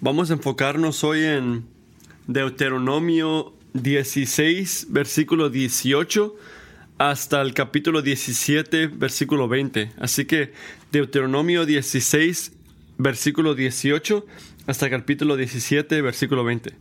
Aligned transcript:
Vamos 0.00 0.30
a 0.30 0.34
enfocarnos 0.34 1.02
hoy 1.02 1.24
en 1.24 1.64
Deuteronomio 2.28 3.52
16, 3.72 4.86
versículo 4.90 5.50
18, 5.50 6.36
hasta 6.98 7.42
el 7.42 7.52
capítulo 7.52 8.00
17, 8.00 8.86
versículo 8.86 9.48
20. 9.48 9.90
Así 9.98 10.24
que 10.24 10.52
Deuteronomio 10.92 11.66
16, 11.66 12.52
versículo 12.96 13.56
18, 13.56 14.24
hasta 14.68 14.86
el 14.86 14.92
capítulo 14.92 15.36
17, 15.36 16.00
versículo 16.00 16.44
20. 16.44 16.74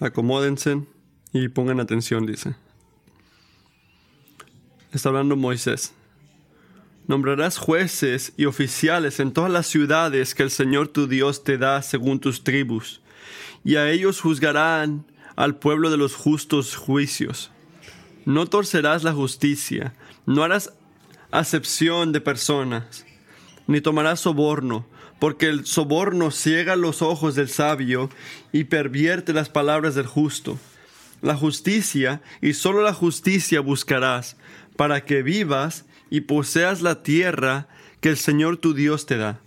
Acomódense 0.00 0.84
y 1.32 1.48
pongan 1.48 1.80
atención, 1.80 2.26
dice. 2.26 2.54
Está 4.92 5.08
hablando 5.08 5.36
Moisés. 5.36 5.92
Nombrarás 7.06 7.58
jueces 7.58 8.32
y 8.36 8.44
oficiales 8.44 9.18
en 9.18 9.32
todas 9.32 9.50
las 9.50 9.66
ciudades 9.66 10.34
que 10.34 10.42
el 10.42 10.50
Señor 10.50 10.88
tu 10.88 11.06
Dios 11.06 11.42
te 11.42 11.58
da 11.58 11.82
según 11.82 12.20
tus 12.20 12.44
tribus, 12.44 13.00
y 13.64 13.76
a 13.76 13.90
ellos 13.90 14.20
juzgarán 14.20 15.06
al 15.36 15.56
pueblo 15.56 15.90
de 15.90 15.96
los 15.96 16.14
justos 16.14 16.76
juicios. 16.76 17.50
No 18.24 18.46
torcerás 18.46 19.04
la 19.04 19.12
justicia, 19.12 19.94
no 20.26 20.42
harás 20.42 20.72
acepción 21.30 22.12
de 22.12 22.20
personas, 22.20 23.06
ni 23.66 23.80
tomarás 23.80 24.20
soborno, 24.20 24.86
porque 25.18 25.46
el 25.46 25.66
soborno 25.66 26.30
ciega 26.30 26.76
los 26.76 27.02
ojos 27.02 27.34
del 27.34 27.48
sabio 27.48 28.10
y 28.52 28.64
pervierte 28.64 29.32
las 29.32 29.48
palabras 29.48 29.94
del 29.94 30.06
justo. 30.06 30.58
La 31.20 31.34
justicia, 31.34 32.22
y 32.40 32.54
solo 32.54 32.82
la 32.82 32.92
justicia 32.92 33.60
buscarás, 33.60 34.36
para 34.76 35.04
que 35.04 35.22
vivas 35.22 35.84
y 36.10 36.22
poseas 36.22 36.80
la 36.80 37.02
tierra 37.02 37.66
que 38.00 38.10
el 38.10 38.16
Señor 38.16 38.58
tu 38.58 38.74
Dios 38.74 39.06
te 39.06 39.16
da. 39.16 39.40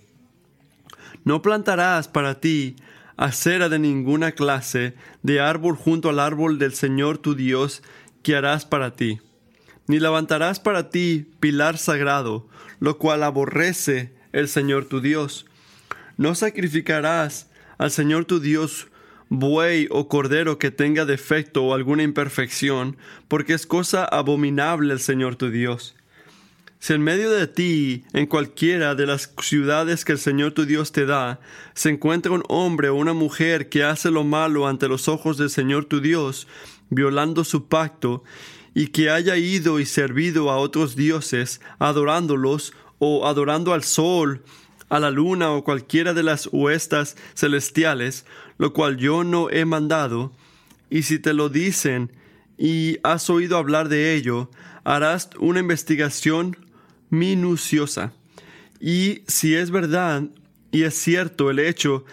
No 1.24 1.42
plantarás 1.42 2.10
para 2.10 2.42
ti 2.42 2.76
acera 3.16 3.70
de 3.70 3.80
ninguna 3.80 4.34
clase 4.34 4.96
de 5.24 5.40
árbol 5.40 5.78
junto 5.78 6.10
al 6.10 6.20
árbol 6.20 6.60
del 6.60 6.74
Señor 6.74 7.20
tu 7.20 7.36
Dios 7.36 7.84
que 8.24 8.36
harás 8.36 8.66
para 8.66 8.96
ti, 8.96 9.20
ni 9.88 10.00
levantarás 10.00 10.60
para 10.60 10.90
ti 10.90 11.28
pilar 11.40 11.78
sagrado, 11.78 12.50
lo 12.80 12.98
cual 12.98 13.24
aborrece 13.24 14.12
el 14.34 14.48
Señor 14.50 14.86
tu 14.86 15.00
Dios 15.00 15.46
no 16.22 16.36
sacrificarás 16.36 17.50
al 17.80 17.90
Señor 17.90 18.26
tu 18.26 18.40
Dios 18.40 18.90
buey 19.30 19.88
o 19.90 20.08
cordero 20.08 20.60
que 20.60 20.70
tenga 20.70 21.04
defecto 21.04 21.64
o 21.64 21.74
alguna 21.74 22.04
imperfección, 22.04 22.96
porque 23.28 23.56
es 23.56 23.66
cosa 23.66 24.06
abominable 24.06 24.94
el 24.94 25.00
Señor 25.00 25.36
tu 25.36 25.50
Dios. 25.50 25.96
Si 26.78 26.94
en 26.94 27.02
medio 27.02 27.32
de 27.32 27.48
ti, 27.48 28.04
en 28.14 28.28
cualquiera 28.28 28.94
de 28.94 29.08
las 29.08 29.34
ciudades 29.42 30.06
que 30.06 30.12
el 30.12 30.20
Señor 30.20 30.52
tu 30.52 30.68
Dios 30.68 30.92
te 30.92 31.08
da, 31.08 31.40
se 31.74 31.90
encuentra 31.90 32.34
un 32.34 32.44
hombre 32.50 32.90
o 32.90 32.96
una 32.96 33.14
mujer 33.14 33.68
que 33.68 33.84
hace 33.84 34.12
lo 34.12 34.24
malo 34.24 34.68
ante 34.68 34.88
los 34.88 35.08
ojos 35.08 35.40
del 35.40 35.50
Señor 35.50 35.86
tu 35.86 36.02
Dios, 36.02 36.48
violando 36.92 37.44
su 37.44 37.68
pacto, 37.68 38.24
y 38.76 38.90
que 38.90 39.10
haya 39.10 39.38
ido 39.38 39.80
y 39.80 39.88
servido 39.88 40.52
a 40.52 40.58
otros 40.58 40.96
dioses, 40.96 41.62
adorándolos, 41.80 42.74
o 43.00 43.28
adorando 43.28 43.74
al 43.74 43.84
sol, 43.84 44.44
a 44.92 45.00
la 45.00 45.10
luna 45.10 45.52
o 45.52 45.64
cualquiera 45.64 46.14
de 46.14 46.22
las 46.22 46.50
huestas 46.52 47.16
celestiales, 47.34 48.26
lo 48.58 48.74
cual 48.74 48.98
yo 48.98 49.24
no 49.24 49.50
he 49.50 49.64
mandado, 49.64 50.34
y 50.90 51.04
si 51.04 51.18
te 51.18 51.34
lo 51.34 51.48
dicen 51.48 52.12
y 52.58 52.98
has 53.02 53.30
oído 53.30 53.58
hablar 53.58 53.88
de 53.88 54.14
ello, 54.14 54.52
harás 54.84 55.30
una 55.40 55.62
investigación 55.62 56.58
minuciosa. 57.10 58.12
Y 58.82 59.24
si 59.28 59.56
es 59.56 59.72
verdad 59.72 60.24
y 60.74 60.84
es 60.84 60.96
cierto 60.96 61.50
el 61.50 61.60
hecho 61.60 62.04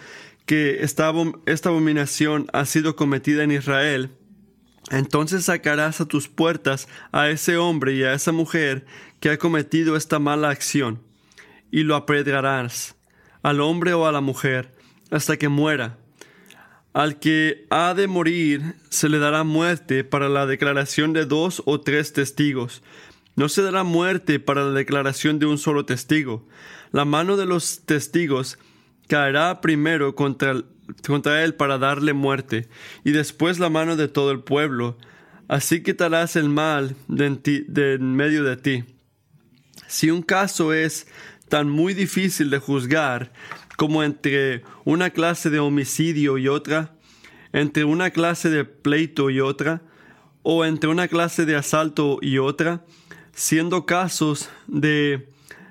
que 0.45 0.81
esta, 0.81 1.09
abominación 1.09 2.47
ha 2.53 2.63
sido 2.63 2.95
cometida 2.95 3.43
en 3.43 3.51
Israel, 3.51 4.11
entonces 4.89 5.43
sacarás 5.45 5.99
a 5.99 6.05
tus 6.05 6.29
puertas 6.29 6.87
a 7.11 7.29
ese 7.29 7.57
hombre 7.57 7.93
y 7.95 8.03
a 8.03 8.13
esa 8.13 8.31
mujer 8.31 8.85
que 9.19 9.31
ha 9.31 9.37
cometido 9.37 9.97
esta 9.97 10.17
mala 10.17 10.49
acción 10.49 11.08
y 11.71 11.83
lo 11.83 11.95
apedrearás, 11.95 12.95
al 13.41 13.61
hombre 13.61 13.93
o 13.93 14.05
a 14.05 14.11
la 14.11 14.21
mujer, 14.21 14.73
hasta 15.11 15.37
que 15.37 15.49
muera. 15.49 15.97
Al 16.93 17.19
que 17.19 17.67
ha 17.69 17.93
de 17.93 18.07
morir 18.07 18.75
se 18.89 19.09
le 19.09 19.19
dará 19.19 19.43
muerte 19.43 20.03
para 20.03 20.27
la 20.27 20.45
declaración 20.45 21.13
de 21.13 21.25
dos 21.25 21.61
o 21.65 21.81
tres 21.81 22.13
testigos. 22.13 22.81
No 23.35 23.47
se 23.47 23.61
dará 23.61 23.83
muerte 23.83 24.39
para 24.39 24.63
la 24.63 24.71
declaración 24.71 25.39
de 25.39 25.45
un 25.45 25.57
solo 25.57 25.85
testigo. 25.85 26.47
La 26.91 27.05
mano 27.05 27.37
de 27.37 27.45
los 27.45 27.85
testigos 27.85 28.57
caerá 29.07 29.61
primero 29.61 30.15
contra, 30.15 30.63
contra 31.05 31.43
él 31.43 31.53
para 31.53 31.77
darle 31.77 32.13
muerte, 32.13 32.67
y 33.03 33.11
después 33.11 33.59
la 33.59 33.69
mano 33.69 33.95
de 33.95 34.07
todo 34.07 34.31
el 34.31 34.41
pueblo. 34.41 34.97
Así 35.47 35.83
quitarás 35.83 36.35
el 36.35 36.49
mal 36.49 36.95
de 37.07 37.25
en 37.95 38.15
medio 38.15 38.43
de 38.43 38.57
ti. 38.57 38.83
Si 39.87 40.11
un 40.11 40.21
caso 40.21 40.73
es 40.73 41.07
tan 41.49 41.69
muy 41.69 41.93
difícil 41.93 42.49
de 42.49 42.59
juzgar 42.59 43.33
como 43.77 44.03
entre 44.03 44.63
una 44.85 45.09
clase 45.09 45.49
de 45.49 45.59
homicidio 45.59 46.37
y 46.37 46.47
otra, 46.47 46.95
entre 47.53 47.83
una 47.83 48.11
clase 48.11 48.49
de 48.49 48.65
pleito 48.65 49.29
y 49.29 49.39
otra, 49.39 49.81
o 50.43 50.65
entre 50.65 50.89
una 50.89 51.07
clase 51.07 51.45
de 51.45 51.55
asalto 51.55 52.19
y 52.21 52.37
otra, 52.37 52.85
siendo 53.33 53.85
casos 53.85 54.49
de 54.67 55.29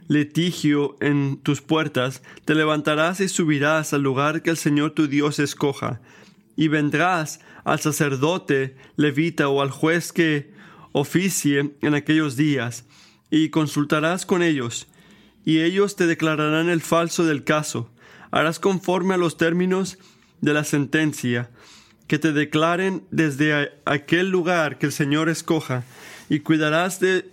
litigio 0.08 0.96
en 1.00 1.38
tus 1.42 1.60
puertas, 1.60 2.22
te 2.44 2.54
levantarás 2.54 3.20
y 3.20 3.28
subirás 3.28 3.92
al 3.92 4.02
lugar 4.02 4.42
que 4.42 4.50
el 4.50 4.56
Señor 4.56 4.92
tu 4.92 5.06
Dios 5.06 5.38
escoja, 5.38 6.00
y 6.56 6.68
vendrás 6.68 7.40
al 7.64 7.78
sacerdote 7.78 8.76
levita 8.96 9.48
o 9.48 9.60
al 9.60 9.70
juez 9.70 10.12
que 10.12 10.50
oficie 10.92 11.74
en 11.82 11.94
aquellos 11.94 12.36
días, 12.36 12.86
y 13.30 13.50
consultarás 13.50 14.24
con 14.24 14.42
ellos, 14.42 14.88
y 15.48 15.62
ellos 15.62 15.96
te 15.96 16.06
declararán 16.06 16.68
el 16.68 16.82
falso 16.82 17.24
del 17.24 17.42
caso. 17.42 17.90
Harás 18.30 18.58
conforme 18.58 19.14
a 19.14 19.16
los 19.16 19.38
términos 19.38 19.96
de 20.42 20.52
la 20.52 20.62
sentencia, 20.62 21.48
que 22.06 22.18
te 22.18 22.34
declaren 22.34 23.02
desde 23.10 23.72
aquel 23.86 24.28
lugar 24.28 24.76
que 24.76 24.84
el 24.84 24.92
Señor 24.92 25.30
escoja, 25.30 25.84
y 26.28 26.40
cuidarás 26.40 27.00
de, 27.00 27.24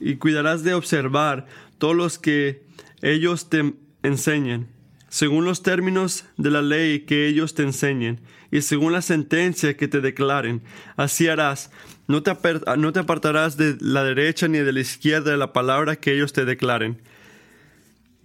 y 0.00 0.14
cuidarás 0.18 0.62
de 0.62 0.74
observar 0.74 1.48
todos 1.78 1.96
los 1.96 2.20
que 2.20 2.62
ellos 3.02 3.50
te 3.50 3.74
enseñen, 4.04 4.68
según 5.08 5.44
los 5.44 5.64
términos 5.64 6.26
de 6.36 6.52
la 6.52 6.62
ley 6.62 7.00
que 7.00 7.26
ellos 7.26 7.54
te 7.54 7.64
enseñen, 7.64 8.20
y 8.52 8.62
según 8.62 8.92
la 8.92 9.02
sentencia 9.02 9.76
que 9.76 9.88
te 9.88 10.00
declaren. 10.00 10.62
Así 10.96 11.26
harás. 11.26 11.72
No 12.06 12.22
te, 12.22 12.32
no 12.78 12.92
te 12.92 13.00
apartarás 13.00 13.56
de 13.56 13.76
la 13.80 14.04
derecha 14.04 14.46
ni 14.46 14.58
de 14.58 14.72
la 14.72 14.78
izquierda 14.78 15.32
de 15.32 15.36
la 15.36 15.52
palabra 15.52 15.96
que 15.96 16.14
ellos 16.14 16.32
te 16.32 16.44
declaren 16.44 17.00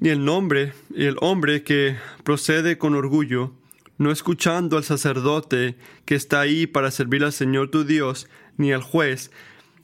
ni 0.02 0.10
el 0.10 0.26
nombre 0.26 0.74
y 0.94 1.06
el 1.06 1.16
hombre 1.22 1.64
que 1.64 1.96
procede 2.24 2.78
con 2.80 2.96
orgullo, 2.96 3.54
no 4.00 4.12
escuchando 4.12 4.78
al 4.78 4.84
sacerdote 4.84 5.78
que 6.06 6.16
está 6.16 6.42
ahí 6.42 6.66
para 6.66 6.90
servir 6.90 7.24
al 7.24 7.32
Señor 7.32 7.70
tu 7.70 7.86
Dios, 7.86 8.28
ni 8.58 8.74
al 8.74 8.82
juez, 8.82 9.30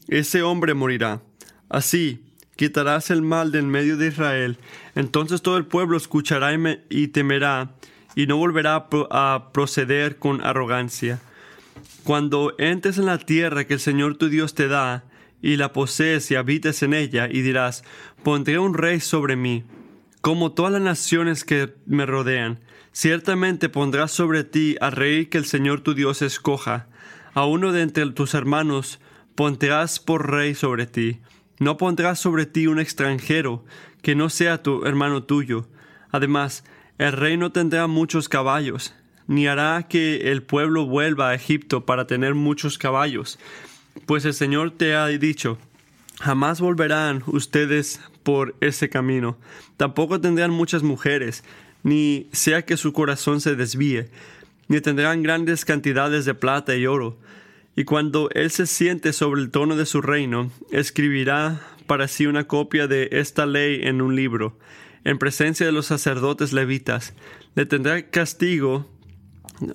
ese 0.08 0.42
hombre 0.42 0.74
morirá. 0.74 1.22
Así 1.70 2.24
quitarás 2.56 3.12
el 3.12 3.22
mal 3.22 3.52
del 3.52 3.68
medio 3.68 3.96
de 3.96 4.08
Israel, 4.08 4.58
entonces 4.96 5.44
todo 5.44 5.56
el 5.56 5.68
pueblo 5.68 5.98
escuchará 5.98 6.50
y 6.90 7.10
temerá, 7.10 7.76
y 8.16 8.26
no 8.26 8.38
volverá 8.38 8.88
a 9.12 9.50
proceder 9.54 10.18
con 10.18 10.44
arrogancia. 10.44 11.22
Cuando 12.04 12.56
entres 12.58 12.98
en 12.98 13.06
la 13.06 13.20
tierra 13.20 13.68
que 13.68 13.76
el 13.76 13.80
Señor 13.80 14.18
tu 14.18 14.30
Dios 14.30 14.56
te 14.56 14.68
da, 14.68 15.04
y 15.44 15.58
la 15.58 15.72
posees 15.72 16.32
y 16.32 16.36
habites 16.36 16.82
en 16.82 16.96
ella, 16.96 17.30
y 17.32 17.44
dirás, 17.44 17.84
pondré 18.24 18.58
un 18.58 18.74
rey 18.74 19.00
sobre 19.00 19.36
mí, 19.36 19.64
como 20.22 20.52
todas 20.52 20.72
las 20.72 20.82
naciones 20.82 21.44
que 21.44 21.74
me 21.86 22.06
rodean. 22.06 22.60
Ciertamente 22.92 23.70
pondrás 23.70 24.12
sobre 24.12 24.44
ti 24.44 24.76
al 24.82 24.92
rey 24.94 25.28
que 25.28 25.38
el 25.38 25.46
Señor 25.46 25.82
tu 25.82 25.94
Dios 25.94 26.22
escoja. 26.22 26.88
A 27.34 27.46
uno 27.46 27.72
de 27.72 27.82
entre 27.82 28.10
tus 28.12 28.34
hermanos 28.34 29.00
pondrás 29.36 30.00
por 30.00 30.32
rey 30.32 30.56
sobre 30.56 30.88
ti. 30.88 31.20
No 31.60 31.78
pondrás 31.78 32.20
sobre 32.20 32.46
ti 32.46 32.68
un 32.68 32.80
extranjero 32.80 33.66
que 34.02 34.16
no 34.16 34.30
sea 34.30 34.64
tu 34.64 34.86
hermano 34.86 35.24
tuyo. 35.24 35.68
Además, 36.12 36.64
el 36.98 37.12
rey 37.12 37.38
no 37.38 37.52
tendrá 37.52 37.88
muchos 37.88 38.30
caballos, 38.30 38.96
ni 39.28 39.48
hará 39.48 39.88
que 39.88 40.32
el 40.32 40.42
pueblo 40.42 40.86
vuelva 40.86 41.30
a 41.30 41.36
Egipto 41.36 41.86
para 41.86 42.08
tener 42.08 42.34
muchos 42.34 42.78
caballos, 42.78 43.38
pues 44.06 44.26
el 44.26 44.34
Señor 44.34 44.72
te 44.72 44.96
ha 44.96 45.06
dicho, 45.08 45.58
Jamás 46.20 46.60
volverán 46.60 47.24
ustedes 47.28 48.02
por 48.28 48.56
ese 48.60 48.90
camino. 48.90 49.38
Tampoco 49.78 50.20
tendrán 50.20 50.52
muchas 50.52 50.84
mujeres, 50.84 51.46
ni 51.84 52.28
sea 52.34 52.64
que 52.64 52.76
su 52.76 52.92
corazón 52.92 53.40
se 53.40 53.56
desvíe, 53.56 54.10
ni 54.68 54.82
tendrán 54.82 55.24
grandes 55.24 55.64
cantidades 55.64 56.26
de 56.26 56.34
plata 56.34 56.76
y 56.76 56.88
oro. 56.88 57.18
Y 57.78 57.86
cuando 57.86 58.30
él 58.32 58.52
se 58.52 58.66
siente 58.66 59.14
sobre 59.14 59.40
el 59.40 59.50
trono 59.50 59.78
de 59.78 59.86
su 59.86 60.02
reino, 60.02 60.52
escribirá 60.72 61.62
para 61.86 62.10
sí 62.10 62.26
una 62.26 62.44
copia 62.44 62.86
de 62.88 63.08
esta 63.14 63.46
ley 63.46 63.80
en 63.84 64.02
un 64.02 64.18
libro, 64.18 64.60
en 65.06 65.20
presencia 65.20 65.66
de 65.66 65.72
los 65.72 65.86
sacerdotes 65.86 66.52
levitas. 66.52 67.14
Le 67.56 67.66
tendrá 67.66 68.10
castigo, 68.10 68.92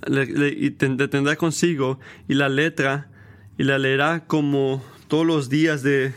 le, 0.06 0.48
y 0.48 0.72
tendrá 0.72 1.36
consigo, 1.36 2.00
y 2.28 2.34
la 2.34 2.50
letra, 2.50 3.08
y 3.56 3.62
la 3.62 3.78
leerá 3.78 4.26
como 4.26 4.84
todos 5.08 5.26
los 5.26 5.48
días 5.48 5.82
de, 5.82 6.12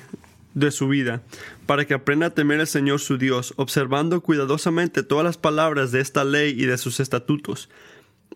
de 0.53 0.71
su 0.71 0.87
vida, 0.87 1.21
para 1.65 1.85
que 1.85 1.93
aprenda 1.93 2.27
a 2.27 2.33
temer 2.33 2.59
al 2.59 2.67
Señor 2.67 2.99
su 2.99 3.17
Dios, 3.17 3.53
observando 3.57 4.21
cuidadosamente 4.21 5.03
todas 5.03 5.25
las 5.25 5.37
palabras 5.37 5.91
de 5.91 6.01
esta 6.01 6.23
ley 6.23 6.53
y 6.57 6.65
de 6.65 6.77
sus 6.77 6.99
estatutos, 6.99 7.69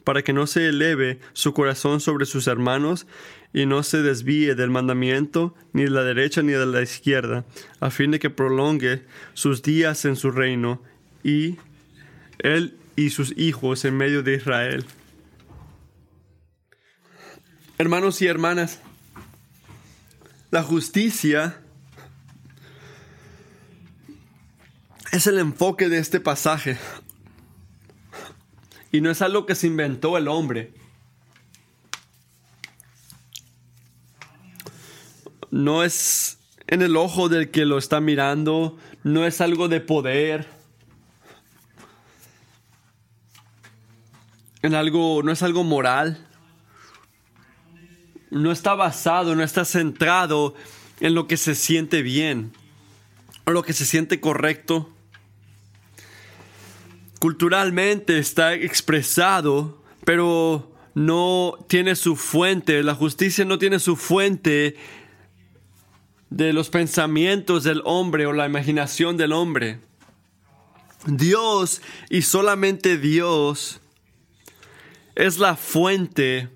para 0.04 0.24
que 0.24 0.34
no 0.34 0.48
se 0.48 0.68
eleve 0.68 1.20
su 1.34 1.54
corazón 1.54 2.00
sobre 2.00 2.26
sus 2.26 2.48
hermanos 2.48 3.06
y 3.54 3.66
no 3.66 3.84
se 3.84 4.02
desvíe 4.02 4.56
del 4.56 4.70
mandamiento 4.70 5.56
ni 5.74 5.84
de 5.84 5.90
la 5.92 6.04
derecha 6.04 6.42
ni 6.42 6.54
de 6.54 6.66
la 6.66 6.82
izquierda, 6.82 7.46
a 7.80 7.92
fin 7.92 8.12
de 8.12 8.20
que 8.20 8.30
prolongue 8.30 9.04
sus 9.34 9.62
días 9.62 10.06
en 10.06 10.16
su 10.16 10.32
reino 10.32 10.82
y 11.24 11.58
él 12.40 12.78
y 12.96 13.12
sus 13.12 13.38
hijos 13.38 13.86
en 13.86 13.98
medio 13.98 14.24
de 14.24 14.36
Israel. 14.36 14.86
Hermanos 17.78 18.22
y 18.22 18.28
hermanas, 18.28 18.80
la 20.52 20.64
justicia 20.64 21.62
es 25.12 25.28
el 25.28 25.40
enfoque 25.40 25.90
de 25.90 25.98
este 25.98 26.20
pasaje. 26.20 26.78
Y 28.92 29.02
no 29.02 29.12
es 29.12 29.22
algo 29.22 29.46
que 29.46 29.56
se 29.56 29.68
inventó 29.68 30.18
el 30.18 30.28
hombre. 30.28 30.74
No 35.52 35.84
es 35.84 36.40
en 36.68 36.82
el 36.82 36.96
ojo 36.96 37.30
del 37.30 37.50
que 37.50 37.66
lo 37.66 37.78
está 37.78 38.00
mirando, 38.00 38.78
no 39.04 39.26
es 39.26 39.42
algo 39.42 39.68
de 39.68 39.82
poder. 39.82 40.48
En 44.62 44.76
algo, 44.76 45.24
no 45.24 45.32
es 45.32 45.42
algo 45.42 45.64
moral. 45.64 46.26
No 48.30 48.52
está 48.52 48.76
basado, 48.76 49.36
no 49.36 49.44
está 49.44 49.66
centrado 49.66 50.54
en 51.00 51.16
lo 51.16 51.26
que 51.26 51.38
se 51.38 51.56
siente 51.56 52.04
bien 52.04 52.54
o 53.46 53.52
lo 53.52 53.64
que 53.64 53.74
se 53.74 53.86
siente 53.86 54.20
correcto 54.20 54.94
culturalmente 57.20 58.18
está 58.18 58.54
expresado, 58.54 59.84
pero 60.06 60.74
no 60.96 61.58
tiene 61.68 61.96
su 61.96 62.16
fuente, 62.16 62.82
la 62.82 62.96
justicia 62.96 63.46
no 63.46 63.60
tiene 63.60 63.80
su 63.80 63.96
fuente 63.96 64.76
de 66.30 66.54
los 66.54 66.70
pensamientos 66.70 67.64
del 67.64 67.82
hombre 67.86 68.26
o 68.26 68.34
la 68.34 68.46
imaginación 68.46 69.18
del 69.18 69.34
hombre. 69.34 69.80
Dios 71.06 71.82
y 72.10 72.22
solamente 72.22 72.98
Dios 72.98 73.82
es 75.16 75.38
la 75.38 75.56
fuente, 75.56 76.50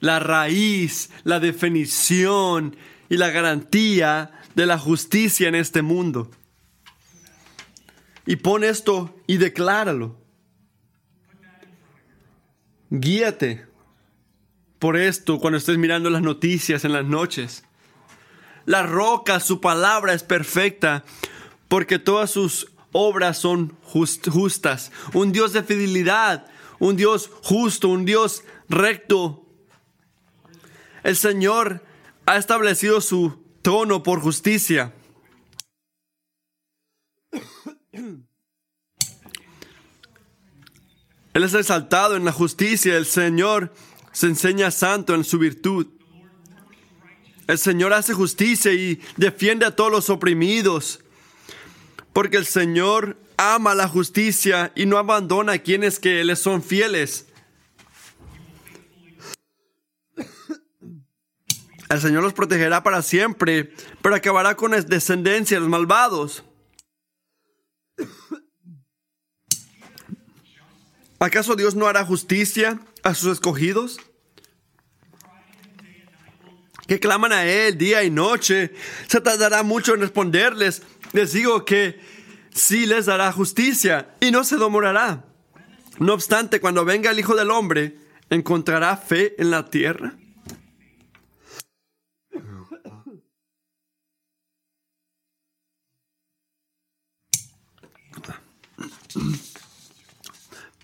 la 0.00 0.20
raíz, 0.20 1.10
la 1.24 1.40
definición 1.40 2.76
y 3.08 3.16
la 3.16 3.30
garantía 3.30 4.32
de 4.54 4.66
la 4.66 4.78
justicia 4.78 5.48
en 5.48 5.54
este 5.56 5.82
mundo 5.82 6.30
y 8.26 8.36
pon 8.36 8.64
esto 8.64 9.14
y 9.26 9.38
decláralo. 9.38 10.16
Guíate 12.90 13.66
por 14.78 14.96
esto 14.96 15.38
cuando 15.38 15.58
estés 15.58 15.78
mirando 15.78 16.10
las 16.10 16.22
noticias 16.22 16.84
en 16.84 16.92
las 16.92 17.04
noches. 17.04 17.64
La 18.66 18.82
roca, 18.82 19.40
su 19.40 19.60
palabra 19.60 20.12
es 20.12 20.22
perfecta 20.22 21.04
porque 21.68 21.98
todas 21.98 22.30
sus 22.30 22.72
obras 22.92 23.38
son 23.38 23.76
justas. 23.82 24.90
Un 25.12 25.32
Dios 25.32 25.52
de 25.52 25.62
fidelidad, 25.62 26.46
un 26.78 26.96
Dios 26.96 27.30
justo, 27.42 27.88
un 27.88 28.04
Dios 28.04 28.42
recto. 28.68 29.46
El 31.02 31.16
Señor 31.16 31.84
ha 32.26 32.36
establecido 32.36 33.00
su 33.00 33.38
trono 33.62 34.02
por 34.02 34.20
justicia. 34.20 34.92
Él 41.32 41.44
es 41.44 41.54
exaltado 41.54 42.16
en 42.16 42.24
la 42.24 42.32
justicia, 42.32 42.96
el 42.96 43.06
Señor 43.06 43.72
se 44.12 44.26
enseña 44.26 44.70
santo 44.70 45.14
en 45.14 45.24
su 45.24 45.38
virtud. 45.38 45.86
El 47.46 47.58
Señor 47.58 47.92
hace 47.92 48.14
justicia 48.14 48.72
y 48.72 49.00
defiende 49.16 49.66
a 49.66 49.74
todos 49.74 49.90
los 49.90 50.10
oprimidos, 50.10 51.00
porque 52.12 52.36
el 52.36 52.46
Señor 52.46 53.16
ama 53.36 53.74
la 53.74 53.88
justicia 53.88 54.72
y 54.74 54.86
no 54.86 54.98
abandona 54.98 55.52
a 55.52 55.58
quienes 55.58 55.98
que 55.98 56.22
le 56.24 56.36
son 56.36 56.62
fieles. 56.62 57.26
El 61.88 62.00
Señor 62.00 62.22
los 62.22 62.34
protegerá 62.34 62.84
para 62.84 63.02
siempre, 63.02 63.72
pero 64.00 64.14
acabará 64.14 64.56
con 64.56 64.70
la 64.70 64.80
descendencia 64.80 65.56
de 65.56 65.60
los 65.62 65.68
malvados. 65.68 66.44
¿Acaso 71.22 71.54
Dios 71.54 71.74
no 71.74 71.86
hará 71.86 72.02
justicia 72.06 72.80
a 73.02 73.14
sus 73.14 73.32
escogidos? 73.32 74.00
Que 76.86 76.98
claman 76.98 77.32
a 77.32 77.44
Él 77.44 77.76
día 77.76 78.02
y 78.02 78.10
noche. 78.10 78.72
Se 79.06 79.20
tardará 79.20 79.62
mucho 79.62 79.92
en 79.92 80.00
responderles. 80.00 80.82
Les 81.12 81.32
digo 81.34 81.66
que 81.66 82.00
sí 82.54 82.86
les 82.86 83.04
dará 83.04 83.30
justicia 83.32 84.14
y 84.20 84.30
no 84.30 84.44
se 84.44 84.56
demorará. 84.56 85.26
No 85.98 86.14
obstante, 86.14 86.58
cuando 86.58 86.86
venga 86.86 87.10
el 87.10 87.18
Hijo 87.18 87.36
del 87.36 87.50
Hombre, 87.50 87.98
¿encontrará 88.30 88.96
fe 88.96 89.34
en 89.38 89.50
la 89.50 89.68
tierra? 89.68 90.16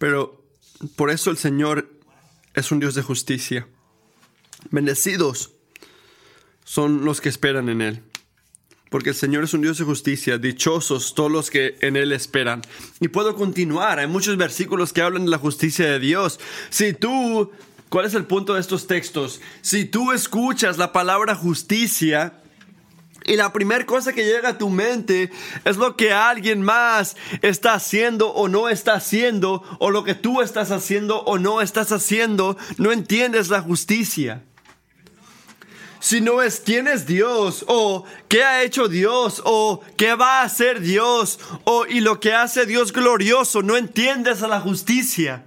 Pero 0.07 0.41
por 0.95 1.11
eso 1.11 1.33
el 1.33 1.37
Señor 1.37 1.91
es 2.55 2.71
un 2.71 2.79
Dios 2.79 2.95
de 2.95 3.03
justicia. 3.03 3.67
Bendecidos 4.71 5.51
son 6.63 7.05
los 7.05 7.21
que 7.21 7.29
esperan 7.29 7.69
en 7.69 7.83
Él. 7.83 8.03
Porque 8.89 9.09
el 9.09 9.17
Señor 9.17 9.43
es 9.43 9.53
un 9.53 9.63
Dios 9.63 9.79
de 9.79 9.85
justicia, 9.85 10.39
dichosos 10.39 11.17
todos 11.17 11.33
los 11.33 11.51
que 11.51 11.77
en 11.81 11.97
Él 11.97 12.13
esperan. 12.13 12.63
Y 13.01 13.09
puedo 13.09 13.35
continuar, 13.35 13.99
hay 13.99 14.07
muchos 14.07 14.37
versículos 14.37 14.93
que 14.93 15.03
hablan 15.03 15.25
de 15.25 15.33
la 15.33 15.39
justicia 15.39 15.91
de 15.91 15.99
Dios. 15.99 16.39
Si 16.71 16.93
tú, 16.93 17.51
¿cuál 17.89 18.07
es 18.07 18.15
el 18.15 18.27
punto 18.27 18.55
de 18.55 18.61
estos 18.61 18.87
textos? 18.87 19.41
Si 19.61 19.87
tú 19.87 20.13
escuchas 20.13 20.79
la 20.79 20.93
palabra 20.93 21.35
justicia, 21.35 22.45
y 23.25 23.37
la 23.37 23.53
primera 23.53 23.85
cosa 23.85 24.13
que 24.13 24.25
llega 24.25 24.51
a 24.51 24.59
tu 24.59 24.71
mente 24.71 25.31
es 25.65 25.77
lo 25.77 25.97
que 25.97 26.13
alguien 26.13 26.63
más 26.63 27.17
está 27.43 27.75
haciendo 27.75 28.29
o 28.33 28.49
no 28.49 28.69
está 28.69 28.95
haciendo, 28.95 29.65
o 29.81 29.91
lo 29.91 30.05
que 30.05 30.15
tú 30.15 30.43
estás 30.43 30.71
haciendo 30.71 31.23
o 31.23 31.39
no 31.39 31.61
estás 31.61 31.91
haciendo. 31.91 32.57
No 32.79 32.93
entiendes 32.93 33.49
la 33.49 33.61
justicia. 33.61 34.43
Si 35.99 36.21
no 36.21 36.41
es 36.41 36.61
quién 36.61 36.87
es 36.87 37.07
Dios, 37.07 37.65
o 37.67 38.05
qué 38.29 38.45
ha 38.45 38.63
hecho 38.63 38.87
Dios, 38.87 39.43
o 39.45 39.81
qué 39.97 40.15
va 40.15 40.41
a 40.41 40.45
hacer 40.45 40.81
Dios, 40.81 41.41
o 41.65 41.85
y 41.85 42.01
lo 42.01 42.21
que 42.21 42.33
hace 42.33 42.65
Dios 42.65 42.93
glorioso, 42.93 43.63
no 43.63 43.77
entiendes 43.77 44.43
a 44.43 44.49
la 44.49 44.61
justicia. 44.61 45.47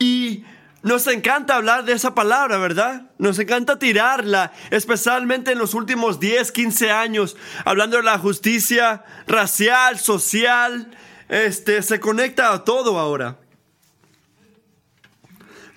Y 0.00 0.42
nos 0.82 1.06
encanta 1.06 1.56
hablar 1.56 1.84
de 1.84 1.92
esa 1.92 2.14
palabra, 2.14 2.56
¿verdad? 2.56 3.10
Nos 3.18 3.38
encanta 3.38 3.78
tirarla, 3.78 4.52
especialmente 4.70 5.52
en 5.52 5.58
los 5.58 5.74
últimos 5.74 6.20
10, 6.20 6.52
15 6.52 6.90
años, 6.90 7.36
hablando 7.64 7.98
de 7.98 8.02
la 8.02 8.18
justicia 8.18 9.04
racial, 9.26 9.98
social, 9.98 10.90
este, 11.28 11.82
se 11.82 12.00
conecta 12.00 12.52
a 12.52 12.64
todo 12.64 12.98
ahora. 12.98 13.38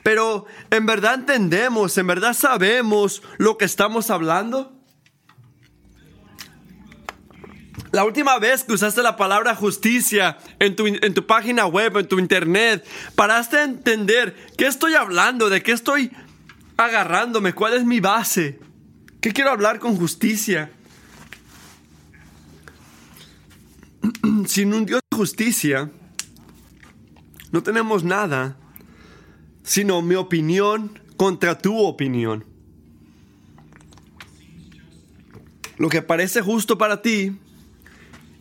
Pero 0.04 0.46
en 0.70 0.86
verdad 0.86 1.16
entendemos, 1.16 1.98
en 1.98 2.08
verdad 2.08 2.34
sabemos 2.34 3.24
lo 3.38 3.58
que 3.58 3.66
estamos 3.66 4.10
hablando. 4.10 4.73
La 7.94 8.04
última 8.06 8.40
vez 8.40 8.64
que 8.64 8.74
usaste 8.74 9.04
la 9.04 9.18
palabra 9.18 9.56
justicia 9.56 10.40
en 10.58 10.76
tu, 10.76 10.88
en 10.88 11.14
tu 11.14 11.28
página 11.28 11.68
web, 11.68 11.96
en 11.96 12.08
tu 12.08 12.18
internet, 12.18 12.84
paraste 13.14 13.58
a 13.58 13.64
entender 13.66 14.36
qué 14.58 14.66
estoy 14.66 14.96
hablando, 14.96 15.48
de 15.48 15.62
qué 15.62 15.74
estoy 15.74 16.12
agarrándome, 16.76 17.54
cuál 17.54 17.76
es 17.76 17.86
mi 17.86 18.00
base, 18.00 18.60
qué 19.22 19.32
quiero 19.32 19.52
hablar 19.52 19.78
con 19.78 19.96
justicia. 19.96 20.72
Sin 24.48 24.74
un 24.74 24.88
Dios 24.88 25.02
de 25.12 25.16
justicia, 25.16 25.92
No 27.52 27.62
tenemos 27.62 28.04
nada, 28.04 28.58
sino 29.62 30.02
mi 30.02 30.16
opinión 30.16 31.00
contra 31.16 31.60
tu 31.60 31.78
opinión. 31.78 32.44
Lo 35.78 35.90
que 35.90 36.02
parece 36.02 36.42
justo 36.42 36.80
para 36.80 37.04
ti 37.04 37.38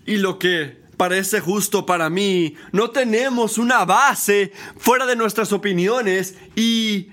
y 0.07 0.17
lo 0.17 0.39
que 0.39 0.83
parece 0.97 1.41
justo 1.41 1.85
para 1.85 2.11
mí. 2.11 2.55
No 2.71 2.91
tenemos 2.91 3.59
una 3.59 3.85
base 3.85 4.53
fuera 4.77 5.07
de 5.07 5.17
nuestras 5.17 5.53
opiniones 5.53 6.37
y 6.55 7.09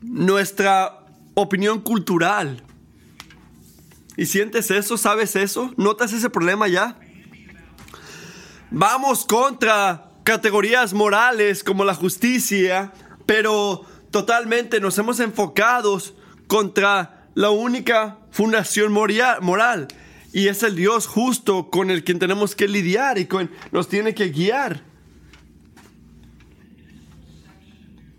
nuestra 0.00 1.06
opinión 1.34 1.80
cultural. 1.80 2.62
¿Y 4.16 4.26
sientes 4.26 4.70
eso? 4.70 4.96
¿Sabes 4.96 5.36
eso? 5.36 5.72
¿Notas 5.76 6.12
ese 6.12 6.30
problema 6.30 6.68
ya? 6.68 6.98
Vamos 8.70 9.24
contra 9.24 10.10
categorías 10.24 10.92
morales 10.92 11.64
como 11.64 11.84
la 11.84 11.94
justicia, 11.94 12.92
pero 13.26 13.84
totalmente 14.10 14.80
nos 14.80 14.98
hemos 14.98 15.20
enfocado 15.20 15.98
contra 16.46 17.26
la 17.34 17.50
única 17.50 18.18
fundación 18.30 18.92
moral 18.92 19.88
y 20.38 20.46
es 20.46 20.62
el 20.62 20.76
Dios 20.76 21.08
justo 21.08 21.68
con 21.68 21.90
el 21.90 22.04
que 22.04 22.14
tenemos 22.14 22.54
que 22.54 22.68
lidiar 22.68 23.18
y 23.18 23.26
con 23.26 23.50
nos 23.72 23.88
tiene 23.88 24.14
que 24.14 24.28
guiar. 24.28 24.84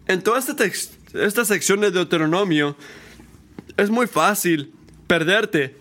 En 0.05 0.21
toda 0.21 0.39
esta, 0.39 0.53
esta 1.13 1.45
sección 1.45 1.79
de 1.79 1.91
Deuteronomio 1.91 2.75
es 3.77 3.89
muy 3.89 4.05
fácil 4.05 4.73
perderte. 5.07 5.77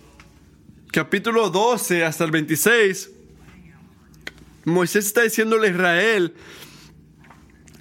Capítulo 0.92 1.50
12 1.50 2.04
hasta 2.04 2.22
el 2.22 2.30
26. 2.30 3.10
Moisés 4.64 5.06
está 5.06 5.22
diciéndole 5.22 5.66
a 5.66 5.70
Israel, 5.72 6.34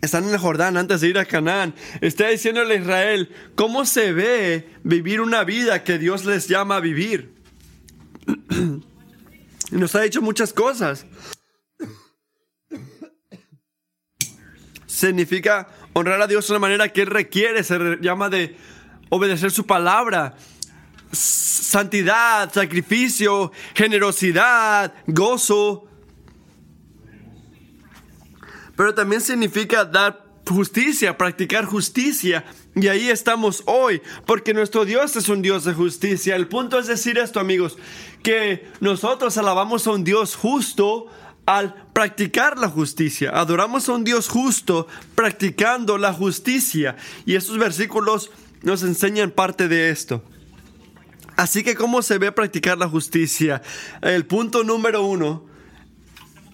están 0.01 0.23
en 0.23 0.31
el 0.31 0.39
Jordán 0.39 0.77
antes 0.77 1.01
de 1.01 1.09
ir 1.09 1.19
a 1.19 1.25
Canaán, 1.25 1.75
está 2.01 2.29
diciéndole 2.29 2.73
a 2.73 2.79
Israel 2.79 3.29
cómo 3.53 3.85
se 3.85 4.13
ve 4.13 4.67
vivir 4.83 5.21
una 5.21 5.43
vida 5.43 5.83
que 5.83 5.99
Dios 5.99 6.25
les 6.25 6.47
llama 6.47 6.77
a 6.77 6.79
vivir. 6.79 7.36
nos 9.71 9.95
ha 9.95 10.01
dicho 10.01 10.21
muchas 10.21 10.53
cosas. 10.53 11.05
Significa 14.85 15.67
honrar 15.93 16.21
a 16.21 16.27
Dios 16.27 16.47
de 16.47 16.53
una 16.53 16.59
manera 16.59 16.89
que 16.89 17.01
Él 17.01 17.07
requiere, 17.07 17.63
se 17.63 17.97
llama 18.01 18.29
de 18.29 18.57
obedecer 19.09 19.51
su 19.51 19.65
palabra, 19.65 20.35
santidad, 21.11 22.51
sacrificio, 22.51 23.51
generosidad, 23.75 24.93
gozo. 25.05 25.87
Pero 28.75 28.93
también 28.93 29.21
significa 29.21 29.85
dar 29.85 30.26
justicia, 30.47 31.17
practicar 31.17 31.65
justicia. 31.65 32.45
Y 32.75 32.87
ahí 32.87 33.09
estamos 33.09 33.63
hoy, 33.65 34.01
porque 34.25 34.53
nuestro 34.53 34.85
Dios 34.85 35.15
es 35.15 35.29
un 35.29 35.41
Dios 35.41 35.63
de 35.63 35.73
justicia. 35.73 36.35
El 36.35 36.47
punto 36.47 36.79
es 36.79 36.87
decir 36.87 37.17
esto, 37.17 37.39
amigos, 37.39 37.77
que 38.23 38.67
nosotros 38.79 39.37
alabamos 39.37 39.87
a 39.87 39.91
un 39.91 40.03
Dios 40.03 40.35
justo 40.35 41.07
al 41.45 41.73
practicar 41.93 42.57
la 42.57 42.69
justicia. 42.69 43.31
Adoramos 43.33 43.87
a 43.87 43.93
un 43.93 44.03
Dios 44.03 44.27
justo 44.27 44.87
practicando 45.15 45.97
la 45.97 46.13
justicia. 46.13 46.97
Y 47.25 47.35
estos 47.35 47.57
versículos 47.57 48.31
nos 48.61 48.83
enseñan 48.83 49.31
parte 49.31 49.67
de 49.67 49.89
esto. 49.89 50.23
Así 51.37 51.63
que, 51.63 51.75
¿cómo 51.75 52.01
se 52.01 52.17
ve 52.17 52.31
practicar 52.31 52.77
la 52.77 52.89
justicia? 52.89 53.61
El 54.01 54.25
punto 54.25 54.63
número 54.63 55.03
uno, 55.03 55.45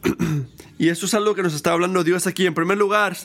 y 0.77 0.89
eso 0.89 1.05
es 1.05 1.13
algo 1.13 1.33
que 1.35 1.41
nos 1.41 1.53
está 1.53 1.71
hablando 1.71 2.03
Dios 2.03 2.27
aquí, 2.27 2.45
en 2.45 2.53
primer 2.53 2.77
lugar, 2.77 3.15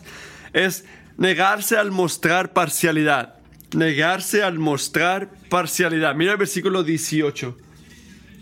es 0.52 0.84
negarse 1.16 1.76
al 1.76 1.90
mostrar 1.90 2.52
parcialidad. 2.52 3.34
Negarse 3.74 4.42
al 4.42 4.58
mostrar 4.58 5.30
parcialidad. 5.50 6.14
Mira 6.14 6.32
el 6.32 6.38
versículo 6.38 6.82
18. 6.82 7.56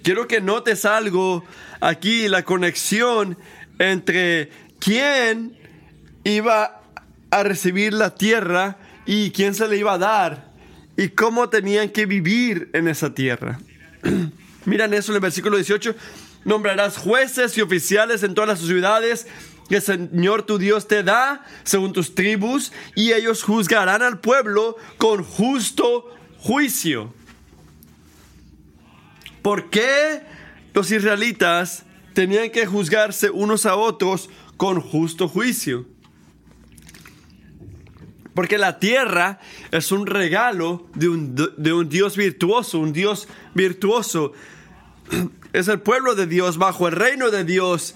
Quiero 0.02 0.28
que 0.28 0.40
notes 0.40 0.84
algo 0.84 1.44
aquí, 1.80 2.28
la 2.28 2.44
conexión 2.44 3.36
entre 3.78 4.50
quién 4.78 5.58
iba 6.22 6.82
a 7.30 7.42
recibir 7.42 7.92
la 7.92 8.14
tierra 8.14 8.78
y 9.04 9.30
quién 9.30 9.54
se 9.54 9.66
le 9.66 9.76
iba 9.78 9.94
a 9.94 9.98
dar 9.98 10.52
y 10.96 11.08
cómo 11.08 11.48
tenían 11.48 11.88
que 11.90 12.06
vivir 12.06 12.70
en 12.72 12.88
esa 12.88 13.14
tierra. 13.14 13.58
Miran 14.64 14.94
eso 14.94 15.12
en 15.12 15.16
el 15.16 15.20
versículo 15.20 15.56
18. 15.56 15.94
Nombrarás 16.44 16.96
jueces 16.96 17.56
y 17.58 17.60
oficiales 17.60 18.22
en 18.22 18.34
todas 18.34 18.48
las 18.48 18.60
ciudades 18.60 19.26
que 19.68 19.76
el 19.76 19.82
Señor 19.82 20.42
tu 20.42 20.58
Dios 20.58 20.88
te 20.88 21.02
da 21.02 21.44
según 21.64 21.92
tus 21.92 22.14
tribus, 22.14 22.72
y 22.94 23.12
ellos 23.12 23.42
juzgarán 23.42 24.02
al 24.02 24.20
pueblo 24.20 24.76
con 24.98 25.24
justo 25.24 26.10
juicio. 26.38 27.12
¿Por 29.42 29.70
qué 29.70 30.22
los 30.74 30.90
israelitas 30.90 31.84
tenían 32.14 32.50
que 32.50 32.66
juzgarse 32.66 33.30
unos 33.30 33.66
a 33.66 33.76
otros 33.76 34.28
con 34.56 34.80
justo 34.80 35.28
juicio? 35.28 35.86
Porque 38.34 38.58
la 38.58 38.78
tierra 38.78 39.40
es 39.70 39.92
un 39.92 40.06
regalo 40.06 40.86
de 40.94 41.08
un, 41.08 41.34
de 41.34 41.72
un, 41.72 41.88
Dios 41.88 42.16
virtuoso, 42.16 42.78
un 42.78 42.92
Dios 42.92 43.28
virtuoso. 43.54 44.32
Es 45.52 45.68
el 45.68 45.80
pueblo 45.80 46.14
de 46.14 46.26
Dios 46.26 46.58
bajo 46.58 46.86
el 46.86 46.92
reino 46.92 47.30
de 47.30 47.44
Dios 47.44 47.94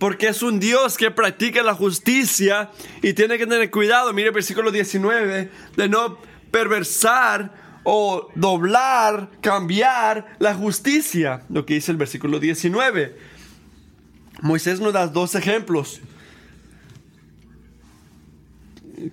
porque 0.00 0.28
es 0.28 0.42
un 0.42 0.58
Dios 0.58 0.96
que 0.96 1.10
practica 1.10 1.62
la 1.62 1.74
justicia 1.74 2.70
y 3.02 3.12
tiene 3.12 3.36
que 3.36 3.46
tener 3.46 3.70
cuidado, 3.70 4.14
mire 4.14 4.28
el 4.28 4.34
versículo 4.34 4.72
19, 4.72 5.50
de 5.76 5.88
no 5.90 6.16
perversar 6.50 7.52
o 7.84 8.30
doblar, 8.34 9.28
cambiar 9.42 10.36
la 10.38 10.54
justicia, 10.54 11.42
lo 11.50 11.66
que 11.66 11.74
dice 11.74 11.92
el 11.92 11.98
versículo 11.98 12.40
19. 12.40 13.14
Moisés 14.40 14.80
nos 14.80 14.94
da 14.94 15.06
dos 15.06 15.34
ejemplos 15.34 16.00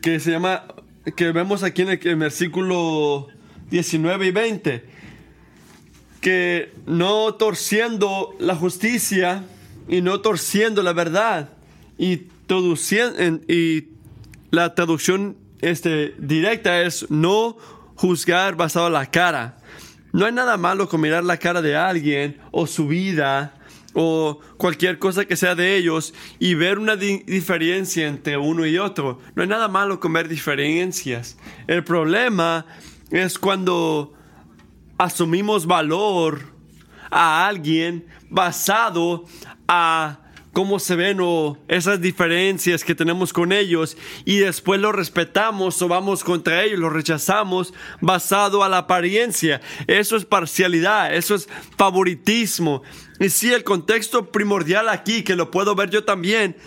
que 0.02 0.22
se 0.22 0.32
llama, 0.32 0.68
que 1.18 1.34
vemos 1.34 1.64
aquí 1.64 1.82
en 1.82 1.90
el, 1.90 2.16
versículo 2.16 3.28
19 3.72 4.28
y 4.28 4.32
20, 4.32 4.86
que 6.22 6.72
no 6.86 7.36
torciendo 7.36 8.34
la 8.40 8.56
justicia, 8.56 9.44
y 9.88 10.02
no 10.02 10.22
torciendo 10.22 10.84
la 10.84 10.94
verdad. 10.94 11.50
Y, 11.98 12.28
y 13.48 13.88
la 14.52 14.76
traducción 14.76 15.38
este, 15.62 16.16
directa 16.18 16.82
es 16.82 17.10
no 17.10 17.58
juzgar 17.96 18.56
basado 18.56 18.88
en 18.88 18.94
la 18.94 19.06
cara. 19.08 19.58
No 20.14 20.26
hay 20.26 20.32
nada 20.32 20.58
malo 20.58 20.88
con 20.88 21.02
mirar 21.02 21.24
la 21.24 21.38
cara 21.38 21.62
de 21.62 21.76
alguien 21.76 22.40
o 22.52 22.66
su 22.68 22.88
vida 22.88 23.54
o 23.94 24.40
cualquier 24.58 25.00
cosa 25.00 25.26
que 25.26 25.36
sea 25.36 25.56
de 25.56 25.76
ellos 25.76 26.14
y 26.40 26.54
ver 26.54 26.78
una 26.78 26.96
diferencia 26.96 28.08
entre 28.08 28.38
uno 28.38 28.66
y 28.66 28.78
otro. 28.78 29.20
No 29.36 29.42
hay 29.42 29.50
nada 29.50 29.68
malo 29.68 30.00
con 30.00 30.14
ver 30.14 30.28
diferencias. 30.28 31.38
El 31.68 31.84
problema 31.84 32.66
es 33.10 33.40
cuando 33.40 34.14
asumimos 34.98 35.66
valor 35.66 36.54
a 37.10 37.48
alguien 37.48 38.06
basado 38.30 39.26
a 39.68 40.20
cómo 40.58 40.80
se 40.80 40.96
ven 40.96 41.20
o 41.22 41.56
esas 41.68 42.02
diferencias 42.02 42.84
que 42.84 42.96
tenemos 42.96 43.32
con 43.32 43.52
ellos 43.52 43.96
y 44.26 44.38
después 44.38 44.82
lo 44.82 44.92
respetamos 44.92 45.80
o 45.84 45.88
vamos 45.88 46.24
contra 46.24 46.64
ellos, 46.64 46.80
lo 46.80 46.90
rechazamos 46.90 47.76
basado 48.02 48.64
a 48.64 48.70
la 48.70 48.80
apariencia. 48.80 49.62
Eso 49.86 50.16
es 50.16 50.26
parcialidad, 50.26 51.14
eso 51.14 51.36
es 51.36 51.48
favoritismo. 51.78 52.82
Y 53.20 53.30
sí, 53.30 53.54
el 53.54 53.64
contexto 53.64 54.32
primordial 54.32 54.90
aquí, 54.90 55.24
que 55.24 55.36
lo 55.36 55.52
puedo 55.52 55.76
ver 55.76 55.92
yo 55.92 56.06
también, 56.06 56.58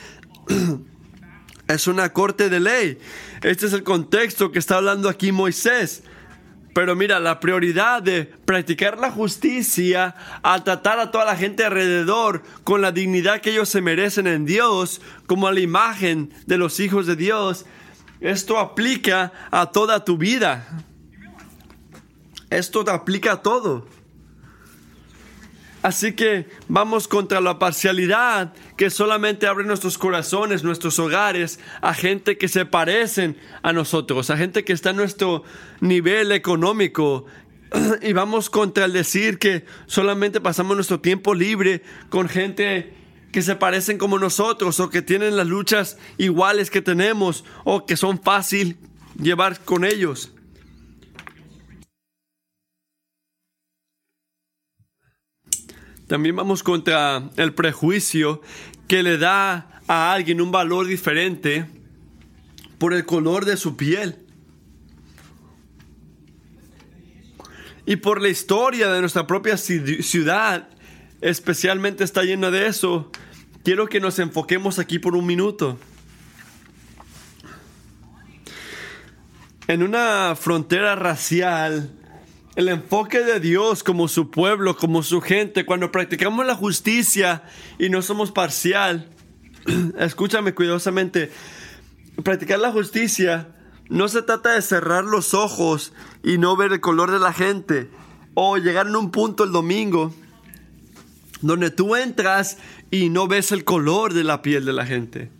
es 1.67 1.87
una 1.89 2.13
corte 2.13 2.49
de 2.49 2.61
ley. 2.61 2.99
Este 3.43 3.67
es 3.67 3.73
el 3.73 3.83
contexto 3.83 4.53
que 4.53 4.61
está 4.61 4.77
hablando 4.77 5.09
aquí 5.09 5.33
Moisés. 5.33 6.05
Pero 6.73 6.95
mira, 6.95 7.19
la 7.19 7.41
prioridad 7.41 8.03
de 8.03 8.25
practicar 8.25 8.99
la 8.99 9.11
justicia 9.11 10.15
al 10.43 10.63
tratar 10.63 11.01
a 11.01 11.11
toda 11.11 11.25
la 11.25 11.37
gente 11.37 11.65
alrededor 11.65 12.43
con 12.63 12.81
la 12.81 12.93
dignidad 12.93 13.41
que 13.41 13.51
ellos 13.51 13.69
se 13.69 13.81
merecen 13.81 14.27
en 14.27 14.47
Dios, 14.47 15.01
como 15.27 15.49
a 15.49 15.53
la 15.53 15.61
imagen 15.61 16.33
de 16.47 16.59
los 16.59 16.79
hijos 16.79 17.07
de 17.07 17.17
Dios, 17.17 17.67
esto 18.21 18.59
aplica 18.59 19.33
a 19.51 19.67
toda 19.73 20.05
tu 20.05 20.17
vida. 20.17 20.85
Esto 22.51 22.85
te 22.85 22.91
aplica 22.91 23.33
a 23.33 23.43
todo. 23.43 23.87
Así 25.83 26.13
que 26.13 26.47
vamos 26.69 27.09
contra 27.09 27.41
la 27.41 27.59
parcialidad 27.59 28.53
que 28.77 28.91
solamente 28.91 29.47
abre 29.47 29.65
nuestros 29.65 29.97
corazones, 29.97 30.63
nuestros 30.63 30.99
hogares, 30.99 31.59
a 31.81 31.95
gente 31.95 32.37
que 32.37 32.49
se 32.49 32.67
parecen 32.67 33.37
a 33.63 33.73
nosotros, 33.73 34.29
a 34.29 34.37
gente 34.37 34.63
que 34.65 34.75
está 34.75 34.91
en 34.91 34.97
nuestro 34.97 35.43
nivel 35.81 36.33
económico. 36.33 37.27
Y 38.03 38.13
vamos 38.13 38.51
contra 38.51 38.85
el 38.85 38.93
decir 38.93 39.39
que 39.39 39.65
solamente 39.87 40.41
pasamos 40.41 40.77
nuestro 40.77 41.01
tiempo 41.01 41.35
libre 41.35 41.83
con 42.09 42.29
gente 42.29 42.93
que 43.33 43.43
se 43.43 43.57
parecen 43.57 43.97
como 43.97 44.19
nosotros 44.19 44.81
o 44.81 44.91
que 44.91 45.03
tienen 45.03 45.37
las 45.37 45.47
luchas 45.47 45.97
iguales 46.19 46.69
que 46.69 46.83
tenemos 46.83 47.45
o 47.65 47.87
que 47.87 47.97
son 47.97 48.21
fácil 48.21 48.77
llevar 49.21 49.61
con 49.61 49.85
ellos. 49.85 50.33
También 56.11 56.35
vamos 56.35 56.65
contra 56.65 57.31
el 57.37 57.55
prejuicio 57.55 58.43
que 58.89 59.05
le 59.05 59.17
da 59.17 59.81
a 59.87 60.13
alguien 60.13 60.41
un 60.41 60.51
valor 60.51 60.89
diferente 60.89 61.67
por 62.79 62.95
el 62.95 63.07
color 63.07 63.45
de 63.45 63.57
su 63.57 63.77
piel. 63.77 64.19
Y 67.87 67.95
por 67.95 68.21
la 68.21 68.29
historia 68.29 68.89
de 68.89 68.99
nuestra 68.99 69.29
propia 69.29 69.57
ciudad, 69.57 70.69
especialmente 71.21 72.03
está 72.03 72.25
llena 72.25 72.51
de 72.51 72.67
eso. 72.67 73.13
Quiero 73.63 73.87
que 73.87 74.01
nos 74.01 74.19
enfoquemos 74.19 74.81
aquí 74.81 74.99
por 74.99 75.15
un 75.15 75.27
minuto. 75.27 75.79
En 79.69 79.85
una 79.85 80.35
frontera 80.35 80.97
racial, 80.97 82.00
el 82.57 82.69
enfoque 82.69 83.21
de 83.21 83.41
Dios 83.41 83.83
como 83.83 84.09
su 84.09 84.31
pueblo, 84.31 84.77
como 84.77 85.03
su 85.03 85.21
gente, 85.21 85.65
cuando 85.65 85.93
practicamos 85.93 86.47
la 86.47 86.55
justicia 86.55 87.43
y 87.79 87.89
no 87.89 88.03
somos 88.03 88.33
parcial, 88.33 89.09
escúchame 89.99 90.55
cuidadosamente, 90.55 91.31
practicar 92.23 92.59
la 92.59 92.73
justicia 92.73 93.49
no 93.89 94.09
se 94.09 94.23
trata 94.23 94.53
de 94.55 94.63
cerrar 94.63 95.05
los 95.05 95.35
ojos 95.35 95.93
y 96.23 96.39
no 96.39 96.57
ver 96.57 96.73
el 96.73 96.81
color 96.81 97.11
de 97.11 97.19
la 97.19 97.33
gente 97.33 97.91
o 98.35 98.57
llegar 98.57 98.87
en 98.87 98.95
un 98.95 99.11
punto 99.11 99.43
el 99.43 99.51
domingo 99.51 100.15
donde 101.43 101.71
tú 101.71 101.97
entras 101.97 102.59
y 102.91 103.09
no 103.09 103.27
ves 103.27 103.51
el 103.51 103.65
color 103.65 104.15
de 104.15 104.25
la 104.25 104.43
piel 104.43 104.65
de 104.65 104.73
la 104.73 104.87
gente. 104.87 105.31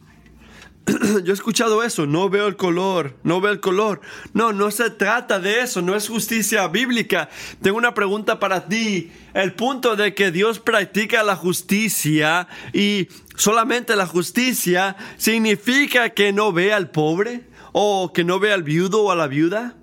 Yo 1.25 1.33
he 1.33 1.35
escuchado 1.35 1.83
eso, 1.83 2.07
no 2.07 2.29
veo 2.31 2.47
el 2.47 2.57
color, 2.57 3.17
no 3.23 3.41
veo 3.41 3.53
el 3.53 3.61
color. 3.61 4.01
No, 4.33 4.53
no 4.53 4.71
se 4.71 4.91
trata 4.91 5.39
de 5.39 5.61
eso, 5.61 5.83
no 5.83 5.95
es 5.95 6.09
justicia 6.09 6.67
bíblica. 6.69 7.29
Tengo 7.63 7.77
una 7.77 7.95
pregunta 7.95 8.39
para 8.39 8.67
ti. 8.67 9.13
El 9.35 9.55
punto 9.55 9.97
de 9.97 10.15
que 10.15 10.31
Dios 10.31 10.59
practica 10.59 11.23
la 11.23 11.37
justicia 11.37 12.49
y 12.73 13.09
solamente 13.37 13.97
la 13.97 14.07
justicia 14.07 14.97
significa 15.17 16.11
que 16.11 16.33
no 16.33 16.53
ve 16.53 16.73
al 16.73 16.91
pobre 16.91 17.49
o 17.73 18.13
que 18.13 18.25
no 18.25 18.39
ve 18.41 18.53
al 18.53 18.63
viudo 18.63 19.03
o 19.03 19.11
a 19.11 19.17
la 19.17 19.27
viuda. 19.27 19.77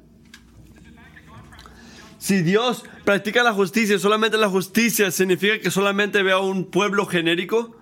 Si 2.18 2.42
Dios 2.42 2.84
practica 3.06 3.44
la 3.44 3.54
justicia, 3.54 4.00
solamente 4.00 4.38
la 4.38 4.50
justicia 4.50 5.12
significa 5.12 5.60
que 5.60 5.72
solamente 5.72 6.24
ve 6.24 6.34
a 6.34 6.40
un 6.40 6.66
pueblo 6.66 7.06
genérico, 7.06 7.77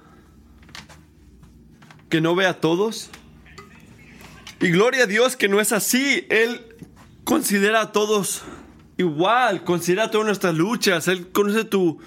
que 2.09 2.21
no 2.21 2.35
ve 2.35 2.45
a 2.45 2.59
todos. 2.59 3.09
Y 4.59 4.69
gloria 4.69 5.03
a 5.03 5.07
Dios 5.07 5.35
que 5.35 5.47
no 5.47 5.59
es 5.59 5.71
así. 5.71 6.25
Él 6.29 6.62
considera 7.24 7.81
a 7.81 7.91
todos 7.91 8.43
igual, 8.97 9.63
considera 9.63 10.12
todas 10.12 10.27
nuestras 10.27 10.55
luchas. 10.55 11.07
Él 11.07 11.27
conoce 11.31 11.65
tu, 11.65 12.00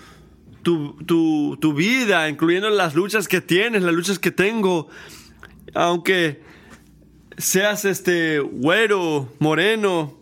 tu, 0.62 1.56
tu 1.60 1.74
vida, 1.74 2.28
incluyendo 2.28 2.70
las 2.70 2.94
luchas 2.94 3.28
que 3.28 3.40
tienes, 3.40 3.82
las 3.82 3.94
luchas 3.94 4.18
que 4.18 4.30
tengo. 4.30 4.88
Aunque 5.74 6.42
seas 7.36 7.84
este 7.84 8.40
güero, 8.40 9.32
moreno, 9.38 10.18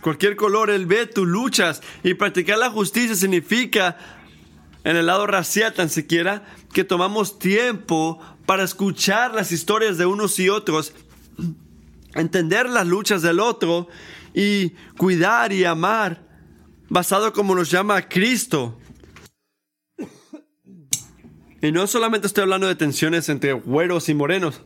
cualquier 0.00 0.36
color, 0.36 0.70
Él 0.70 0.86
ve 0.86 1.06
tus 1.06 1.26
luchas 1.26 1.82
y 2.02 2.14
practicar 2.14 2.58
la 2.58 2.70
justicia 2.70 3.14
significa, 3.14 3.96
en 4.84 4.96
el 4.96 5.06
lado 5.06 5.26
racial 5.26 5.72
tan 5.74 5.88
siquiera, 5.88 6.44
que 6.72 6.84
tomamos 6.84 7.38
tiempo 7.38 8.20
para 8.48 8.64
escuchar 8.64 9.34
las 9.34 9.52
historias 9.52 9.98
de 9.98 10.06
unos 10.06 10.38
y 10.38 10.48
otros, 10.48 10.94
entender 12.14 12.66
las 12.66 12.86
luchas 12.86 13.20
del 13.20 13.40
otro 13.40 13.88
y 14.32 14.70
cuidar 14.96 15.52
y 15.52 15.66
amar 15.66 16.26
basado 16.88 17.34
como 17.34 17.54
nos 17.54 17.70
llama 17.70 18.08
Cristo. 18.08 18.78
Y 21.60 21.72
no 21.72 21.86
solamente 21.86 22.26
estoy 22.26 22.44
hablando 22.44 22.66
de 22.66 22.74
tensiones 22.74 23.28
entre 23.28 23.52
güeros 23.52 24.08
y 24.08 24.14
morenos. 24.14 24.62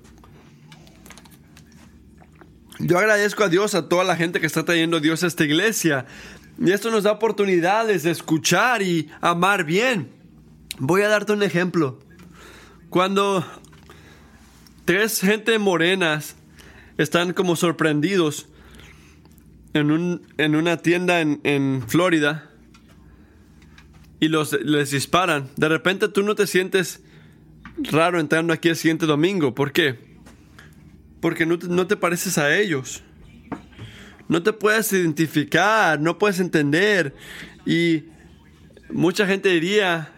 Yo 2.79 3.01
agradezco 3.01 3.42
a 3.42 3.49
Dios, 3.49 3.75
a 3.75 3.88
toda 3.88 4.05
la 4.05 4.14
gente 4.14 4.38
que 4.38 4.47
está 4.47 4.64
trayendo 4.64 5.01
Dios 5.01 5.25
a 5.25 5.27
esta 5.27 5.42
iglesia. 5.42 6.07
Y 6.57 6.71
esto 6.71 6.92
nos 6.92 7.03
da 7.03 7.11
oportunidades 7.11 8.05
de 8.05 8.12
escuchar 8.12 8.81
y 8.81 9.11
amar 9.21 9.64
bien. 9.64 10.12
Voy 10.79 11.03
a 11.03 11.09
darte 11.09 11.33
un 11.33 11.42
ejemplo. 11.42 11.99
Cuando 12.90 13.45
tres 14.92 15.20
gente 15.22 15.59
morenas 15.59 16.37
están 16.98 17.33
como 17.33 17.57
sorprendidos 17.57 18.46
en, 19.72 19.90
un, 19.90 20.26
en 20.37 20.55
una 20.55 20.76
tienda 20.76 21.22
en, 21.22 21.83
Florida 21.88 22.50
y 24.20 24.28
los, 24.28 24.52
les 24.52 24.90
disparan, 24.90 25.48
de 25.57 25.70
repente 25.70 26.09
tú 26.09 26.22
no 26.22 26.35
te 26.35 26.46
sientes 26.46 27.02
raro 27.78 28.20
entrando 28.20 28.52
aquí 28.52 28.68
el 28.68 28.76
siguiente 28.76 29.07
domingo. 29.07 29.55
¿Por 29.55 29.72
qué? 29.72 29.98
porque 31.20 31.46
no 31.46 31.87
te, 31.87 31.96
pareces 31.96 32.37
a 32.37 32.55
ellos. 32.55 33.02
No 34.28 34.42
te 34.42 34.52
puedes 34.52 34.92
identificar, 34.92 35.98
no 36.00 36.18
puedes 36.18 36.38
entender. 36.38 37.14
Y 37.64 38.05
mucha 38.90 39.26
gente 39.26 39.48
diría, 39.48 40.11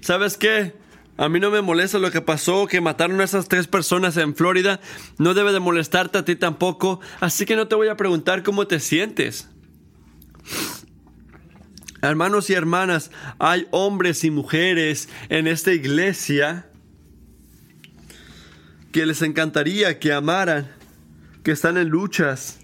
¿sabes 0.00 0.36
qué? 0.36 0.72
A 1.18 1.28
mí 1.30 1.40
no 1.40 1.50
me 1.50 1.62
molesta 1.62 1.98
lo 1.98 2.10
que 2.10 2.20
pasó, 2.20 2.66
que 2.66 2.80
mataron 2.80 3.20
a 3.20 3.24
esas 3.24 3.48
tres 3.48 3.66
personas 3.66 4.16
en 4.18 4.34
Florida. 4.34 4.80
No 5.18 5.32
debe 5.32 5.52
de 5.52 5.60
molestarte 5.60 6.18
a 6.18 6.24
ti 6.24 6.36
tampoco. 6.36 7.00
Así 7.20 7.46
que 7.46 7.56
no 7.56 7.68
te 7.68 7.74
voy 7.74 7.88
a 7.88 7.96
preguntar 7.96 8.42
cómo 8.42 8.66
te 8.66 8.80
sientes. 8.80 9.48
Hermanos 12.02 12.50
y 12.50 12.52
hermanas, 12.52 13.10
hay 13.38 13.66
hombres 13.70 14.24
y 14.24 14.30
mujeres 14.30 15.08
en 15.30 15.46
esta 15.46 15.72
iglesia 15.72 16.70
que 18.92 19.06
les 19.06 19.22
encantaría 19.22 19.98
que 19.98 20.12
amaran, 20.12 20.70
que 21.42 21.52
están 21.52 21.78
en 21.78 21.88
luchas 21.88 22.58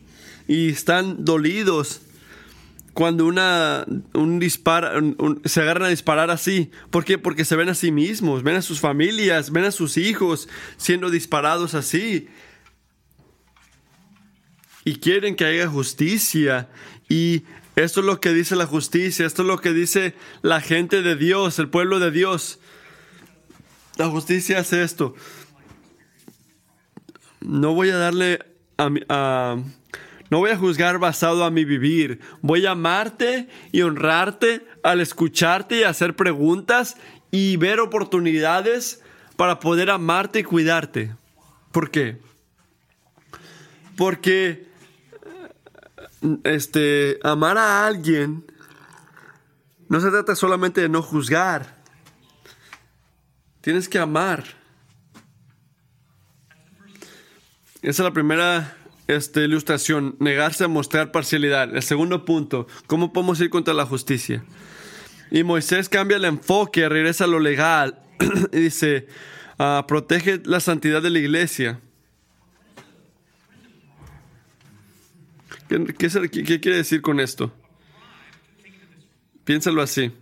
y 0.47 0.69
están 0.69 1.25
dolidos 1.25 2.03
cuando 2.95 3.27
una, 3.27 3.87
un 4.15 4.39
dispara, 4.39 4.95
se 5.45 5.61
agarran 5.61 5.85
a 5.85 5.91
disparar 5.91 6.31
así. 6.31 6.71
¿Por 6.91 7.05
qué? 7.05 7.19
Porque 7.19 7.45
se 7.45 7.57
ven 7.57 7.69
a 7.69 7.75
sí 7.75 7.91
mismos, 7.91 8.43
ven 8.43 8.57
a 8.57 8.63
sus 8.63 8.81
familias, 8.81 9.51
ven 9.51 9.65
a 9.65 9.71
sus 9.71 9.97
hijos 9.97 10.49
siendo 10.77 11.11
disparados 11.11 11.75
así. 11.75 12.29
Y 14.85 14.97
quieren 14.97 15.37
que 15.37 15.45
haya 15.45 15.69
justicia. 15.69 16.69
Y 17.09 17.45
esto 17.77 18.01
es 18.01 18.07
lo 18.07 18.21
que 18.21 18.33
dice 18.33 18.57
la 18.57 18.67
justicia, 18.67 19.27
esto 19.27 19.43
es 19.43 19.49
lo 19.49 19.59
que 19.59 19.73
dice 19.73 20.15
la 20.43 20.61
gente 20.61 21.03
de 21.03 21.17
Dios, 21.17 21.59
el 21.59 21.69
pueblo 21.69 21.99
de 21.99 22.11
Dios. 22.11 22.59
La 23.97 24.09
justicia 24.09 24.59
es 24.59 24.73
esto 24.73 25.15
no 27.45 27.75
voy 27.75 27.91
a 27.91 27.97
darle 27.97 28.39
a, 28.79 29.57
no 30.33 30.39
voy 30.39 30.51
a 30.51 30.57
juzgar 30.57 30.99
basado 30.99 31.45
a 31.45 31.51
mi 31.51 31.67
vivir. 31.67 32.19
Voy 32.41 32.65
a 32.65 32.71
amarte 32.71 33.51
y 33.71 33.83
honrarte 33.83 34.67
al 34.83 35.03
escucharte 35.03 35.81
y 35.81 35.83
hacer 35.83 36.17
preguntas 36.17 36.97
y 37.31 37.59
ver 37.59 37.81
oportunidades 37.81 39.03
para 39.37 39.61
poder 39.61 39.91
amarte 39.91 40.39
y 40.39 40.45
cuidarte. 40.45 41.15
¿Por 41.71 41.91
qué? 41.91 42.19
Porque 43.95 44.67
este 46.45 47.19
amar 47.23 47.59
a 47.59 47.87
alguien 47.87 48.51
no 49.91 50.01
se 50.01 50.09
trata 50.09 50.35
solamente 50.35 50.81
de 50.81 50.89
no 50.89 51.03
juzgar. 51.03 51.77
Tienes 53.61 53.87
que 53.87 53.99
amar. 53.99 54.45
Esa 57.83 58.03
es 58.03 58.07
la 58.07 58.13
primera 58.13 58.79
este, 59.07 59.45
ilustración, 59.45 60.17
negarse 60.21 60.65
a 60.65 60.69
mostrar 60.69 61.13
parcialidad. 61.13 61.75
El 61.75 61.83
segundo 61.83 62.25
punto, 62.25 62.67
¿cómo 62.87 63.13
podemos 63.13 63.41
ir 63.41 63.51
contra 63.51 63.75
la 63.75 63.87
justicia? 63.87 64.45
Y 65.31 65.45
Moisés 65.45 65.89
cambia 65.89 66.17
el 66.17 66.25
enfoque, 66.25 66.89
regresa 66.89 67.25
a 67.25 67.29
lo 67.29 67.41
legal 67.41 67.99
y 68.53 68.61
dice, 68.61 69.07
ah, 69.59 69.85
protege 69.89 70.41
la 70.45 70.61
santidad 70.61 71.03
de 71.03 71.11
la 71.11 71.19
iglesia. 71.19 71.81
¿Qué, 75.69 76.11
qué 76.45 76.61
quiere 76.61 76.77
decir 76.77 77.01
con 77.01 77.19
esto? 77.19 77.51
Piénsalo 79.45 79.83
así. 79.83 80.13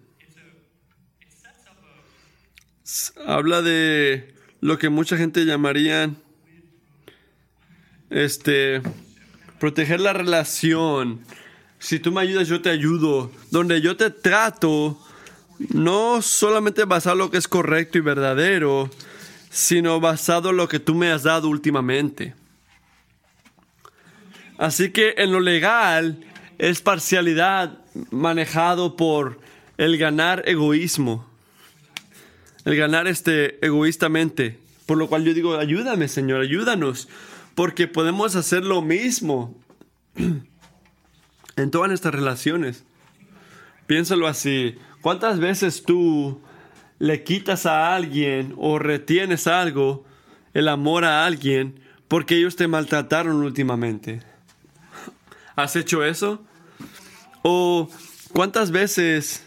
Habla 3.26 3.62
de 3.62 4.34
lo 4.60 4.78
que 4.78 4.88
mucha 4.88 5.16
gente 5.16 5.44
llamaría 5.44 6.10
este, 8.10 8.82
proteger 9.58 10.00
la 10.00 10.12
relación. 10.12 11.20
Si 11.78 11.98
tú 11.98 12.12
me 12.12 12.20
ayudas, 12.20 12.48
yo 12.48 12.60
te 12.60 12.70
ayudo. 12.70 13.30
Donde 13.50 13.80
yo 13.80 13.96
te 13.96 14.10
trato 14.10 14.98
no 15.68 16.22
solamente 16.22 16.84
basado 16.84 17.14
en 17.14 17.18
lo 17.18 17.30
que 17.30 17.38
es 17.38 17.48
correcto 17.48 17.98
y 17.98 18.00
verdadero, 18.00 18.90
sino 19.50 20.00
basado 20.00 20.50
en 20.50 20.56
lo 20.56 20.68
que 20.68 20.80
tú 20.80 20.94
me 20.94 21.10
has 21.10 21.22
dado 21.22 21.48
últimamente. 21.48 22.34
Así 24.58 24.90
que 24.90 25.14
en 25.16 25.32
lo 25.32 25.40
legal 25.40 26.24
es 26.58 26.80
parcialidad 26.82 27.78
manejado 28.10 28.96
por 28.96 29.40
el 29.78 29.96
ganar 29.96 30.42
egoísmo, 30.46 31.26
el 32.64 32.76
ganar 32.76 33.06
este 33.06 33.64
egoístamente. 33.64 34.58
Por 34.86 34.98
lo 34.98 35.08
cual 35.08 35.24
yo 35.24 35.32
digo, 35.32 35.56
ayúdame 35.56 36.08
Señor, 36.08 36.42
ayúdanos, 36.42 37.08
porque 37.60 37.86
podemos 37.86 38.36
hacer 38.36 38.64
lo 38.64 38.80
mismo 38.80 39.54
en 40.16 41.70
todas 41.70 41.88
nuestras 41.88 42.14
relaciones. 42.14 42.84
Piénsalo 43.86 44.26
así, 44.26 44.78
¿cuántas 45.02 45.40
veces 45.40 45.82
tú 45.82 46.40
le 46.98 47.22
quitas 47.22 47.66
a 47.66 47.94
alguien 47.94 48.54
o 48.56 48.78
retienes 48.78 49.46
algo, 49.46 50.06
el 50.54 50.68
amor 50.68 51.04
a 51.04 51.26
alguien, 51.26 51.78
porque 52.08 52.38
ellos 52.38 52.56
te 52.56 52.66
maltrataron 52.66 53.36
últimamente? 53.42 54.22
¿Has 55.54 55.76
hecho 55.76 56.02
eso? 56.02 56.42
¿O 57.42 57.90
cuántas 58.32 58.70
veces 58.70 59.44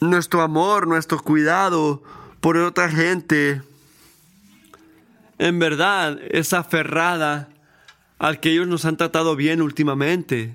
nuestro 0.00 0.40
amor, 0.40 0.86
nuestro 0.86 1.18
cuidado 1.22 2.02
por 2.40 2.56
otra 2.56 2.88
gente, 2.88 3.60
en 5.40 5.58
verdad 5.58 6.20
es 6.30 6.52
aferrada 6.52 7.48
al 8.18 8.40
que 8.40 8.52
ellos 8.52 8.68
nos 8.68 8.84
han 8.84 8.98
tratado 8.98 9.36
bien 9.36 9.62
últimamente? 9.62 10.54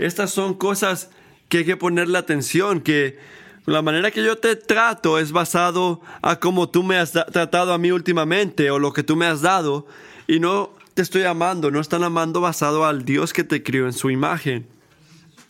Estas 0.00 0.32
son 0.32 0.54
cosas 0.54 1.10
que 1.48 1.58
hay 1.58 1.64
que 1.64 1.76
ponerle 1.76 2.18
atención, 2.18 2.80
que 2.80 3.18
la 3.66 3.80
manera 3.80 4.10
que 4.10 4.24
yo 4.24 4.36
te 4.36 4.56
trato 4.56 5.20
es 5.20 5.30
basado 5.30 6.00
a 6.22 6.40
cómo 6.40 6.68
tú 6.68 6.82
me 6.82 6.98
has 6.98 7.12
tratado 7.12 7.72
a 7.72 7.78
mí 7.78 7.92
últimamente 7.92 8.68
o 8.72 8.80
lo 8.80 8.92
que 8.92 9.04
tú 9.04 9.14
me 9.14 9.26
has 9.26 9.42
dado 9.42 9.86
y 10.26 10.40
no 10.40 10.74
te 10.94 11.02
estoy 11.02 11.22
amando, 11.22 11.70
no 11.70 11.80
están 11.80 12.02
amando 12.02 12.40
basado 12.40 12.84
al 12.84 13.04
Dios 13.04 13.32
que 13.32 13.44
te 13.44 13.62
crió 13.62 13.86
en 13.86 13.92
su 13.92 14.10
imagen. 14.10 14.66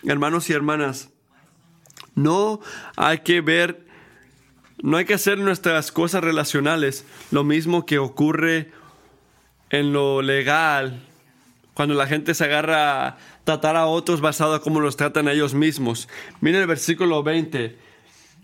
Hermanos 0.05 0.51
y 0.51 0.53
hermanas, 0.53 1.09
no 2.15 2.61
hay 2.95 3.21
que 3.21 3.41
ver, 3.41 3.88
no 4.83 4.97
hay 4.97 5.05
que 5.05 5.15
hacer 5.15 5.39
nuestras 5.39 5.93
cosas 5.93 6.23
relacionales 6.23 7.05
lo 7.31 7.45
mismo 7.45 7.87
que 7.87 7.99
ocurre 7.99 8.71
en 9.71 9.93
lo 9.93 10.23
legal, 10.23 11.01
cuando 11.75 11.95
la 11.95 12.07
gente 12.07 12.35
se 12.35 12.45
agarra 12.45 13.07
a 13.07 13.19
tratar 13.45 13.77
a 13.77 13.87
otros 13.87 14.21
basado 14.21 14.55
a 14.55 14.63
cómo 14.63 14.81
los 14.81 14.97
tratan 14.97 15.29
a 15.29 15.33
ellos 15.33 15.55
mismos. 15.55 16.09
Miren 16.41 16.63
el 16.63 16.67
versículo 16.67 17.23
20. 17.23 17.77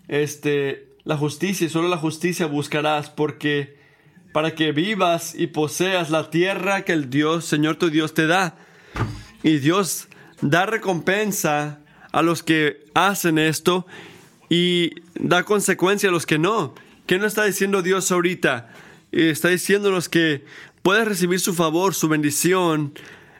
Este, 0.07 0.87
la 1.03 1.17
justicia, 1.17 1.67
solo 1.69 1.89
la 1.89 1.97
justicia 1.97 2.45
buscarás, 2.45 3.09
porque 3.09 3.77
para 4.31 4.55
que 4.55 4.71
vivas 4.71 5.35
y 5.35 5.47
poseas 5.47 6.09
la 6.09 6.29
tierra 6.29 6.83
que 6.83 6.93
el 6.93 7.09
Dios, 7.09 7.45
Señor 7.45 7.75
tu 7.75 7.89
Dios, 7.89 8.13
te 8.13 8.27
da. 8.27 8.55
Y 9.43 9.57
Dios 9.57 10.07
da 10.41 10.65
recompensa 10.65 11.79
a 12.11 12.21
los 12.21 12.43
que 12.43 12.85
hacen 12.93 13.37
esto 13.37 13.85
y 14.49 14.91
da 15.15 15.43
consecuencia 15.43 16.09
a 16.09 16.11
los 16.11 16.25
que 16.25 16.37
no. 16.37 16.75
¿Qué 17.05 17.17
no 17.17 17.25
está 17.25 17.45
diciendo 17.45 17.81
Dios 17.81 18.11
ahorita? 18.11 18.69
Está 19.11 19.49
diciéndonos 19.49 20.09
que 20.09 20.43
puedes 20.81 21.07
recibir 21.07 21.39
su 21.39 21.53
favor, 21.53 21.93
su 21.93 22.07
bendición, 22.07 22.93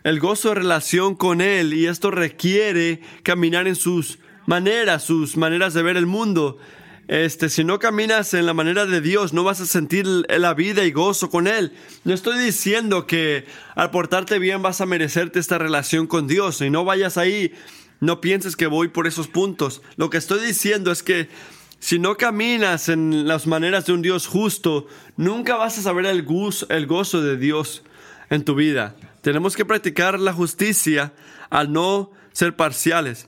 el 0.04 0.20
gozo 0.20 0.50
de 0.50 0.56
relación 0.56 1.16
con 1.16 1.42
Él 1.42 1.74
y 1.74 1.88
esto 1.88 2.12
requiere 2.12 3.02
caminar 3.24 3.68
en 3.68 3.76
sus 3.76 4.20
maneras, 4.46 5.04
sus 5.04 5.36
maneras 5.36 5.74
de 5.74 5.84
ver 5.84 5.98
el 5.98 6.06
mundo. 6.06 6.60
Este, 7.08 7.50
si 7.50 7.64
no 7.64 7.78
caminas 7.78 8.34
en 8.34 8.48
la 8.48 8.54
manera 8.54 8.86
de 8.86 9.00
Dios, 9.00 9.32
no 9.34 9.44
vas 9.44 9.62
a 9.62 9.66
sentir 9.66 10.08
la 10.08 10.54
vida 10.56 10.86
y 10.86 10.92
gozo 10.92 11.30
con 11.30 11.48
Él. 11.48 11.72
No 12.04 12.14
estoy 12.14 12.40
diciendo 12.40 13.06
que 13.06 13.46
al 13.76 13.92
portarte 13.92 14.40
bien 14.40 14.62
vas 14.62 14.82
a 14.82 14.88
merecerte 14.88 15.40
esta 15.40 15.58
relación 15.58 16.08
con 16.08 16.28
Dios 16.28 16.62
y 16.62 16.70
no 16.70 16.84
vayas 16.84 17.18
ahí, 17.18 17.54
no 18.00 18.22
pienses 18.22 18.56
que 18.56 18.68
voy 18.68 18.88
por 18.90 19.08
esos 19.08 19.28
puntos. 19.28 19.82
Lo 19.96 20.10
que 20.10 20.18
estoy 20.18 20.46
diciendo 20.46 20.92
es 20.92 21.04
que 21.04 21.30
si 21.80 22.00
no 22.00 22.18
caminas 22.18 22.90
en 22.90 23.28
las 23.28 23.48
maneras 23.48 23.86
de 23.86 23.94
un 23.94 24.02
Dios 24.02 24.28
justo, 24.28 24.88
nunca 25.18 25.56
vas 25.56 25.78
a 25.78 25.82
saber 25.82 26.06
el 26.06 26.24
gozo, 26.24 26.68
el 26.70 26.88
gozo 26.88 27.22
de 27.22 27.38
Dios 27.38 27.84
en 28.30 28.44
tu 28.44 28.56
vida. 28.56 28.96
Tenemos 29.22 29.56
que 29.56 29.66
practicar 29.66 30.20
la 30.20 30.34
justicia 30.34 31.14
al 31.50 31.72
no 31.72 32.12
ser 32.32 32.56
parciales. 32.56 33.28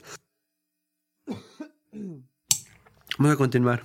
Vamos 3.18 3.34
a 3.34 3.38
continuar. 3.38 3.84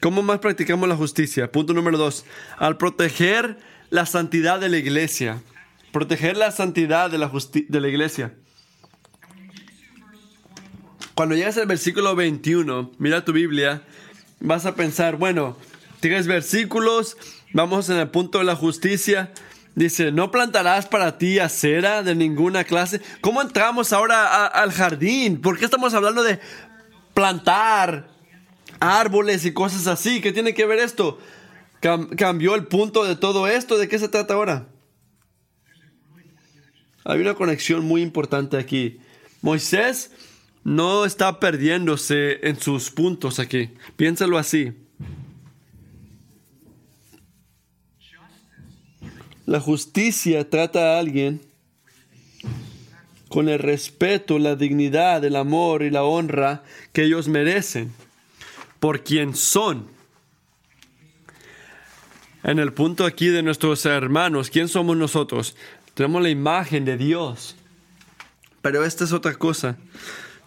¿Cómo 0.00 0.22
más 0.22 0.38
practicamos 0.38 0.88
la 0.88 0.96
justicia? 0.96 1.50
Punto 1.50 1.72
número 1.72 1.98
dos. 1.98 2.24
Al 2.58 2.76
proteger 2.76 3.58
la 3.90 4.06
santidad 4.06 4.60
de 4.60 4.68
la 4.68 4.76
iglesia. 4.76 5.42
Proteger 5.92 6.36
la 6.36 6.50
santidad 6.50 7.10
de 7.10 7.18
la, 7.18 7.30
de 7.68 7.80
la 7.80 7.88
iglesia. 7.88 8.34
Cuando 11.16 11.34
llegas 11.34 11.56
al 11.56 11.66
versículo 11.66 12.14
21, 12.14 12.92
mira 12.98 13.24
tu 13.24 13.32
Biblia, 13.32 13.82
vas 14.38 14.66
a 14.66 14.76
pensar, 14.76 15.16
bueno, 15.16 15.56
tienes 15.98 16.28
versículos, 16.28 17.16
vamos 17.52 17.88
en 17.88 17.96
el 17.96 18.08
punto 18.10 18.38
de 18.38 18.44
la 18.44 18.54
justicia. 18.54 19.32
Dice, 19.74 20.12
no 20.12 20.30
plantarás 20.30 20.86
para 20.86 21.18
ti 21.18 21.40
acera 21.40 22.04
de 22.04 22.14
ninguna 22.14 22.62
clase. 22.62 23.00
¿Cómo 23.20 23.42
entramos 23.42 23.92
ahora 23.92 24.46
al 24.46 24.70
jardín? 24.72 25.40
¿Por 25.40 25.58
qué 25.58 25.64
estamos 25.64 25.92
hablando 25.94 26.22
de 26.22 26.38
plantar 27.14 28.08
árboles 28.78 29.44
y 29.44 29.52
cosas 29.52 29.86
así. 29.86 30.20
¿Qué 30.20 30.32
tiene 30.32 30.54
que 30.54 30.66
ver 30.66 30.78
esto? 30.78 31.18
¿Cambió 31.80 32.54
el 32.54 32.66
punto 32.66 33.04
de 33.04 33.16
todo 33.16 33.46
esto? 33.46 33.78
¿De 33.78 33.88
qué 33.88 33.98
se 33.98 34.08
trata 34.08 34.34
ahora? 34.34 34.68
Hay 37.04 37.20
una 37.20 37.34
conexión 37.34 37.84
muy 37.84 38.02
importante 38.02 38.56
aquí. 38.56 38.98
Moisés 39.40 40.10
no 40.66 41.04
está 41.04 41.38
perdiéndose 41.38 42.40
en 42.42 42.58
sus 42.58 42.90
puntos 42.90 43.38
aquí. 43.38 43.70
Piénsalo 43.96 44.36
así. 44.36 44.72
La 49.44 49.60
justicia 49.60 50.50
trata 50.50 50.96
a 50.96 50.98
alguien 50.98 51.40
con 53.28 53.48
el 53.48 53.60
respeto, 53.60 54.40
la 54.40 54.56
dignidad, 54.56 55.24
el 55.24 55.36
amor 55.36 55.84
y 55.84 55.90
la 55.90 56.02
honra 56.02 56.64
que 56.92 57.04
ellos 57.04 57.28
merecen 57.28 57.92
por 58.80 59.04
quien 59.04 59.36
son. 59.36 59.86
En 62.42 62.58
el 62.58 62.72
punto 62.72 63.04
aquí 63.04 63.28
de 63.28 63.44
nuestros 63.44 63.86
hermanos, 63.86 64.50
¿quién 64.50 64.66
somos 64.66 64.96
nosotros? 64.96 65.54
Tenemos 65.94 66.22
la 66.22 66.30
imagen 66.30 66.84
de 66.84 66.96
Dios. 66.96 67.54
Pero 68.62 68.84
esta 68.84 69.04
es 69.04 69.12
otra 69.12 69.34
cosa. 69.34 69.76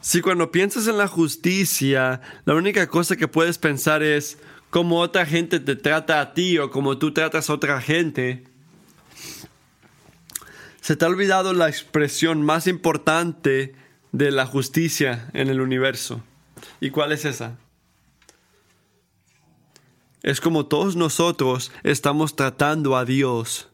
Si 0.01 0.21
cuando 0.21 0.51
piensas 0.51 0.87
en 0.87 0.97
la 0.97 1.07
justicia, 1.07 2.21
la 2.45 2.55
única 2.55 2.87
cosa 2.87 3.17
que 3.17 3.27
puedes 3.27 3.57
pensar 3.57 4.01
es 4.01 4.37
cómo 4.69 4.99
otra 4.99 5.25
gente 5.25 5.59
te 5.59 5.75
trata 5.75 6.21
a 6.21 6.33
ti 6.33 6.57
o 6.57 6.71
cómo 6.71 6.97
tú 6.97 7.13
tratas 7.13 7.49
a 7.49 7.53
otra 7.53 7.81
gente, 7.81 8.45
se 10.79 10.95
te 10.95 11.03
ha 11.03 11.09
olvidado 11.09 11.53
la 11.53 11.67
expresión 11.67 12.41
más 12.41 12.65
importante 12.65 13.75
de 14.13 14.31
la 14.31 14.45
justicia 14.45 15.29
en 15.33 15.49
el 15.49 15.59
universo. 15.59 16.23
¿Y 16.79 16.91
cuál 16.91 17.11
es 17.11 17.25
esa? 17.25 17.57
Es 20.23 20.39
como 20.41 20.65
todos 20.65 20.95
nosotros 20.95 21.71
estamos 21.83 22.35
tratando 22.35 22.95
a 22.95 23.05
Dios. 23.05 23.67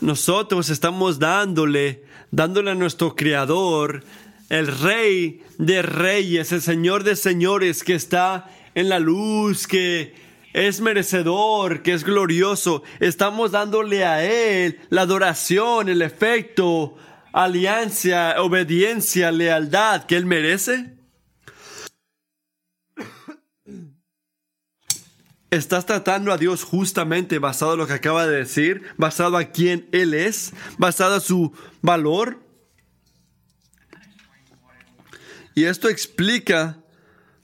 Nosotros 0.00 0.70
estamos 0.70 1.18
dándole, 1.18 2.04
dándole 2.30 2.72
a 2.72 2.74
nuestro 2.74 3.16
Creador, 3.16 4.04
el 4.50 4.66
Rey 4.66 5.42
de 5.58 5.80
Reyes, 5.80 6.52
el 6.52 6.60
Señor 6.60 7.04
de 7.04 7.16
Señores 7.16 7.82
que 7.82 7.94
está 7.94 8.50
en 8.74 8.88
la 8.88 8.98
luz, 8.98 9.66
que 9.66 10.12
es 10.52 10.80
merecedor, 10.80 11.82
que 11.82 11.92
es 11.92 12.04
glorioso. 12.04 12.82
Estamos 12.98 13.52
dándole 13.52 14.04
a 14.04 14.24
Él 14.24 14.80
la 14.90 15.02
adoración, 15.02 15.88
el 15.88 16.02
efecto, 16.02 16.96
alianza, 17.32 18.42
obediencia, 18.42 19.30
lealtad 19.30 20.04
que 20.04 20.16
Él 20.16 20.26
merece. 20.26 20.96
¿Estás 25.50 25.86
tratando 25.86 26.32
a 26.32 26.38
Dios 26.38 26.64
justamente 26.64 27.38
basado 27.38 27.74
en 27.74 27.78
lo 27.78 27.86
que 27.86 27.94
acaba 27.94 28.26
de 28.26 28.38
decir? 28.38 28.82
¿Basado 28.96 29.36
a 29.36 29.44
quién 29.44 29.88
Él 29.92 30.14
es? 30.14 30.52
¿Basado 30.76 31.16
a 31.16 31.20
su 31.20 31.52
valor? 31.82 32.49
Y 35.54 35.64
esto 35.64 35.88
explica 35.88 36.78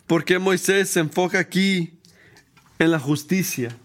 por 0.07 0.25
qué 0.25 0.39
Moisés 0.39 0.91
se 0.91 1.01
enfoca 1.01 1.39
aquí 1.39 1.95
en 2.79 2.91
la 2.91 2.99
justicia. 2.99 3.77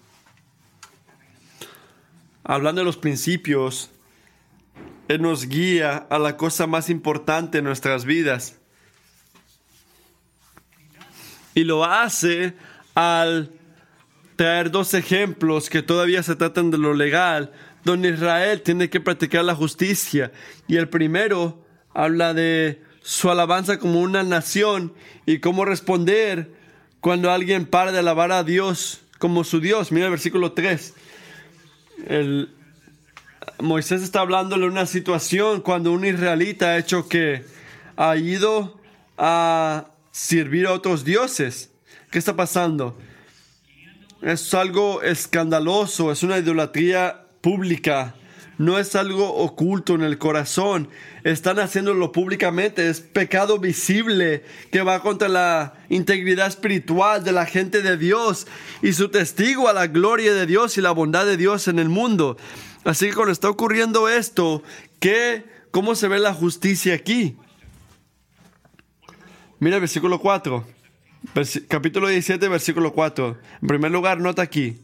Hablando 2.44 2.82
de 2.82 2.86
los 2.86 2.98
principios, 2.98 3.90
Él 5.08 5.22
nos 5.22 5.48
guía 5.48 5.98
a 6.10 6.20
la 6.20 6.38
cosa 6.38 6.68
más 6.68 6.90
importante 6.90 7.60
en 7.60 7.64
nuestras 7.64 8.06
vidas. 8.06 8.58
Y 11.54 11.64
lo 11.64 11.84
hace 11.84 12.54
al 12.96 13.52
traer 14.36 14.72
dos 14.72 14.94
ejemplos 14.94 15.70
que 15.70 15.82
todavía 15.84 16.24
se 16.24 16.36
tratan 16.36 16.72
de 16.72 16.78
lo 16.78 16.94
legal, 16.94 17.52
donde 17.84 18.10
Israel 18.10 18.62
tiene 18.62 18.90
que 18.90 19.00
practicar 19.00 19.44
la 19.44 19.56
justicia. 19.56 20.32
Y 20.68 20.78
el 20.78 20.90
primero 20.90 21.66
habla 21.94 22.34
de 22.34 22.82
su 23.02 23.30
alabanza 23.30 23.80
como 23.80 24.02
una 24.02 24.24
nación 24.24 24.94
y 25.26 25.40
cómo 25.40 25.66
responder 25.66 26.52
cuando 27.00 27.32
alguien 27.32 27.66
para 27.66 27.92
de 27.92 28.00
alabar 28.00 28.32
a 28.32 28.44
Dios 28.44 29.02
como 29.20 29.44
su 29.44 29.60
Dios. 29.60 29.92
Mira 29.92 30.06
el 30.06 30.12
versículo 30.12 30.54
3. 30.54 30.94
El, 32.08 32.50
Moisés 33.60 34.02
está 34.02 34.22
hablándole 34.22 34.64
de 34.66 34.72
una 34.72 34.86
situación 34.86 35.62
cuando 35.62 35.92
un 35.92 36.06
israelita 36.06 36.70
ha 36.70 36.78
hecho 36.78 37.08
que 37.08 37.46
ha 37.96 38.16
ido 38.18 38.80
a 39.18 39.88
servir 40.12 40.68
a 40.68 40.74
otros 40.74 41.04
dioses. 41.04 41.72
¿Qué 42.10 42.20
está 42.20 42.36
pasando? 42.36 42.98
Es 44.22 44.54
algo 44.54 45.02
escandaloso, 45.02 46.12
es 46.12 46.24
una 46.24 46.38
idolatría 46.38 47.26
pública, 47.42 48.16
no 48.62 48.78
es 48.78 48.96
algo 48.96 49.34
oculto 49.34 49.96
en 49.96 50.04
el 50.04 50.20
corazón. 50.20 50.88
Están 51.24 51.60
haciéndolo 51.60 52.12
públicamente, 52.12 52.90
es 52.90 53.00
pecado 53.00 53.58
visible 53.58 54.44
que 54.72 54.84
va 54.84 55.02
contra 55.02 55.28
la 55.28 55.74
integridad 55.90 56.46
espiritual 56.46 57.24
de 57.24 57.32
la 57.32 57.48
gente 57.48 57.82
de 57.82 57.98
Dios 57.98 58.46
y 58.84 58.94
su 58.94 59.10
testigo 59.10 59.68
a 59.68 59.74
la 59.74 59.88
gloria 59.88 60.34
de 60.34 60.46
Dios 60.46 60.78
y 60.78 60.82
la 60.82 60.92
bondad 60.92 61.26
de 61.26 61.38
Dios 61.38 61.68
en 61.68 61.80
el 61.80 61.90
mundo. 61.90 62.38
Así 62.84 63.08
que 63.08 63.16
cuando 63.16 63.32
está 63.32 63.50
ocurriendo 63.50 64.08
esto, 64.08 64.62
¿qué, 65.00 65.44
¿cómo 65.72 65.96
se 65.96 66.08
ve 66.08 66.20
la 66.20 66.34
justicia 66.34 66.94
aquí? 66.94 67.36
Mira 69.58 69.80
versículo 69.80 70.20
4, 70.20 70.68
capítulo 71.68 72.10
17, 72.10 72.48
versículo 72.48 72.94
4. 72.94 73.38
En 73.64 73.68
primer 73.68 73.92
lugar, 73.92 74.20
nota 74.20 74.44
aquí. 74.44 74.78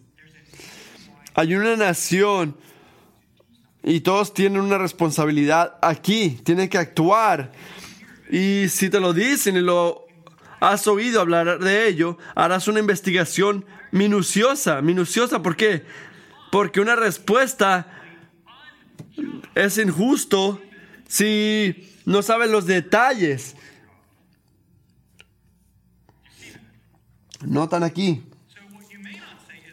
Hay 1.35 1.53
una 1.53 1.75
nación 1.75 2.57
y 3.87 4.01
todos 4.01 4.33
tienen 4.33 4.59
una 4.59 4.77
responsabilidad 4.77 5.77
aquí, 5.81 6.41
tienen 6.43 6.67
que 6.67 6.77
actuar. 6.77 7.53
Y 8.29 8.67
si 8.67 8.89
te 8.89 8.99
lo 8.99 9.13
dicen 9.13 9.55
y 9.55 9.61
lo 9.61 10.05
has 10.59 10.87
oído 10.87 11.21
hablar 11.21 11.59
de 11.59 11.87
ello, 11.87 12.17
harás 12.35 12.67
una 12.67 12.81
investigación 12.81 13.65
minuciosa, 13.93 14.81
minuciosa. 14.81 15.41
¿Por 15.41 15.55
qué? 15.55 15.85
Porque 16.51 16.81
una 16.81 16.97
respuesta 16.97 17.87
es 19.55 19.77
injusto 19.77 20.61
si 21.07 21.89
no 22.03 22.21
sabes 22.21 22.49
los 22.49 22.65
detalles. 22.65 23.55
Notan 27.39 27.83
aquí. 27.83 28.21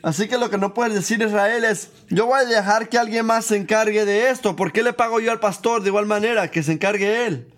Así 0.04 0.28
que 0.28 0.36
lo 0.36 0.50
que 0.50 0.58
no 0.58 0.74
puedes 0.74 0.92
decir 0.92 1.22
Israel 1.22 1.64
es, 1.64 1.90
yo 2.10 2.26
voy 2.26 2.38
a 2.38 2.44
dejar 2.44 2.90
que 2.90 2.98
alguien 2.98 3.24
más 3.24 3.46
se 3.46 3.56
encargue 3.56 4.04
de 4.04 4.28
esto. 4.28 4.54
¿Por 4.54 4.70
qué 4.70 4.82
le 4.82 4.92
pago 4.92 5.18
yo 5.18 5.32
al 5.32 5.40
pastor 5.40 5.80
de 5.80 5.88
igual 5.88 6.04
manera 6.04 6.50
que 6.50 6.62
se 6.62 6.72
encargue 6.72 7.26
él? 7.26 7.50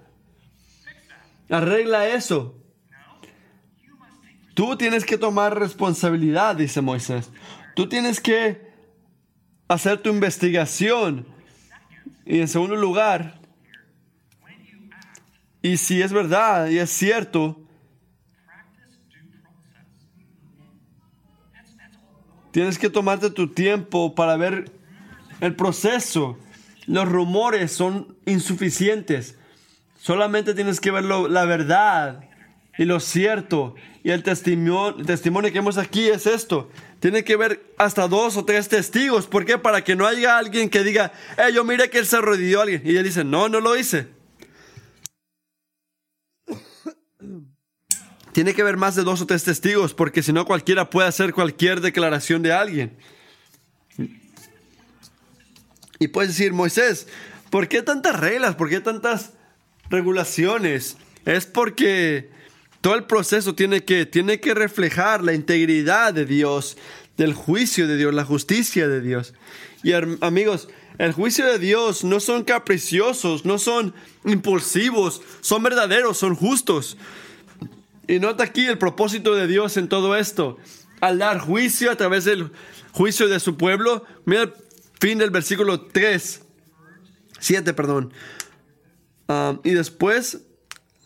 Arregla 1.51 2.07
eso. 2.07 2.55
Tú 4.55 4.77
tienes 4.77 5.05
que 5.05 5.19
tomar 5.19 5.59
responsabilidad, 5.59 6.55
dice 6.55 6.81
Moisés. 6.83 7.31
Tú 7.75 7.89
tienes 7.89 8.21
que 8.21 8.71
hacer 9.67 10.01
tu 10.01 10.11
investigación. 10.11 11.27
Y 12.25 12.39
en 12.39 12.47
segundo 12.47 12.77
lugar, 12.77 13.41
y 15.63 15.79
si 15.79 16.01
es 16.01 16.13
verdad 16.13 16.69
y 16.69 16.79
es 16.79 16.91
cierto, 16.91 17.66
tienes 22.57 22.79
que 22.79 22.89
tomarte 22.89 23.29
tu 23.29 23.49
tiempo 23.49 24.15
para 24.15 24.39
ver 24.39 24.73
el 25.43 25.55
proceso. 25.55 26.39
Los 26.87 27.07
rumores 27.07 27.71
son 27.71 28.17
insuficientes. 28.25 29.37
Solamente 30.01 30.55
tienes 30.55 30.81
que 30.81 30.91
ver 30.91 31.05
la 31.05 31.45
verdad 31.45 32.25
y 32.79 32.87
lo 32.87 32.99
cierto. 32.99 33.75
Y 34.03 34.11
el 34.11 34.23
testimonio, 34.23 34.97
el 34.99 35.05
testimonio 35.05 35.53
que 35.53 35.59
vemos 35.59 35.77
aquí 35.77 36.09
es 36.09 36.27
esto. 36.27 36.71
Tiene 36.99 37.25
que 37.25 37.37
ver 37.37 37.75
hasta 37.77 38.09
dos 38.09 38.39
o 38.39 38.47
tres 38.47 38.71
testigos. 38.71 39.27
¿Por 39.27 39.45
qué? 39.45 39.59
Para 39.59 39.85
que 39.85 39.95
no 39.95 40.07
haya 40.07 40.39
alguien 40.39 40.71
que 40.71 40.83
diga, 40.83 41.13
eh, 41.37 41.53
yo 41.53 41.63
mire 41.63 41.91
que 41.91 41.99
él 41.99 42.07
se 42.07 42.17
arrodilló 42.17 42.61
a 42.61 42.63
alguien. 42.63 42.81
Y 42.87 42.97
él 42.97 43.05
dice, 43.05 43.23
no, 43.23 43.51
no 43.51 43.61
lo 43.61 43.77
hice. 43.77 44.16
Tiene 48.37 48.53
que 48.53 48.61
haber 48.61 48.77
más 48.77 48.95
de 48.95 49.03
dos 49.03 49.23
o 49.23 49.27
tres 49.27 49.45
testigos, 49.45 49.95
porque 49.95 50.23
si 50.23 50.31
no 50.31 50.45
cualquiera 50.45 50.91
puede 50.91 51.09
hacer 51.09 51.33
cualquier 51.33 51.81
declaración 51.81 52.43
de 52.43 52.53
alguien. 52.53 52.95
Y 55.99 56.09
puedes 56.09 56.37
decir, 56.37 56.53
Moisés, 56.53 57.09
¿por 57.49 57.67
qué 57.67 57.81
tantas 57.81 58.21
reglas? 58.21 58.55
¿Por 58.55 58.69
qué 58.69 58.81
tantas 58.81 59.33
regulaciones? 59.89 60.99
Es 61.25 61.47
porque 61.47 62.29
todo 62.83 62.95
el 62.95 63.05
proceso 63.05 63.55
tiene 63.55 63.85
que, 63.85 64.05
tiene 64.05 64.39
que 64.39 64.53
reflejar 64.53 65.25
la 65.25 65.33
integridad 65.33 66.13
de 66.13 66.27
Dios, 66.27 66.77
del 67.17 67.33
juicio 67.33 67.89
de 67.89 67.97
Dios, 67.97 68.13
la 68.13 68.27
justicia 68.27 68.87
de 68.87 69.01
Dios. 69.01 69.33
Y 69.83 69.93
amigos, 69.95 70.69
el 70.99 71.13
juicio 71.13 71.47
de 71.47 71.59
Dios 71.59 72.05
no 72.05 72.21
son 72.21 72.45
capriciosos, 72.45 73.47
no 73.47 73.59
son 73.59 73.95
impulsivos, 74.27 75.23
son 75.41 75.63
verdaderos, 75.63 76.19
son 76.19 76.35
justos. 76.35 76.99
Y 78.09 78.19
nota 78.19 78.45
aquí 78.45 78.67
el 78.67 78.79
propósito 78.79 79.35
de 79.35 79.47
Dios 79.47 79.77
en 79.77 79.89
todo 79.89 80.17
esto. 80.17 80.59
Al 81.01 81.19
dar 81.19 81.39
juicio 81.39 81.91
a 81.91 81.97
través 81.97 82.25
del 82.25 82.51
juicio 82.93 83.29
de 83.29 83.41
su 83.41 83.57
pueblo, 83.57 84.05
mira 84.25 84.43
el 84.43 84.53
fin 85.01 85.19
del 85.19 85.31
versículo 85.31 85.81
3, 85.81 86.43
7, 87.39 87.75
perdón. 87.75 88.13
Ah, 89.29 89.59
y 89.65 89.71
después 89.71 90.41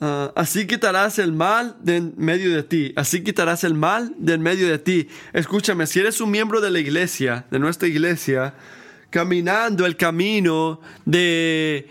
Ah, 0.03 0.33
así 0.35 0.67
quitarás 0.67 1.19
el 1.19 1.33
mal 1.33 1.77
de 1.81 1.97
en 1.97 2.15
medio 2.17 2.55
de 2.57 2.63
ti. 2.63 2.93
Así 2.97 3.23
quitarás 3.23 3.65
el 3.65 3.75
mal 3.75 4.15
de 4.17 4.35
en 4.35 4.41
medio 4.41 4.67
de 4.69 4.79
ti. 4.79 5.09
Escúchame, 5.35 5.87
si 5.87 6.01
eres 6.01 6.23
un 6.23 6.31
miembro 6.31 6.63
de 6.63 6.71
la 6.71 6.79
iglesia, 6.79 7.45
de 7.51 7.59
nuestra 7.59 7.87
iglesia, 7.87 8.55
caminando 9.11 9.85
el 9.85 9.99
camino 9.99 10.81
de, 11.05 11.91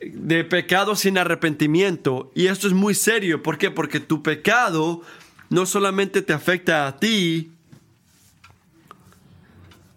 de 0.00 0.44
pecado 0.44 0.96
sin 0.96 1.18
arrepentimiento, 1.18 2.32
y 2.34 2.46
esto 2.46 2.66
es 2.66 2.72
muy 2.72 2.94
serio, 2.94 3.42
¿por 3.42 3.58
qué? 3.58 3.70
Porque 3.70 4.00
tu 4.00 4.22
pecado 4.22 5.02
no 5.50 5.66
solamente 5.66 6.22
te 6.22 6.32
afecta 6.32 6.86
a 6.86 6.98
ti. 6.98 7.52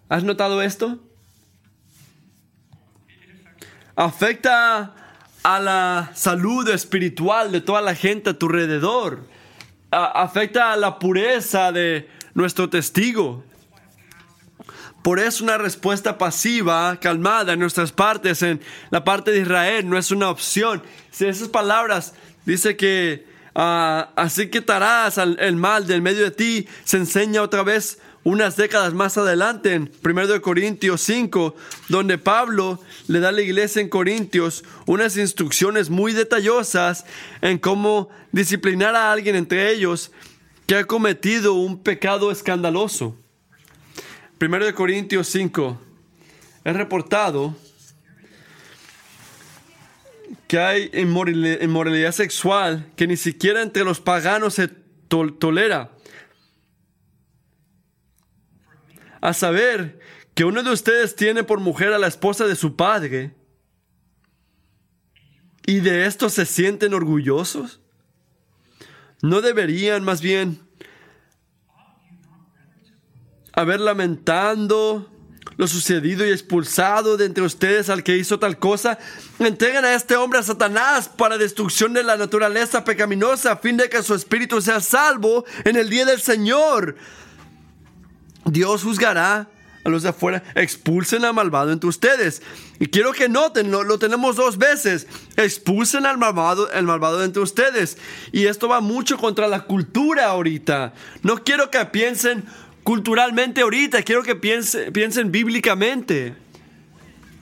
¿Has 0.08 0.24
notado 0.24 0.60
esto? 0.60 0.98
Afecta 3.96 4.94
a 5.42 5.60
la 5.60 6.10
salud 6.14 6.68
espiritual 6.68 7.52
de 7.52 7.60
toda 7.60 7.80
la 7.80 7.94
gente 7.94 8.30
a 8.30 8.38
tu 8.38 8.46
alrededor. 8.46 9.26
afecta 9.90 10.72
a 10.72 10.76
la 10.76 10.98
pureza 10.98 11.70
de 11.70 12.08
nuestro 12.34 12.68
testigo. 12.68 13.44
Por 15.04 15.20
eso 15.20 15.44
una 15.44 15.58
respuesta 15.58 16.16
pasiva, 16.16 16.98
calmada 16.98 17.52
en 17.52 17.58
nuestras 17.58 17.92
partes, 17.92 18.42
en 18.42 18.58
la 18.88 19.04
parte 19.04 19.32
de 19.32 19.40
Israel, 19.40 19.86
no 19.86 19.98
es 19.98 20.10
una 20.10 20.30
opción. 20.30 20.82
Si 21.10 21.26
esas 21.26 21.48
palabras 21.48 22.14
dice 22.46 22.74
que 22.74 23.26
ah, 23.54 24.08
así 24.16 24.48
quitarás 24.48 25.18
el 25.18 25.56
mal 25.56 25.86
del 25.86 26.00
medio 26.00 26.24
de 26.24 26.30
ti, 26.30 26.66
se 26.84 26.96
enseña 26.96 27.42
otra 27.42 27.62
vez 27.62 27.98
unas 28.22 28.56
décadas 28.56 28.94
más 28.94 29.18
adelante, 29.18 29.74
en 29.74 29.92
1 30.02 30.40
Corintios 30.40 31.02
5, 31.02 31.54
donde 31.90 32.16
Pablo 32.16 32.80
le 33.06 33.20
da 33.20 33.28
a 33.28 33.32
la 33.32 33.42
iglesia 33.42 33.82
en 33.82 33.90
Corintios 33.90 34.64
unas 34.86 35.18
instrucciones 35.18 35.90
muy 35.90 36.14
detallosas 36.14 37.04
en 37.42 37.58
cómo 37.58 38.08
disciplinar 38.32 38.96
a 38.96 39.12
alguien 39.12 39.36
entre 39.36 39.70
ellos 39.70 40.12
que 40.66 40.76
ha 40.76 40.84
cometido 40.86 41.52
un 41.52 41.82
pecado 41.82 42.30
escandaloso. 42.30 43.18
1 44.40 44.74
Corintios 44.74 45.28
5 45.28 45.80
es 46.64 46.76
reportado 46.76 47.56
que 50.48 50.58
hay 50.58 50.90
inmoralidad 50.94 52.12
sexual 52.12 52.90
que 52.96 53.06
ni 53.06 53.16
siquiera 53.16 53.62
entre 53.62 53.84
los 53.84 54.00
paganos 54.00 54.54
se 54.54 54.68
tolera 55.08 55.92
a 59.20 59.32
saber 59.32 60.00
que 60.34 60.44
uno 60.44 60.62
de 60.62 60.70
ustedes 60.70 61.16
tiene 61.16 61.44
por 61.44 61.60
mujer 61.60 61.92
a 61.92 61.98
la 61.98 62.08
esposa 62.08 62.46
de 62.46 62.56
su 62.56 62.76
padre, 62.76 63.32
y 65.66 65.80
de 65.80 66.06
esto 66.06 66.28
se 66.28 66.44
sienten 66.44 66.92
orgullosos? 66.92 67.80
¿No 69.22 69.40
deberían 69.40 70.04
más 70.04 70.20
bien 70.20 70.60
haber 73.54 73.80
lamentando 73.80 75.10
lo 75.56 75.68
sucedido 75.68 76.26
y 76.26 76.30
expulsado 76.30 77.16
de 77.16 77.26
entre 77.26 77.44
ustedes 77.44 77.88
al 77.88 78.02
que 78.02 78.16
hizo 78.16 78.38
tal 78.38 78.58
cosa, 78.58 78.98
entreguen 79.38 79.84
a 79.84 79.94
este 79.94 80.16
hombre 80.16 80.40
a 80.40 80.42
Satanás 80.42 81.08
para 81.08 81.38
destrucción 81.38 81.92
de 81.92 82.02
la 82.02 82.16
naturaleza 82.16 82.84
pecaminosa, 82.84 83.52
a 83.52 83.56
fin 83.56 83.76
de 83.76 83.88
que 83.88 84.02
su 84.02 84.14
espíritu 84.14 84.60
sea 84.60 84.80
salvo 84.80 85.44
en 85.64 85.76
el 85.76 85.88
día 85.90 86.04
del 86.04 86.20
Señor. 86.20 86.96
Dios 88.44 88.82
juzgará 88.82 89.48
a 89.84 89.88
los 89.90 90.02
de 90.02 90.08
afuera, 90.08 90.42
expulsen 90.54 91.24
al 91.24 91.34
malvado 91.34 91.70
entre 91.70 91.88
ustedes. 91.88 92.42
Y 92.80 92.86
quiero 92.86 93.12
que 93.12 93.28
noten, 93.28 93.70
lo, 93.70 93.84
lo, 93.84 93.98
tenemos 93.98 94.34
dos 94.36 94.56
veces, 94.56 95.06
expulsen 95.36 96.06
al 96.06 96.16
malvado, 96.16 96.70
el 96.72 96.84
malvado 96.84 97.22
entre 97.22 97.42
ustedes. 97.42 97.98
Y 98.32 98.46
esto 98.46 98.66
va 98.66 98.80
mucho 98.80 99.18
contra 99.18 99.46
la 99.46 99.64
cultura 99.66 100.26
ahorita. 100.26 100.94
No 101.22 101.44
quiero 101.44 101.70
que 101.70 101.84
piensen 101.86 102.44
culturalmente 102.84 103.62
ahorita, 103.62 104.02
quiero 104.02 104.22
que 104.22 104.36
piensen, 104.36 105.32
bíblicamente. 105.32 106.36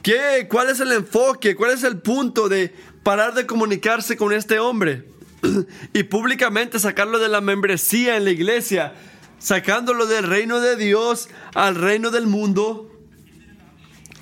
¿Qué, 0.03 0.47
¿Cuál 0.49 0.71
es 0.71 0.81
el 0.81 0.93
enfoque? 0.93 1.55
¿Cuál 1.55 1.73
es 1.73 1.83
el 1.83 1.99
punto 1.99 2.49
de 2.49 2.75
parar 3.03 3.35
de 3.35 3.47
comunicarse 3.47 4.17
con 4.17 4.33
este 4.33 4.59
hombre? 4.59 5.05
y 5.93 6.05
públicamente 6.05 6.79
sacarlo 6.79 7.19
de 7.19 7.29
la 7.29 7.41
membresía 7.41 8.17
en 8.17 8.25
la 8.25 8.31
iglesia 8.31 8.95
sacándolo 9.39 10.07
del 10.07 10.25
reino 10.25 10.61
de 10.61 10.77
Dios 10.77 11.29
al 11.55 11.75
reino 11.75 12.11
del 12.11 12.27
mundo. 12.27 12.89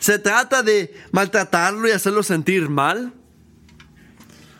¿Se 0.00 0.18
trata 0.18 0.62
de 0.62 0.94
maltratarlo 1.12 1.86
y 1.86 1.92
hacerlo 1.92 2.22
sentir 2.22 2.70
mal? 2.70 3.12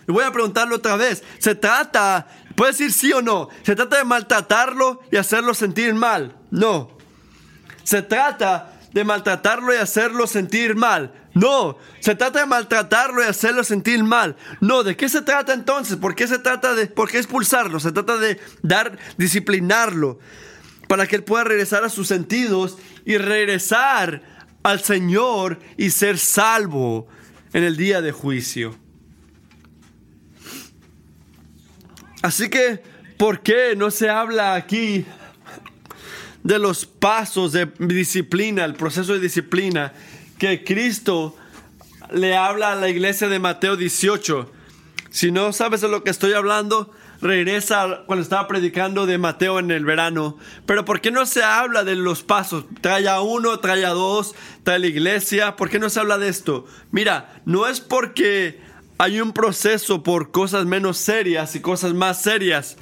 Y 0.06 0.12
voy 0.12 0.24
a 0.24 0.32
preguntarlo 0.32 0.76
otra 0.76 0.96
vez. 0.96 1.22
¿Se 1.38 1.54
trata, 1.54 2.28
puede 2.60 2.72
decir 2.72 2.92
sí 2.92 3.10
o 3.14 3.22
no? 3.22 3.48
¿Se 3.62 3.74
trata 3.74 3.96
de 3.96 4.04
maltratarlo 4.04 5.00
y 5.10 5.16
hacerlo 5.16 5.54
sentir 5.54 5.94
mal? 5.94 6.36
No. 6.50 6.90
¿Se 7.84 8.02
trata 8.02 8.78
de 8.92 9.02
maltratarlo 9.02 9.72
y 9.72 9.78
hacerlo 9.78 10.26
sentir 10.26 10.74
mal? 10.74 11.14
No, 11.32 11.78
se 12.00 12.14
trata 12.14 12.40
de 12.40 12.44
maltratarlo 12.44 13.22
y 13.22 13.26
hacerlo 13.26 13.64
sentir 13.64 14.04
mal. 14.04 14.36
No, 14.60 14.82
¿de 14.82 14.94
qué 14.94 15.08
se 15.08 15.22
trata 15.22 15.54
entonces? 15.54 15.96
¿Por 15.96 16.14
qué 16.14 16.28
se 16.28 16.38
trata 16.38 16.74
de 16.74 16.86
por 16.86 17.10
qué 17.10 17.16
expulsarlo? 17.16 17.80
Se 17.80 17.92
trata 17.92 18.18
de 18.18 18.38
dar 18.60 18.98
disciplinarlo 19.16 20.18
para 20.86 21.06
que 21.06 21.16
él 21.16 21.24
pueda 21.24 21.44
regresar 21.44 21.82
a 21.84 21.88
sus 21.88 22.08
sentidos 22.08 22.76
y 23.06 23.16
regresar 23.16 24.20
al 24.62 24.80
Señor 24.80 25.60
y 25.78 25.92
ser 25.92 26.18
salvo 26.18 27.08
en 27.54 27.64
el 27.64 27.78
día 27.78 28.02
de 28.02 28.12
juicio. 28.12 28.76
Así 32.22 32.50
que, 32.50 32.82
¿por 33.16 33.40
qué 33.40 33.74
no 33.76 33.90
se 33.90 34.10
habla 34.10 34.54
aquí 34.54 35.06
de 36.42 36.58
los 36.58 36.84
pasos 36.84 37.52
de 37.52 37.70
disciplina, 37.78 38.64
el 38.64 38.74
proceso 38.74 39.14
de 39.14 39.20
disciplina 39.20 39.92
que 40.38 40.62
Cristo 40.64 41.36
le 42.12 42.36
habla 42.36 42.72
a 42.72 42.76
la 42.76 42.88
iglesia 42.88 43.28
de 43.28 43.38
Mateo 43.38 43.76
18? 43.76 44.52
Si 45.10 45.32
no 45.32 45.52
sabes 45.52 45.80
de 45.80 45.88
lo 45.88 46.04
que 46.04 46.10
estoy 46.10 46.34
hablando, 46.34 46.92
regresa 47.22 48.02
cuando 48.06 48.22
estaba 48.22 48.46
predicando 48.46 49.06
de 49.06 49.16
Mateo 49.16 49.58
en 49.58 49.70
el 49.70 49.86
verano. 49.86 50.36
Pero 50.66 50.84
¿por 50.84 51.00
qué 51.00 51.10
no 51.10 51.24
se 51.24 51.42
habla 51.42 51.84
de 51.84 51.96
los 51.96 52.22
pasos? 52.22 52.66
Trae 52.82 53.08
a 53.08 53.22
uno, 53.22 53.58
trae 53.60 53.84
a 53.86 53.90
dos, 53.90 54.34
trae 54.62 54.76
a 54.76 54.78
la 54.78 54.86
iglesia. 54.86 55.56
¿Por 55.56 55.70
qué 55.70 55.78
no 55.78 55.88
se 55.88 56.00
habla 56.00 56.18
de 56.18 56.28
esto? 56.28 56.66
Mira, 56.90 57.40
no 57.46 57.66
es 57.66 57.80
porque 57.80 58.60
hay 59.00 59.18
un 59.18 59.32
proceso 59.32 60.02
por 60.02 60.30
cosas 60.30 60.66
menos 60.66 60.98
serias 60.98 61.56
y 61.56 61.60
cosas 61.60 61.94
más 61.94 62.20
serias. 62.20 62.76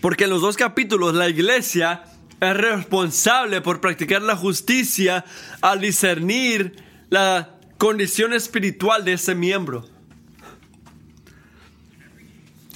Porque 0.00 0.24
en 0.24 0.30
los 0.30 0.42
dos 0.42 0.56
capítulos 0.56 1.14
la 1.14 1.28
iglesia 1.28 2.02
es 2.40 2.56
responsable 2.56 3.60
por 3.60 3.80
practicar 3.80 4.20
la 4.20 4.34
justicia 4.34 5.24
al 5.60 5.80
discernir 5.80 6.82
la 7.08 7.54
condición 7.78 8.32
espiritual 8.32 9.04
de 9.04 9.12
ese 9.12 9.36
miembro. 9.36 9.88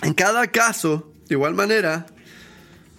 En 0.02 0.14
cada 0.14 0.46
caso, 0.46 1.12
de 1.26 1.34
igual 1.34 1.54
manera, 1.54 2.06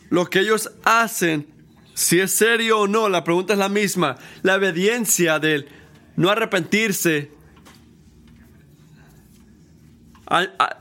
lo 0.09 0.25
que 0.25 0.39
ellos 0.39 0.71
hacen, 0.83 1.54
si 1.95 2.19
es 2.19 2.33
serio 2.33 2.81
o 2.81 2.87
no, 2.87 3.07
la 3.07 3.23
pregunta 3.23 3.53
es 3.53 3.59
la 3.59 3.69
misma. 3.69 4.17
La 4.43 4.55
obediencia 4.55 5.39
del 5.39 5.69
no 6.17 6.29
arrepentirse. 6.29 7.31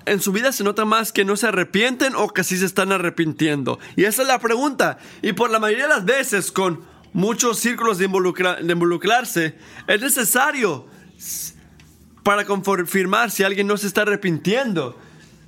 En 0.07 0.21
su 0.21 0.33
vida 0.33 0.51
se 0.51 0.65
nota 0.65 0.85
más 0.85 1.13
que 1.13 1.25
no 1.25 1.37
se 1.37 1.47
arrepienten 1.47 2.17
o 2.17 2.29
que 2.31 2.43
sí 2.43 2.59
se 2.59 2.67
están 2.67 2.91
arrepintiendo. 2.91 3.79
Y 3.95 4.05
esa 4.05 4.23
es 4.23 4.29
la 4.29 4.41
pregunta. 4.41 4.99
Y 5.23 5.35
por 5.35 5.51
la 5.51 5.61
mayoría 5.61 5.85
de 5.85 5.95
las 5.95 6.05
veces 6.05 6.51
con 6.51 6.85
muchos 7.13 7.61
círculos 7.61 7.99
de, 7.99 8.09
de 8.09 8.73
involucrarse, 8.73 9.57
es 9.87 10.01
necesario 10.01 10.89
para 12.25 12.45
confirmar 12.45 13.31
si 13.31 13.45
alguien 13.45 13.69
no 13.69 13.77
se 13.77 13.87
está 13.87 14.03
arrepintiendo. 14.03 14.99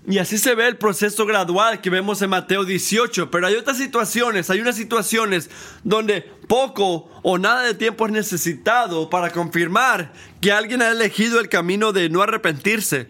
Y 0.09 0.19
así 0.19 0.39
se 0.39 0.55
ve 0.55 0.69
el 0.69 0.77
proceso 0.77 1.27
gradual 1.27 1.81
que 1.81 1.91
vemos 1.91 2.23
en 2.23 2.31
Mateo 2.31 2.65
18. 2.65 3.31
Pero 3.31 3.47
hay 3.49 3.55
otras 3.55 3.77
situaciones, 3.77 4.51
hay 4.51 4.61
unas 4.61 4.77
situaciones 4.77 5.51
donde 5.83 6.23
poco 6.47 7.11
o 7.23 7.39
nada 7.39 7.63
de 7.63 7.75
tiempo 7.75 8.07
es 8.07 8.13
necesitado 8.13 9.11
para 9.11 9.31
confirmar 9.31 10.13
que 10.41 10.53
alguien 10.53 10.81
ha 10.81 10.91
elegido 10.91 11.41
el 11.41 11.49
camino 11.49 11.93
de 11.93 12.09
no 12.09 12.23
arrepentirse. 12.23 13.09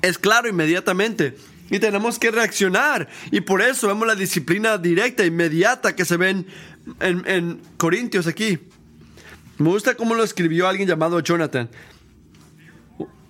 Es 0.00 0.18
claro 0.18 0.48
inmediatamente. 0.48 1.36
Y 1.70 1.80
tenemos 1.80 2.18
que 2.20 2.30
reaccionar. 2.30 3.08
Y 3.32 3.40
por 3.40 3.62
eso 3.62 3.88
vemos 3.88 4.06
la 4.06 4.14
disciplina 4.14 4.78
directa, 4.78 5.24
inmediata 5.24 5.96
que 5.96 6.04
se 6.04 6.16
ven 6.16 6.46
en, 7.00 7.60
Corintios 7.78 8.28
aquí. 8.28 8.60
Me 9.58 9.70
gusta 9.70 9.94
cómo 9.96 10.14
lo 10.14 10.22
escribió 10.22 10.68
alguien 10.68 10.88
llamado 10.88 11.18
Jonathan. 11.18 11.68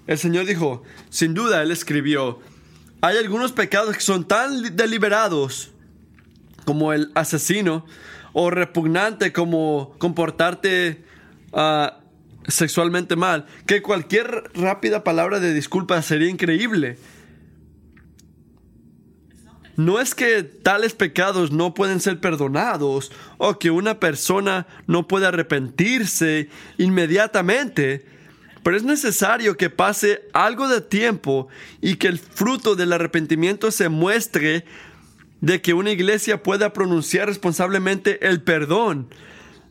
El 0.06 0.18
Señor 0.18 0.46
dijo, 0.46 0.82
sin 1.10 1.34
duda 1.34 1.62
Él 1.62 1.70
escribió, 1.70 2.40
hay 3.00 3.16
algunos 3.18 3.52
pecados 3.52 3.94
que 3.94 4.02
son 4.02 4.26
tan 4.26 4.76
deliberados 4.76 5.70
como 6.64 6.92
el 6.92 7.10
asesino 7.14 7.84
o 8.32 8.50
repugnante 8.50 9.32
como 9.32 9.94
comportarte 9.98 11.04
ah, 11.52 12.00
sexualmente 12.48 13.16
mal, 13.16 13.46
que 13.66 13.82
cualquier 13.82 14.50
rápida 14.54 15.04
palabra 15.04 15.40
de 15.40 15.54
disculpa 15.54 16.00
sería 16.02 16.28
increíble. 16.28 16.98
No 19.76 20.00
es 20.00 20.14
que 20.14 20.44
tales 20.44 20.94
pecados 20.94 21.50
no 21.50 21.74
pueden 21.74 22.00
ser 22.00 22.20
perdonados 22.20 23.10
o 23.38 23.58
que 23.58 23.70
una 23.70 23.98
persona 23.98 24.66
no 24.86 25.08
puede 25.08 25.26
arrepentirse 25.26 26.48
inmediatamente, 26.78 28.06
pero 28.64 28.76
es 28.76 28.82
necesario 28.82 29.56
que 29.56 29.70
pase 29.70 30.22
algo 30.32 30.66
de 30.66 30.80
tiempo 30.80 31.46
y 31.80 31.96
que 31.96 32.08
el 32.08 32.18
fruto 32.18 32.74
del 32.74 32.94
arrepentimiento 32.94 33.70
se 33.70 33.90
muestre 33.90 34.64
de 35.42 35.60
que 35.60 35.74
una 35.74 35.92
iglesia 35.92 36.42
pueda 36.42 36.72
pronunciar 36.72 37.28
responsablemente 37.28 38.26
el 38.26 38.42
perdón. 38.42 39.10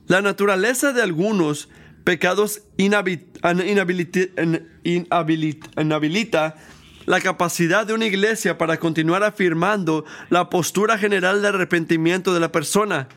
La 0.05 0.21
naturaleza 0.21 0.93
de 0.93 1.01
algunos 1.01 1.69
pecados 2.03 2.61
inhabilita 2.77 4.29
la 7.05 7.19
capacidad 7.19 7.87
de 7.87 7.93
una 7.93 8.05
iglesia 8.05 8.59
para 8.59 8.77
continuar 8.77 9.23
afirmando 9.23 10.05
la 10.29 10.51
postura 10.51 10.99
general 10.99 11.41
de 11.41 11.47
arrepentimiento 11.47 12.31
de 12.33 12.39
la 12.41 12.51
persona, 12.51 13.09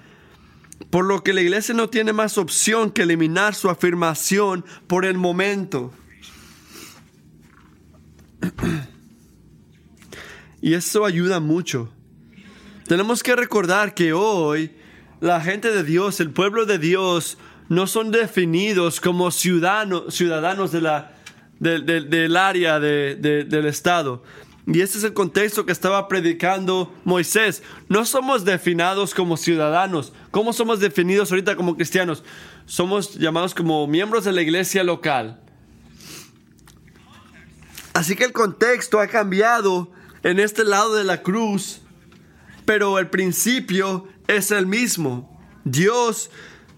por 0.91 1.05
lo 1.05 1.23
que 1.23 1.33
la 1.33 1.41
iglesia 1.41 1.75
no 1.75 1.89
tiene 1.89 2.13
más 2.13 2.39
opción 2.39 2.91
que 2.91 3.03
eliminar 3.03 3.55
su 3.55 3.71
afirmación 3.71 4.65
por 4.87 5.05
el 5.05 5.19
momento. 5.19 5.93
Y 10.61 10.75
eso 10.75 11.05
ayuda 11.05 11.41
mucho. 11.41 11.93
Tenemos 12.87 13.23
que 13.23 13.37
recordar 13.37 13.95
que 13.95 14.13
hoy 14.13 14.73
la 15.21 15.41
gente 15.41 15.71
de 15.71 15.83
Dios, 15.83 16.21
el 16.21 16.31
pueblo 16.31 16.67
de 16.67 16.79
Dios, 16.79 17.39
no 17.69 17.87
son 17.87 18.11
definidos 18.11 19.01
como 19.01 19.31
ciudadanos, 19.31 20.15
ciudadanos 20.15 20.73
de 20.73 20.81
la 20.81 21.13
del 21.59 22.37
área 22.37 22.79
del 22.79 23.67
Estado. 23.67 24.23
Y 24.67 24.81
ese 24.81 24.99
es 24.99 25.05
el 25.05 25.13
contexto 25.13 25.65
que 25.65 25.71
estaba 25.71 26.09
predicando 26.09 26.93
Moisés. 27.05 27.63
No 27.89 28.05
somos 28.05 28.45
definidos 28.45 29.15
como 29.15 29.37
ciudadanos. 29.37 30.13
¿Cómo 30.33 30.53
somos 30.53 30.81
definidos 30.81 31.31
ahorita 31.31 31.55
como 31.55 31.77
cristianos? 31.77 32.25
Somos 32.67 33.15
llamados 33.15 33.55
como 33.55 33.87
miembros 33.87 34.25
de 34.25 34.33
la 34.33 34.43
iglesia 34.43 34.83
local. 34.83 35.41
Así 37.95 38.17
que 38.17 38.25
el 38.25 38.33
contexto 38.33 38.99
ha 38.99 39.07
cambiado 39.07 39.93
en 40.25 40.41
este 40.41 40.65
lado 40.65 40.97
de 40.97 41.05
la 41.05 41.23
cruz, 41.23 41.81
pero 42.65 42.99
el 42.99 43.09
principio 43.09 44.09
es 44.27 44.51
el 44.51 44.67
mismo. 44.67 45.41
Dios 45.65 46.29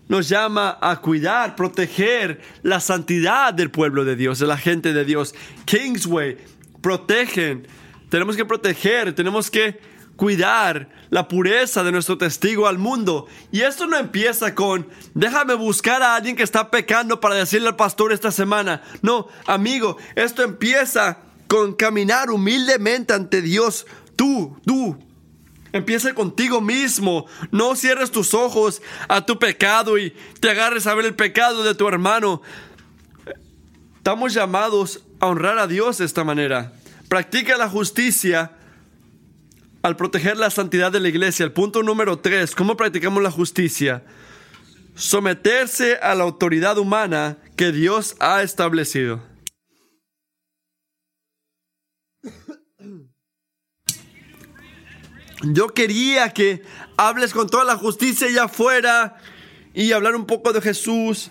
nos 0.09 0.29
llama 0.29 0.79
a 0.81 1.01
cuidar, 1.01 1.57
proteger 1.57 2.43
la 2.63 2.81
santidad 2.81 3.55
del 3.55 3.71
pueblo 3.71 4.05
de 4.05 4.15
Dios, 4.15 4.39
de 4.39 4.47
la 4.47 4.59
gente 4.59 4.93
de 4.93 5.07
Dios. 5.07 5.35
Kingsway 5.65 6.37
protegen 6.81 7.67
Tenemos 8.09 8.37
que 8.37 8.45
proteger, 8.45 9.15
tenemos 9.15 9.51
que 9.51 9.81
cuidar 10.17 10.89
la 11.11 11.29
pureza 11.29 11.85
de 11.85 11.93
nuestro 11.93 12.19
testigo 12.19 12.67
al 12.67 12.77
mundo. 12.77 13.29
Y 13.53 13.61
esto 13.61 13.87
no 13.87 13.97
empieza 13.97 14.55
con, 14.55 14.89
déjame 15.15 15.55
buscar 15.55 16.03
a 16.03 16.17
alguien 16.17 16.35
que 16.35 16.43
está 16.43 16.71
pecando 16.71 17.21
para 17.21 17.37
decirle 17.37 17.69
al 17.69 17.77
pastor 17.77 18.13
esta 18.13 18.33
semana. 18.33 18.83
No, 19.01 19.29
amigo, 19.47 19.97
esto 20.17 20.43
empieza 20.43 21.19
con 21.47 21.73
caminar 21.75 22.31
humildemente 22.31 23.15
ante 23.15 23.43
Dios. 23.43 23.87
Tú, 24.17 24.59
tú. 24.67 24.99
Empieza 25.73 26.15
contigo 26.15 26.61
mismo. 26.61 27.27
No 27.53 27.77
cierres 27.77 28.11
tus 28.11 28.35
ojos 28.35 28.83
a 29.09 29.25
tu 29.25 29.39
pecado 29.39 29.99
y 29.99 30.15
te 30.41 30.51
agarres 30.51 30.87
a 30.87 30.95
ver 30.95 31.05
el 31.05 31.15
pecado 31.15 31.63
de 31.63 31.75
tu 31.77 31.87
hermano. 31.87 32.43
Estamos 33.99 34.35
llamados 34.35 35.05
a 35.21 35.27
honrar 35.27 35.59
a 35.59 35.67
Dios 35.67 35.99
de 35.99 36.07
esta 36.07 36.25
manera. 36.25 36.73
Practica 37.09 37.57
la 37.57 37.69
justicia 37.69 38.53
al 39.83 39.97
proteger 39.97 40.37
la 40.37 40.51
santidad 40.51 40.93
de 40.93 41.01
la 41.01 41.09
iglesia. 41.09 41.45
El 41.45 41.53
punto 41.53 41.83
número 41.83 42.19
tres, 42.19 42.55
¿cómo 42.55 42.77
practicamos 42.77 43.23
la 43.23 43.31
justicia? 43.31 44.05
Someterse 44.95 45.97
a 45.97 46.15
la 46.15 46.25
autoridad 46.25 46.77
humana 46.77 47.39
que 47.57 47.73
Dios 47.73 48.17
ha 48.21 48.43
establecido. 48.43 49.23
Yo 55.43 55.69
quería 55.69 56.31
que 56.31 56.63
hables 56.97 57.33
con 57.33 57.49
toda 57.49 57.65
la 57.65 57.77
justicia 57.77 58.27
allá 58.27 58.45
afuera 58.45 59.17
y 59.73 59.93
hablar 59.93 60.17
un 60.17 60.27
poco 60.27 60.53
de 60.53 60.61
Jesús. 60.61 61.31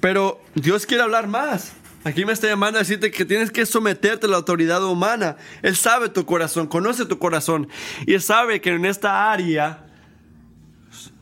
Pero 0.00 0.40
Dios 0.54 0.84
quiere 0.84 1.04
hablar 1.04 1.28
más. 1.28 1.72
Aquí 2.04 2.24
me 2.24 2.32
está 2.32 2.46
llamando 2.46 2.78
a 2.78 2.82
decirte 2.82 3.10
que 3.10 3.24
tienes 3.24 3.50
que 3.50 3.66
someterte 3.66 4.26
a 4.26 4.28
la 4.28 4.36
autoridad 4.36 4.82
humana. 4.84 5.36
Él 5.62 5.76
sabe 5.76 6.08
tu 6.08 6.24
corazón, 6.24 6.68
conoce 6.68 7.04
tu 7.06 7.18
corazón. 7.18 7.68
Y 8.06 8.14
él 8.14 8.22
sabe 8.22 8.60
que 8.60 8.70
en 8.70 8.86
esta 8.86 9.32
área, 9.32 9.84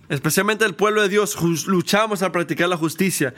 especialmente 0.08 0.64
el 0.64 0.74
pueblo 0.74 1.02
de 1.02 1.08
Dios, 1.08 1.36
luchamos 1.66 2.22
a 2.22 2.30
practicar 2.30 2.68
la 2.68 2.76
justicia. 2.76 3.34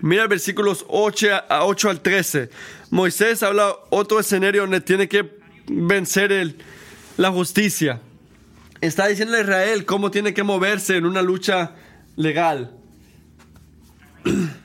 Mira 0.00 0.26
versículos 0.26 0.84
8, 0.88 1.28
a 1.48 1.64
8 1.64 1.90
al 1.90 2.00
13. 2.00 2.50
Moisés 2.90 3.42
habla 3.42 3.74
otro 3.90 4.20
escenario 4.20 4.62
donde 4.62 4.80
tiene 4.80 5.08
que 5.08 5.38
vencer 5.68 6.30
el, 6.30 6.58
la 7.16 7.30
justicia. 7.30 8.00
Está 8.80 9.06
diciendo 9.06 9.36
a 9.36 9.40
Israel 9.40 9.86
cómo 9.86 10.10
tiene 10.10 10.34
que 10.34 10.42
moverse 10.42 10.96
en 10.96 11.06
una 11.06 11.22
lucha 11.22 11.76
legal. 12.16 12.76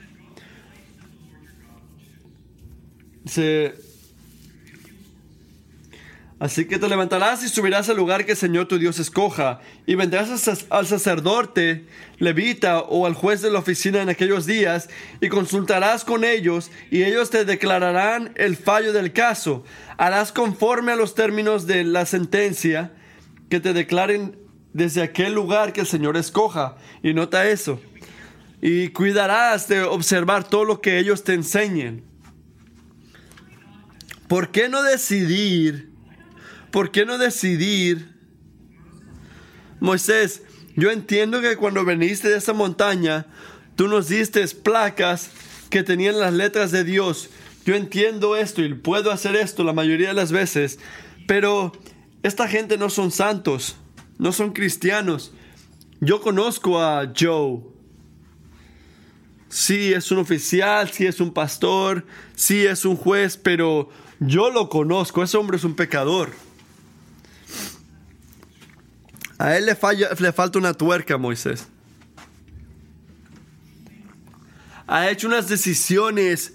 Así 6.40 6.66
que 6.66 6.78
te 6.78 6.88
levantarás 6.88 7.42
y 7.42 7.48
subirás 7.48 7.88
al 7.88 7.96
lugar 7.96 8.24
que 8.24 8.32
el 8.32 8.36
Señor 8.36 8.68
tu 8.68 8.78
Dios 8.78 9.00
escoja, 9.00 9.60
y 9.86 9.96
vendrás 9.96 10.48
al 10.70 10.86
sacerdote, 10.86 11.84
levita 12.18 12.78
o 12.78 13.06
al 13.06 13.14
juez 13.14 13.42
de 13.42 13.50
la 13.50 13.58
oficina 13.58 14.02
en 14.02 14.08
aquellos 14.08 14.46
días, 14.46 14.88
y 15.20 15.30
consultarás 15.30 16.04
con 16.04 16.22
ellos, 16.22 16.70
y 16.92 17.02
ellos 17.02 17.30
te 17.30 17.44
declararán 17.44 18.32
el 18.36 18.56
fallo 18.56 18.92
del 18.92 19.12
caso. 19.12 19.64
Harás 19.96 20.30
conforme 20.30 20.92
a 20.92 20.96
los 20.96 21.16
términos 21.16 21.66
de 21.66 21.82
la 21.82 22.06
sentencia 22.06 22.92
que 23.50 23.58
te 23.58 23.72
declaren 23.72 24.36
desde 24.72 25.02
aquel 25.02 25.34
lugar 25.34 25.72
que 25.72 25.80
el 25.80 25.88
Señor 25.88 26.16
escoja. 26.16 26.76
Y 27.02 27.14
nota 27.14 27.48
eso. 27.48 27.80
Y 28.62 28.88
cuidarás 28.90 29.66
de 29.66 29.82
observar 29.82 30.48
todo 30.48 30.64
lo 30.64 30.80
que 30.80 30.98
ellos 30.98 31.24
te 31.24 31.34
enseñen 31.34 32.07
¿Por 34.28 34.50
qué 34.50 34.68
no 34.68 34.82
decidir? 34.82 35.90
¿Por 36.70 36.90
qué 36.90 37.06
no 37.06 37.16
decidir? 37.16 38.14
Moisés, 39.80 40.42
yo 40.76 40.90
entiendo 40.90 41.40
que 41.40 41.56
cuando 41.56 41.84
veniste 41.84 42.28
de 42.28 42.36
esa 42.36 42.52
montaña, 42.52 43.26
tú 43.74 43.88
nos 43.88 44.08
diste 44.08 44.46
placas 44.48 45.30
que 45.70 45.82
tenían 45.82 46.20
las 46.20 46.34
letras 46.34 46.70
de 46.70 46.84
Dios. 46.84 47.30
Yo 47.64 47.74
entiendo 47.74 48.36
esto 48.36 48.62
y 48.62 48.74
puedo 48.74 49.10
hacer 49.10 49.34
esto 49.34 49.64
la 49.64 49.72
mayoría 49.72 50.08
de 50.08 50.14
las 50.14 50.30
veces, 50.30 50.78
pero 51.26 51.72
esta 52.22 52.48
gente 52.48 52.76
no 52.76 52.90
son 52.90 53.10
santos, 53.10 53.76
no 54.18 54.32
son 54.32 54.52
cristianos. 54.52 55.32
Yo 56.00 56.20
conozco 56.20 56.80
a 56.80 57.12
Joe. 57.18 57.60
Sí, 59.48 59.94
es 59.94 60.10
un 60.10 60.18
oficial, 60.18 60.90
sí 60.90 61.06
es 61.06 61.20
un 61.20 61.32
pastor, 61.32 62.04
sí 62.34 62.66
es 62.66 62.84
un 62.84 62.96
juez, 62.96 63.38
pero 63.38 63.88
yo 64.20 64.50
lo 64.50 64.68
conozco, 64.68 65.22
ese 65.22 65.36
hombre 65.36 65.56
es 65.56 65.64
un 65.64 65.74
pecador. 65.74 66.32
A 69.38 69.56
él 69.56 69.66
le, 69.66 69.76
falla, 69.76 70.08
falta 70.32 70.58
una 70.58 70.74
tuerca, 70.74 71.16
Moisés. 71.16 71.68
Ha 74.88 75.10
hecho 75.10 75.28
unas 75.28 75.48
decisiones, 75.48 76.54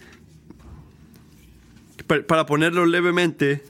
para 2.28 2.46
ponerlo 2.46 2.86
levemente, 2.86 3.64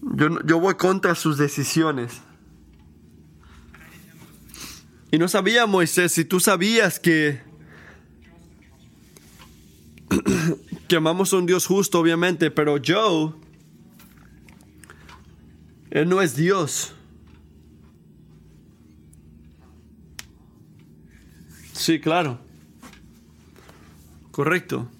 yo, 0.00 0.40
yo 0.44 0.60
voy 0.60 0.74
contra 0.74 1.14
sus 1.16 1.38
decisiones. 1.38 2.20
Y 5.10 5.18
no 5.18 5.26
sabía, 5.26 5.66
Moisés, 5.66 6.12
si 6.12 6.24
tú 6.24 6.38
sabías 6.38 7.00
que 7.00 7.40
que 10.88 10.96
amamos 10.96 11.32
a 11.32 11.36
un 11.36 11.46
Dios 11.46 11.66
justo, 11.66 12.00
obviamente, 12.00 12.50
pero 12.50 12.76
Joe, 12.84 13.34
él 15.90 16.08
no 16.08 16.22
es 16.22 16.34
Dios. 16.34 16.94
Sí, 21.72 22.00
claro. 22.00 22.40
Correcto. 24.30 24.90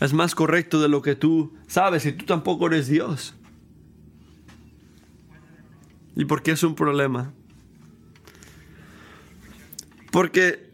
Es 0.00 0.12
más 0.12 0.34
correcto 0.34 0.80
de 0.82 0.88
lo 0.88 1.00
que 1.00 1.14
tú 1.14 1.54
sabes 1.66 2.04
y 2.04 2.12
tú 2.12 2.26
tampoco 2.26 2.66
eres 2.66 2.88
Dios. 2.88 3.34
¿Y 6.16 6.24
por 6.24 6.42
qué 6.42 6.52
es 6.52 6.62
un 6.62 6.74
problema? 6.74 7.32
Porque 10.10 10.70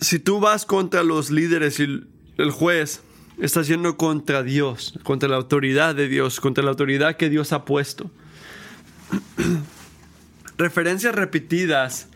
si 0.00 0.18
tú 0.18 0.40
vas 0.40 0.66
contra 0.66 1.02
los 1.02 1.30
líderes 1.30 1.80
y 1.80 2.04
el 2.36 2.50
juez 2.50 3.02
está 3.38 3.62
yendo 3.62 3.96
contra 3.96 4.42
Dios, 4.42 4.98
contra 5.02 5.28
la 5.28 5.36
autoridad 5.36 5.94
de 5.94 6.08
Dios, 6.08 6.40
contra 6.40 6.64
la 6.64 6.70
autoridad 6.70 7.16
que 7.16 7.30
Dios 7.30 7.52
ha 7.52 7.64
puesto. 7.64 8.10
Referencias 10.56 11.14
repetidas 11.14 12.08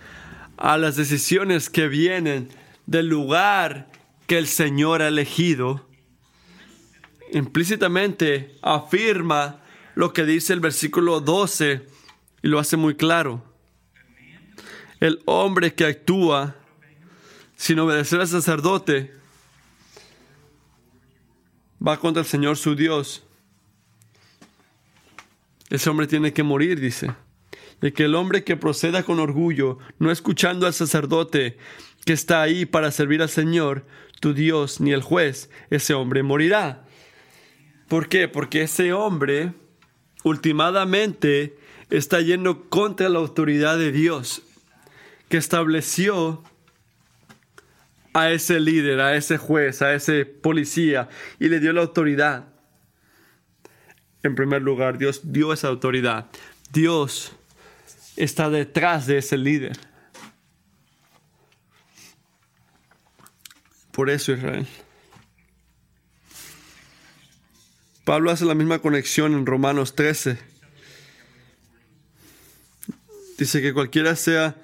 a 0.56 0.76
las 0.78 0.96
decisiones 0.96 1.70
que 1.70 1.88
vienen 1.88 2.48
del 2.86 3.08
lugar 3.08 3.90
que 4.26 4.38
el 4.38 4.46
Señor 4.46 5.02
ha 5.02 5.08
elegido, 5.08 5.86
implícitamente 7.32 8.56
afirma 8.62 9.60
lo 9.94 10.12
que 10.12 10.24
dice 10.24 10.52
el 10.52 10.60
versículo 10.60 11.20
12 11.20 11.86
y 12.42 12.48
lo 12.48 12.58
hace 12.58 12.76
muy 12.76 12.94
claro. 12.94 13.44
El 15.00 15.20
hombre 15.26 15.74
que 15.74 15.84
actúa 15.84 16.56
sin 17.56 17.78
obedecer 17.80 18.20
al 18.20 18.28
sacerdote 18.28 19.17
va 21.86 21.98
contra 21.98 22.22
el 22.22 22.28
Señor 22.28 22.56
su 22.56 22.74
Dios. 22.74 23.24
Ese 25.70 25.90
hombre 25.90 26.06
tiene 26.06 26.32
que 26.32 26.42
morir, 26.42 26.80
dice. 26.80 27.12
Y 27.82 27.92
que 27.92 28.04
el 28.04 28.14
hombre 28.14 28.42
que 28.44 28.56
proceda 28.56 29.02
con 29.02 29.20
orgullo, 29.20 29.78
no 29.98 30.10
escuchando 30.10 30.66
al 30.66 30.74
sacerdote 30.74 31.58
que 32.04 32.12
está 32.12 32.42
ahí 32.42 32.64
para 32.64 32.90
servir 32.90 33.22
al 33.22 33.28
Señor, 33.28 33.84
tu 34.20 34.34
Dios, 34.34 34.80
ni 34.80 34.92
el 34.92 35.02
juez, 35.02 35.50
ese 35.70 35.94
hombre 35.94 36.22
morirá. 36.22 36.84
¿Por 37.86 38.08
qué? 38.08 38.28
Porque 38.28 38.62
ese 38.62 38.92
hombre, 38.92 39.52
ultimadamente, 40.24 41.58
está 41.90 42.20
yendo 42.20 42.68
contra 42.68 43.08
la 43.08 43.18
autoridad 43.18 43.78
de 43.78 43.92
Dios, 43.92 44.42
que 45.28 45.36
estableció 45.36 46.42
a 48.18 48.32
ese 48.32 48.58
líder, 48.58 49.00
a 49.00 49.14
ese 49.14 49.38
juez, 49.38 49.80
a 49.82 49.94
ese 49.94 50.24
policía 50.26 51.08
y 51.38 51.48
le 51.48 51.60
dio 51.60 51.72
la 51.72 51.82
autoridad. 51.82 52.46
En 54.22 54.34
primer 54.34 54.62
lugar, 54.62 54.98
Dios 54.98 55.20
dio 55.32 55.52
esa 55.52 55.68
autoridad. 55.68 56.26
Dios 56.72 57.32
está 58.16 58.50
detrás 58.50 59.06
de 59.06 59.18
ese 59.18 59.38
líder. 59.38 59.78
Por 63.92 64.10
eso 64.10 64.32
Israel. 64.32 64.66
Pablo 68.04 68.30
hace 68.30 68.44
la 68.44 68.54
misma 68.54 68.80
conexión 68.80 69.34
en 69.34 69.46
Romanos 69.46 69.94
13. 69.94 70.38
Dice 73.38 73.62
que 73.62 73.72
cualquiera 73.72 74.16
sea 74.16 74.56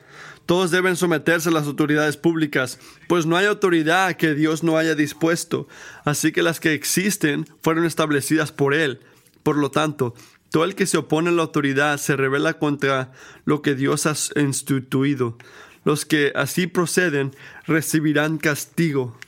todos 0.46 0.70
deben 0.70 0.96
someterse 0.96 1.48
a 1.48 1.52
las 1.52 1.66
autoridades 1.66 2.16
públicas, 2.16 2.78
pues 3.08 3.26
no 3.26 3.36
hay 3.36 3.46
autoridad 3.46 4.16
que 4.16 4.34
Dios 4.34 4.62
no 4.62 4.76
haya 4.76 4.94
dispuesto, 4.94 5.68
así 6.04 6.32
que 6.32 6.42
las 6.42 6.60
que 6.60 6.74
existen 6.74 7.46
fueron 7.62 7.86
establecidas 7.86 8.52
por 8.52 8.74
Él. 8.74 9.00
Por 9.42 9.56
lo 9.56 9.70
tanto, 9.70 10.14
todo 10.50 10.64
el 10.64 10.74
que 10.74 10.86
se 10.86 10.98
opone 10.98 11.30
a 11.30 11.32
la 11.32 11.42
autoridad 11.42 11.98
se 11.98 12.16
revela 12.16 12.58
contra 12.58 13.12
lo 13.44 13.60
que 13.60 13.74
Dios 13.74 14.06
ha 14.06 14.14
instituido. 14.40 15.36
Los 15.84 16.04
que 16.06 16.32
así 16.34 16.66
proceden 16.66 17.34
recibirán 17.66 18.38
castigo. 18.38 19.18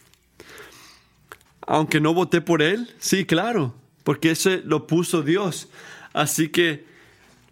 Aunque 1.66 2.00
no 2.00 2.14
voté 2.14 2.40
por 2.40 2.62
él, 2.62 2.94
sí, 2.98 3.26
claro, 3.26 3.74
porque 4.04 4.30
ese 4.30 4.62
lo 4.64 4.86
puso 4.86 5.22
Dios. 5.22 5.68
Así 6.12 6.48
que 6.48 6.86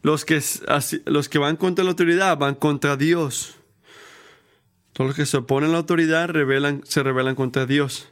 los 0.05 0.27
que, 0.27 0.41
los 1.07 1.29
que 1.31 1.39
van 1.39 1.57
contra 1.57 1.83
la 1.83 1.91
autoridad 1.91 2.37
van 2.37 2.55
contra 2.55 2.97
Dios. 2.97 3.55
Todos 4.93 5.09
los 5.09 5.17
que 5.17 5.25
se 5.25 5.39
oponen 5.39 5.71
a 5.71 5.73
la 5.73 5.79
autoridad 5.79 6.29
se 6.85 7.03
rebelan 7.03 7.35
contra 7.35 7.65
Dios. 7.65 8.09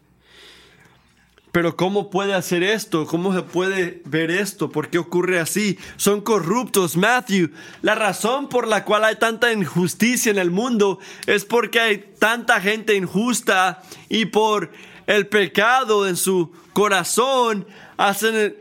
Pero 1.53 1.77
¿cómo 1.77 2.09
puede 2.09 2.33
hacer 2.33 2.63
esto? 2.63 3.07
¿Cómo 3.07 3.35
se 3.35 3.43
puede 3.43 4.01
ver 4.07 4.31
esto? 4.31 4.71
¿Por 4.71 4.89
qué 4.89 4.97
ocurre 4.97 5.39
así? 5.39 5.79
Son 5.97 6.23
corruptos, 6.23 6.97
Matthew. 6.97 7.51
La 7.83 7.95
razón 7.95 8.49
por 8.49 8.67
la 8.67 8.87
cual 8.87 9.05
hay 9.05 9.17
tanta 9.17 9.53
injusticia 9.53 10.31
en 10.31 10.39
el 10.39 10.51
mundo 10.51 10.99
es 11.27 11.45
porque 11.45 11.79
hay 11.79 11.99
tanta 12.19 12.59
gente 12.63 12.97
injusta 12.97 13.83
y 14.09 14.25
por 14.25 14.73
el 15.07 15.27
pecado 15.27 16.09
en 16.09 16.17
su 16.17 16.53
corazón 16.73 17.67
hacen 17.99 18.57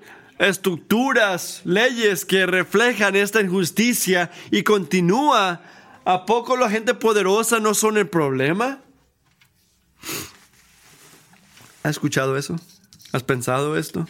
estructuras, 0.49 1.61
leyes 1.65 2.25
que 2.25 2.45
reflejan 2.45 3.15
esta 3.15 3.41
injusticia 3.41 4.31
y 4.49 4.63
continúa. 4.63 5.61
¿A 6.03 6.25
poco 6.25 6.57
la 6.57 6.69
gente 6.69 6.95
poderosa 6.95 7.59
no 7.59 7.75
son 7.75 7.97
el 7.97 8.09
problema? 8.09 8.79
¿Has 11.83 11.91
escuchado 11.91 12.37
eso? 12.37 12.55
¿Has 13.11 13.23
pensado 13.23 13.77
esto? 13.77 14.07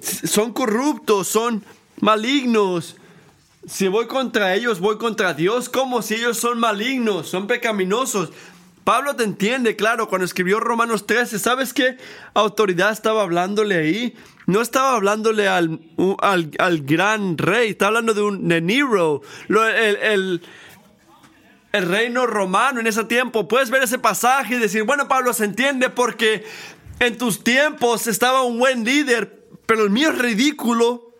Son 0.00 0.52
corruptos, 0.52 1.28
son 1.28 1.62
malignos. 2.00 2.96
Si 3.66 3.86
voy 3.88 4.06
contra 4.06 4.54
ellos, 4.54 4.80
voy 4.80 4.96
contra 4.96 5.34
Dios. 5.34 5.68
¿Cómo 5.68 6.00
si 6.00 6.14
ellos 6.14 6.38
son 6.38 6.58
malignos, 6.58 7.28
son 7.28 7.46
pecaminosos? 7.46 8.30
Pablo 8.88 9.14
te 9.14 9.22
entiende, 9.22 9.76
claro, 9.76 10.08
cuando 10.08 10.24
escribió 10.24 10.60
Romanos 10.60 11.06
13, 11.06 11.38
¿sabes 11.38 11.74
qué 11.74 11.98
autoridad 12.32 12.90
estaba 12.90 13.20
hablándole 13.20 13.76
ahí? 13.76 14.16
No 14.46 14.62
estaba 14.62 14.94
hablándole 14.94 15.46
al, 15.46 15.78
al, 16.22 16.80
gran 16.84 17.36
rey, 17.36 17.72
está 17.72 17.88
hablando 17.88 18.14
de 18.14 18.22
un 18.22 18.48
Nero, 18.48 19.20
el, 19.50 20.40
el, 21.70 21.86
reino 21.86 22.26
romano 22.26 22.80
en 22.80 22.86
ese 22.86 23.04
tiempo. 23.04 23.46
Puedes 23.46 23.68
ver 23.68 23.82
ese 23.82 23.98
pasaje 23.98 24.54
y 24.54 24.58
decir, 24.58 24.84
bueno, 24.84 25.06
Pablo 25.06 25.34
se 25.34 25.44
entiende 25.44 25.90
porque 25.90 26.46
en 26.98 27.18
tus 27.18 27.44
tiempos 27.44 28.06
estaba 28.06 28.40
un 28.40 28.58
buen 28.58 28.84
líder, 28.84 29.50
pero 29.66 29.84
el 29.84 29.90
mío 29.90 30.12
es 30.12 30.16
ridículo. 30.16 31.12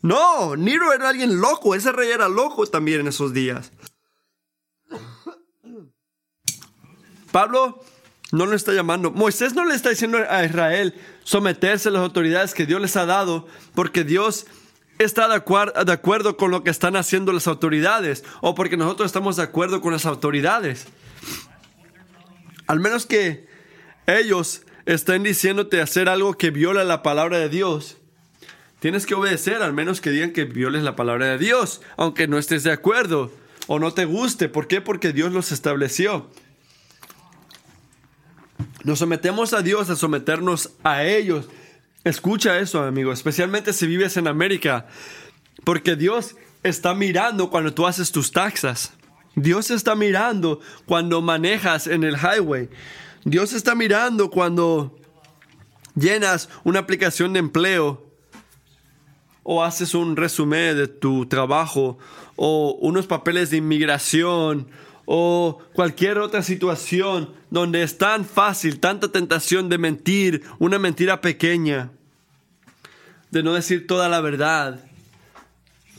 No, 0.00 0.56
Nero 0.56 0.94
era 0.94 1.10
alguien 1.10 1.42
loco, 1.42 1.74
ese 1.74 1.92
rey 1.92 2.08
era 2.08 2.30
loco 2.30 2.66
también 2.66 3.00
en 3.00 3.08
esos 3.08 3.34
días. 3.34 3.70
Pablo 7.30 7.82
no 8.32 8.46
lo 8.46 8.54
está 8.54 8.72
llamando. 8.72 9.10
Moisés 9.10 9.54
no 9.54 9.64
le 9.64 9.74
está 9.74 9.90
diciendo 9.90 10.18
a 10.28 10.44
Israel 10.44 10.94
someterse 11.24 11.88
a 11.88 11.92
las 11.92 12.02
autoridades 12.02 12.54
que 12.54 12.66
Dios 12.66 12.80
les 12.80 12.96
ha 12.96 13.06
dado, 13.06 13.46
porque 13.74 14.04
Dios 14.04 14.46
está 14.98 15.28
de, 15.28 15.34
acuerdo 15.92 16.36
con 16.36 16.50
lo 16.50 16.62
que 16.62 16.70
están 16.70 16.94
haciendo 16.96 17.32
las 17.32 17.46
autoridades, 17.46 18.24
o 18.40 18.54
porque 18.54 18.76
nosotros 18.76 19.06
estamos 19.06 19.36
de 19.36 19.42
acuerdo 19.42 19.80
con 19.80 19.92
las 19.92 20.06
autoridades. 20.06 20.86
Al 22.66 22.80
menos 22.80 23.06
que 23.06 23.48
ellos 24.06 24.62
estén 24.86 25.22
diciéndote 25.22 25.80
hacer 25.80 26.08
algo 26.08 26.34
que 26.34 26.50
viola 26.50 26.84
la 26.84 27.02
palabra 27.02 27.38
de 27.38 27.48
Dios. 27.48 27.96
Tienes 28.78 29.06
que 29.06 29.14
obedecer, 29.14 29.62
al 29.62 29.72
menos 29.72 30.00
que 30.00 30.10
digan 30.10 30.32
que 30.32 30.44
violes 30.44 30.82
la 30.82 30.96
palabra 30.96 31.26
de 31.26 31.38
Dios, 31.38 31.82
aunque 31.96 32.28
no 32.28 32.38
estés 32.38 32.62
de 32.62 32.72
acuerdo 32.72 33.32
o 33.66 33.78
no 33.78 33.92
te 33.92 34.04
guste. 34.04 34.48
¿Por 34.48 34.68
qué? 34.68 34.80
Porque 34.80 35.12
Dios 35.12 35.32
los 35.32 35.52
estableció. 35.52 36.30
Nos 38.84 38.98
sometemos 38.98 39.52
a 39.52 39.62
Dios 39.62 39.90
a 39.90 39.96
someternos 39.96 40.72
a 40.82 41.04
ellos. 41.04 41.48
Escucha 42.04 42.58
eso, 42.58 42.82
amigo, 42.82 43.12
especialmente 43.12 43.72
si 43.72 43.86
vives 43.86 44.16
en 44.16 44.26
América, 44.26 44.86
porque 45.64 45.96
Dios 45.96 46.36
está 46.62 46.94
mirando 46.94 47.50
cuando 47.50 47.74
tú 47.74 47.86
haces 47.86 48.12
tus 48.12 48.32
taxas. 48.32 48.92
Dios 49.34 49.70
está 49.70 49.94
mirando 49.94 50.60
cuando 50.86 51.20
manejas 51.20 51.86
en 51.86 52.04
el 52.04 52.16
highway. 52.16 52.68
Dios 53.24 53.52
está 53.52 53.74
mirando 53.74 54.30
cuando 54.30 54.98
llenas 55.94 56.48
una 56.64 56.80
aplicación 56.80 57.32
de 57.32 57.40
empleo 57.40 58.06
o 59.42 59.62
haces 59.62 59.94
un 59.94 60.16
resumen 60.16 60.76
de 60.76 60.88
tu 60.88 61.26
trabajo 61.26 61.98
o 62.36 62.76
unos 62.80 63.06
papeles 63.06 63.50
de 63.50 63.58
inmigración 63.58 64.68
o 65.12 65.58
cualquier 65.72 66.18
otra 66.18 66.40
situación 66.40 67.34
donde 67.50 67.82
es 67.82 67.98
tan 67.98 68.24
fácil, 68.24 68.78
tanta 68.78 69.10
tentación 69.10 69.68
de 69.68 69.76
mentir, 69.76 70.44
una 70.60 70.78
mentira 70.78 71.20
pequeña, 71.20 71.90
de 73.32 73.42
no 73.42 73.54
decir 73.54 73.88
toda 73.88 74.08
la 74.08 74.20
verdad. 74.20 74.78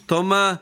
Toma, 0.05 0.61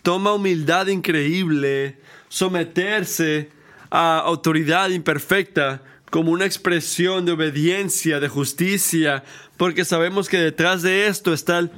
toma 0.00 0.32
humildad 0.32 0.86
increíble, 0.86 2.00
someterse 2.30 3.50
a 3.90 4.20
autoridad 4.20 4.88
imperfecta 4.88 5.82
como 6.08 6.32
una 6.32 6.46
expresión 6.46 7.26
de 7.26 7.32
obediencia, 7.32 8.18
de 8.18 8.28
justicia, 8.28 9.24
porque 9.58 9.84
sabemos 9.84 10.30
que 10.30 10.38
detrás 10.38 10.80
de 10.80 11.06
esto 11.06 11.34
está 11.34 11.58
el 11.58 11.70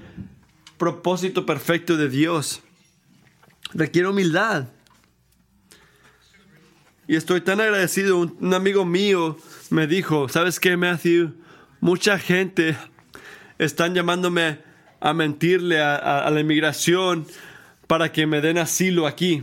propósito 0.79 1.45
perfecto 1.47 1.97
de 1.97 2.09
Dios. 2.09 2.61
Requiere 3.75 4.07
humildad. 4.07 4.69
Y 7.13 7.17
estoy 7.17 7.43
tan 7.43 7.61
agradecido. 7.61 8.17
Un, 8.17 8.55
amigo 8.55 8.87
mío 8.87 9.37
me 9.69 9.87
dijo, 9.87 10.31
¿sabes 10.31 10.59
qué, 10.59 10.79
Matthew? 10.79 11.35
Mucha 11.79 12.19
gente 12.19 12.75
están 13.59 13.95
llamándome 13.95 14.61
a 14.99 15.13
mentirle 15.13 15.83
a, 15.83 16.31
la 16.31 16.41
inmigración 16.41 17.27
para 17.87 18.13
que 18.13 18.27
me 18.27 18.41
den 18.41 18.57
asilo 18.57 19.07
aquí. 19.07 19.43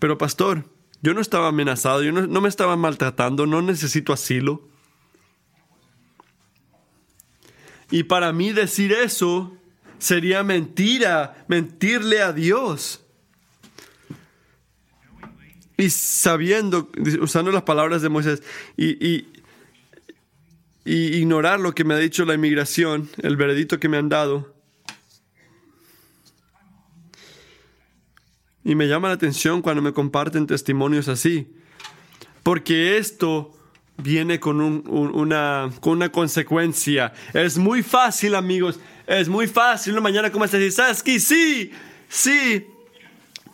Pero 0.00 0.18
pastor, 0.18 0.64
yo 1.00 1.14
no 1.14 1.20
estaba 1.20 1.46
amenazado, 1.46 2.02
yo 2.02 2.10
no, 2.10 2.26
no 2.26 2.40
me 2.40 2.48
estaba 2.48 2.76
maltratando, 2.76 3.46
no 3.46 3.62
necesito 3.62 4.12
asilo. 4.12 4.66
Y 7.92 8.02
para 8.02 8.32
mí 8.32 8.52
decir 8.52 8.90
eso 8.90 9.56
sería 10.00 10.42
mentira, 10.42 11.44
mentirle 11.46 12.20
a 12.20 12.32
Dios. 12.32 13.03
Y 15.76 15.90
sabiendo, 15.90 16.90
usando 17.20 17.50
las 17.50 17.64
palabras 17.64 18.02
de 18.02 18.08
Moisés, 18.08 18.42
y, 18.76 19.26
ignorar 20.86 21.60
lo 21.60 21.74
que 21.74 21.82
me 21.82 21.94
ha 21.94 21.98
dicho 21.98 22.24
la 22.26 22.34
inmigración, 22.34 23.08
el 23.22 23.36
veredicto 23.36 23.80
que 23.80 23.88
me 23.88 23.96
han 23.96 24.08
dado. 24.08 24.54
Y 28.64 28.74
me 28.74 28.86
llama 28.86 29.08
la 29.08 29.14
atención 29.14 29.62
cuando 29.62 29.82
me 29.82 29.92
comparten 29.92 30.46
testimonios 30.46 31.08
así, 31.08 31.48
porque 32.42 32.98
esto 32.98 33.54
viene 33.96 34.40
con, 34.40 34.60
una, 34.60 35.70
con 35.80 35.94
una 35.94 36.10
consecuencia. 36.10 37.12
Es 37.32 37.58
muy 37.58 37.82
fácil, 37.82 38.34
amigos, 38.34 38.78
es 39.06 39.28
muy 39.28 39.46
fácil 39.46 39.94
una 39.94 40.02
mañana 40.02 40.30
como 40.30 40.44
esta 40.44 40.58
decir, 40.58 40.72
¿sabes? 40.72 41.02
Sí, 41.22 41.72
sí, 42.08 42.66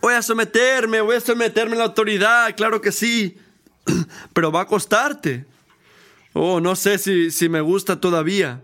voy 0.00 0.14
a 0.14 0.22
someterme, 0.22 1.00
voy 1.00 1.16
a 1.16 1.20
someterme 1.20 1.74
a 1.76 1.78
la 1.78 1.84
autoridad, 1.84 2.54
claro 2.56 2.80
que 2.80 2.92
sí, 2.92 3.38
pero 4.32 4.52
va 4.52 4.62
a 4.62 4.66
costarte. 4.66 5.46
Oh, 6.32 6.60
no 6.60 6.76
sé 6.76 6.98
si, 6.98 7.30
si 7.30 7.48
me 7.48 7.60
gusta 7.60 8.00
todavía. 8.00 8.62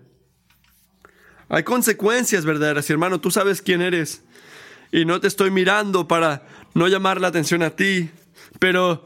Hay 1.49 1.63
consecuencias 1.65 2.45
verdaderas, 2.45 2.89
hermano, 2.91 3.21
tú 3.21 3.31
sabes 3.31 3.63
quién 3.63 3.83
eres. 3.83 4.23
Y 4.93 5.05
no 5.05 5.21
te 5.21 5.29
estoy 5.29 5.51
mirando 5.51 6.09
para 6.09 6.47
no 6.75 6.89
llamar 6.89 7.21
la 7.21 7.29
atención 7.29 7.63
a 7.63 7.71
ti, 7.71 8.11
pero 8.59 9.05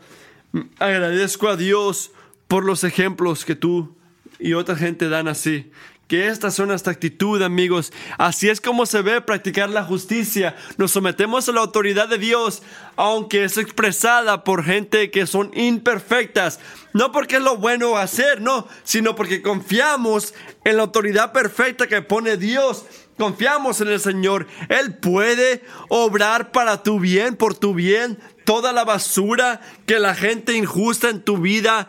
agradezco 0.78 1.48
a 1.48 1.56
Dios 1.56 2.12
por 2.48 2.64
los 2.64 2.84
ejemplos 2.84 3.44
que 3.44 3.54
tú 3.54 3.96
y 4.38 4.54
otra 4.54 4.76
gente 4.76 5.08
dan 5.08 5.28
así 5.28 5.70
que 6.10 6.26
esta 6.26 6.50
son 6.50 6.66
nuestra 6.66 6.92
actitud, 6.92 7.40
amigos. 7.40 7.92
Así 8.18 8.48
es 8.48 8.60
como 8.60 8.84
se 8.84 9.00
ve 9.00 9.20
practicar 9.20 9.70
la 9.70 9.84
justicia. 9.84 10.56
Nos 10.76 10.90
sometemos 10.90 11.48
a 11.48 11.52
la 11.52 11.60
autoridad 11.60 12.08
de 12.08 12.18
Dios, 12.18 12.64
aunque 12.96 13.44
es 13.44 13.56
expresada 13.58 14.42
por 14.42 14.64
gente 14.64 15.12
que 15.12 15.28
son 15.28 15.52
imperfectas. 15.54 16.58
No 16.94 17.12
porque 17.12 17.36
es 17.36 17.42
lo 17.42 17.58
bueno 17.58 17.96
hacer, 17.96 18.40
no, 18.40 18.66
sino 18.82 19.14
porque 19.14 19.40
confiamos 19.40 20.34
en 20.64 20.78
la 20.78 20.82
autoridad 20.82 21.30
perfecta 21.30 21.86
que 21.86 22.02
pone 22.02 22.36
Dios. 22.36 22.86
Confiamos 23.16 23.80
en 23.80 23.86
el 23.86 24.00
Señor. 24.00 24.48
Él 24.68 24.96
puede 24.96 25.62
obrar 25.90 26.50
para 26.50 26.82
tu 26.82 26.98
bien, 26.98 27.36
por 27.36 27.54
tu 27.54 27.72
bien, 27.72 28.18
toda 28.44 28.72
la 28.72 28.82
basura 28.82 29.60
que 29.86 30.00
la 30.00 30.16
gente 30.16 30.56
injusta 30.56 31.08
en 31.08 31.22
tu 31.22 31.36
vida 31.36 31.88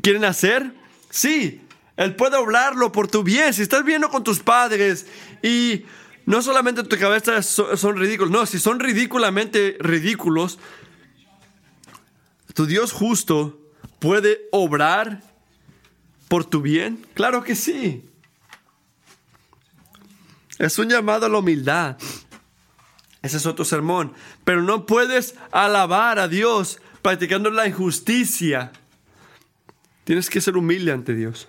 quieren 0.00 0.24
hacer. 0.24 0.72
Sí, 1.10 1.60
Él 1.96 2.16
puede 2.16 2.36
obrarlo 2.36 2.92
por 2.92 3.08
tu 3.08 3.22
bien. 3.22 3.52
Si 3.52 3.62
estás 3.62 3.84
viendo 3.84 4.08
con 4.08 4.24
tus 4.24 4.40
padres 4.40 5.06
y 5.42 5.84
no 6.26 6.42
solamente 6.42 6.84
tu 6.84 6.96
cabeza 6.98 7.42
son, 7.42 7.96
ridículos, 7.96 8.30
no, 8.30 8.46
si 8.46 8.58
son 8.58 8.80
ridículamente 8.80 9.76
ridículos, 9.80 10.58
tu 12.54 12.66
Dios 12.66 12.92
justo 12.92 13.58
puede 13.98 14.48
obrar 14.52 15.22
por 16.28 16.44
tu 16.44 16.62
bien. 16.62 17.04
Claro 17.14 17.42
que 17.42 17.54
sí. 17.54 18.08
Es 20.58 20.78
un 20.78 20.88
llamado 20.88 21.26
a 21.26 21.28
la 21.28 21.38
humildad. 21.38 21.96
Ese 23.22 23.36
es 23.36 23.46
otro 23.46 23.64
sermón. 23.64 24.12
Pero 24.44 24.62
no 24.62 24.86
puedes 24.86 25.34
alabar 25.52 26.18
a 26.18 26.28
Dios 26.28 26.80
practicando 27.02 27.50
la 27.50 27.66
injusticia. 27.66 28.72
Tienes 30.04 30.30
que 30.30 30.40
ser 30.40 30.56
humilde 30.56 30.92
ante 30.92 31.14
Dios. 31.14 31.48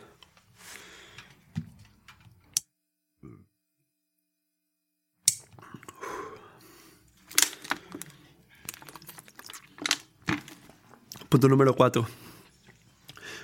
Punto 11.32 11.48
número 11.48 11.74
cuatro. 11.74 12.06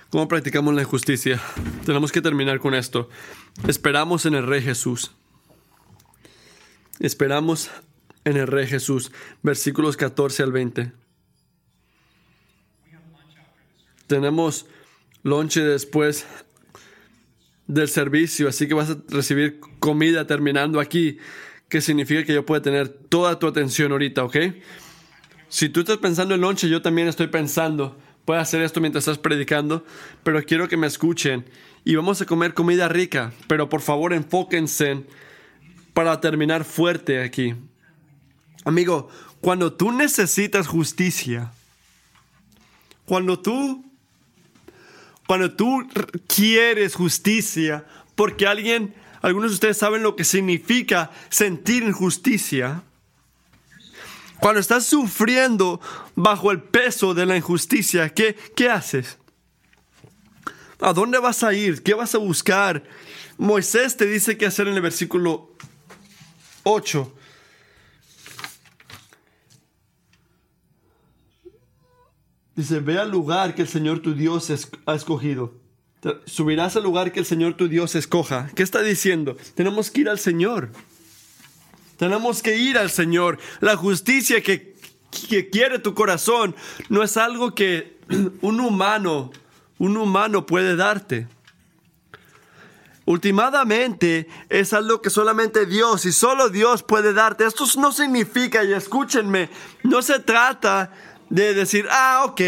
¿Cómo 0.09 0.27
practicamos 0.27 0.75
la 0.75 0.81
injusticia? 0.81 1.41
Tenemos 1.85 2.11
que 2.11 2.21
terminar 2.21 2.59
con 2.59 2.75
esto. 2.75 3.09
Esperamos 3.65 4.25
en 4.25 4.35
el 4.35 4.45
Rey 4.45 4.61
Jesús. 4.61 5.11
Esperamos 6.99 7.69
en 8.25 8.35
el 8.35 8.47
Rey 8.47 8.67
Jesús. 8.67 9.13
Versículos 9.41 9.95
14 9.95 10.43
al 10.43 10.51
20. 10.51 10.91
Tenemos 14.07 14.65
lonche 15.23 15.61
después 15.61 16.27
del 17.67 17.87
servicio, 17.87 18.49
así 18.49 18.67
que 18.67 18.73
vas 18.73 18.89
a 18.89 18.97
recibir 19.07 19.61
comida 19.79 20.27
terminando 20.27 20.81
aquí, 20.81 21.19
que 21.69 21.79
significa 21.79 22.25
que 22.25 22.33
yo 22.33 22.45
puedo 22.45 22.61
tener 22.61 22.89
toda 22.89 23.39
tu 23.39 23.47
atención 23.47 23.93
ahorita, 23.93 24.25
¿ok? 24.25 24.35
Si 25.49 25.69
tú 25.69 25.81
estás 25.81 25.97
pensando 25.97 26.35
en 26.35 26.41
lonche, 26.41 26.69
yo 26.69 26.81
también 26.81 27.07
estoy 27.07 27.27
pensando. 27.27 27.97
Puedes 28.25 28.41
hacer 28.43 28.61
esto 28.61 28.81
mientras 28.81 29.03
estás 29.03 29.17
predicando, 29.17 29.85
pero 30.23 30.43
quiero 30.43 30.67
que 30.67 30.75
me 30.75 30.87
escuchen. 30.87 31.45
Y 31.85 31.95
vamos 31.95 32.21
a 32.21 32.25
comer 32.25 32.53
comida 32.53 32.89
rica, 32.89 33.31
pero 33.47 33.69
por 33.69 33.81
favor 33.81 34.11
enfóquense 34.11 35.05
para 35.93 36.19
terminar 36.19 36.65
fuerte 36.65 37.23
aquí. 37.23 37.55
Amigo, 38.65 39.09
cuando 39.39 39.71
tú 39.71 39.93
necesitas 39.93 40.67
justicia, 40.67 41.53
cuando 43.05 43.39
tú, 43.39 43.85
cuando 45.25 45.55
tú 45.55 45.87
quieres 46.27 46.95
justicia, 46.95 47.85
porque 48.15 48.45
alguien, 48.45 48.93
algunos 49.21 49.51
de 49.51 49.55
ustedes 49.55 49.77
saben 49.77 50.03
lo 50.03 50.17
que 50.17 50.25
significa 50.25 51.11
sentir 51.29 51.83
injusticia, 51.83 52.83
cuando 54.39 54.59
estás 54.59 54.85
sufriendo 54.85 55.81
bajo 56.15 56.51
el 56.51 56.61
peso 56.61 57.13
de 57.13 57.25
la 57.25 57.37
injusticia, 57.37 58.09
¿qué, 58.09 58.35
qué 58.55 58.69
haces? 58.69 59.17
¿A 60.79 60.93
dónde 60.93 61.17
vas 61.19 61.43
a 61.43 61.53
ir? 61.53 61.81
¿Qué 61.81 61.93
vas 61.93 62.13
a 62.13 62.19
buscar? 62.19 62.83
Moisés 63.37 63.97
te 63.97 64.05
dice 64.05 64.37
qué 64.37 64.45
hacer 64.45 64.67
en 64.67 64.75
el 64.75 64.81
versículo 64.81 65.51
8. 66.63 67.13
Dice, 72.55 72.79
ve 72.79 72.97
al 72.97 73.11
lugar 73.11 73.53
que 73.53 73.61
el 73.61 73.67
Señor 73.67 73.99
tu 73.99 74.15
Dios 74.15 74.51
ha 74.85 74.95
escogido. 74.95 75.53
Subirás 76.25 76.75
al 76.75 76.83
lugar 76.83 77.11
que 77.11 77.19
el 77.19 77.25
Señor 77.25 77.55
tu 77.55 77.67
Dios 77.67 77.95
escoja. 77.95 78.49
¿Qué 78.55 78.63
está 78.63 78.81
diciendo? 78.81 79.37
Tenemos 79.55 79.91
que 79.91 80.01
ir 80.01 80.09
al 80.09 80.19
Señor. 80.19 80.71
Tenemos 81.97 82.41
que 82.41 82.57
ir 82.57 82.77
al 82.77 82.89
Señor. 82.89 83.39
La 83.59 83.75
justicia 83.75 84.41
que, 84.41 84.75
quiere 85.51 85.79
tu 85.79 85.93
corazón 85.93 86.55
no 86.89 87.03
es 87.03 87.17
algo 87.17 87.55
que 87.55 87.97
un 88.41 88.59
humano, 88.59 89.31
un 89.79 89.97
humano 89.97 90.45
puede 90.45 90.75
darte. 90.75 91.27
Ultimadamente 93.05 94.27
es 94.49 94.73
algo 94.73 95.01
que 95.01 95.09
solamente 95.09 95.65
Dios 95.65 96.05
y 96.05 96.11
solo 96.11 96.49
Dios 96.49 96.83
puede 96.83 97.13
darte. 97.13 97.45
Esto 97.45 97.65
no 97.77 97.93
significa, 97.93 98.65
y 98.65 98.73
escúchenme, 98.73 99.49
no 99.83 100.01
se 100.01 100.19
trata 100.19 100.91
de 101.29 101.53
decir, 101.53 101.87
ah, 101.89 102.23
ok, 102.25 102.41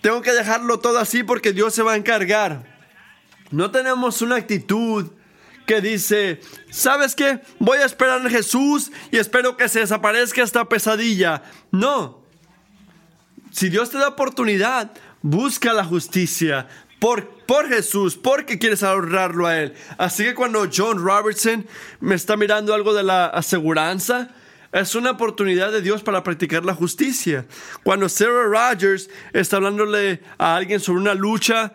tengo 0.00 0.22
que 0.22 0.32
dejarlo 0.32 0.78
todo 0.78 0.98
así 0.98 1.22
porque 1.22 1.52
Dios 1.52 1.74
se 1.74 1.82
va 1.82 1.92
a 1.92 1.96
encargar. 1.96 2.64
No 3.50 3.70
tenemos 3.70 4.22
una 4.22 4.36
actitud 4.36 5.10
que 5.66 5.80
dice, 5.80 6.40
¿sabes 6.70 7.14
qué? 7.14 7.40
Voy 7.58 7.78
a 7.78 7.84
esperar 7.84 8.20
en 8.20 8.30
Jesús 8.30 8.90
y 9.10 9.18
espero 9.18 9.56
que 9.56 9.68
se 9.68 9.80
desaparezca 9.80 10.42
esta 10.42 10.68
pesadilla. 10.68 11.42
No. 11.70 12.20
Si 13.50 13.68
Dios 13.68 13.90
te 13.90 13.98
da 13.98 14.08
oportunidad, 14.08 14.92
busca 15.22 15.72
la 15.72 15.84
justicia 15.84 16.68
por, 17.00 17.28
por 17.46 17.68
Jesús, 17.68 18.16
porque 18.16 18.58
quieres 18.58 18.82
ahorrarlo 18.82 19.46
a 19.46 19.58
Él. 19.58 19.74
Así 19.98 20.22
que 20.24 20.34
cuando 20.34 20.68
John 20.72 21.02
Robertson 21.04 21.66
me 21.98 22.14
está 22.14 22.36
mirando 22.36 22.74
algo 22.74 22.94
de 22.94 23.02
la 23.02 23.26
aseguranza, 23.26 24.28
es 24.72 24.94
una 24.94 25.12
oportunidad 25.12 25.72
de 25.72 25.82
Dios 25.82 26.02
para 26.02 26.22
practicar 26.22 26.64
la 26.64 26.74
justicia. 26.74 27.46
Cuando 27.82 28.08
Sarah 28.08 28.44
Rogers 28.44 29.10
está 29.32 29.56
hablándole 29.56 30.20
a 30.38 30.54
alguien 30.54 30.78
sobre 30.78 31.00
una 31.00 31.14
lucha 31.14 31.72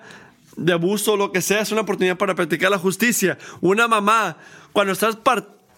de 0.56 0.72
abuso 0.72 1.14
o 1.14 1.18
lo 1.18 1.32
que 1.34 1.42
sea, 1.42 1.60
es 1.60 1.72
una 1.74 1.82
oportunidad 1.82 2.18
para 2.18 2.36
practicar 2.36 2.72
la 2.72 2.78
justicia. 2.78 3.38
Una 3.60 3.90
mamá, 3.90 4.38
cuando 4.76 4.92
estás 4.92 5.18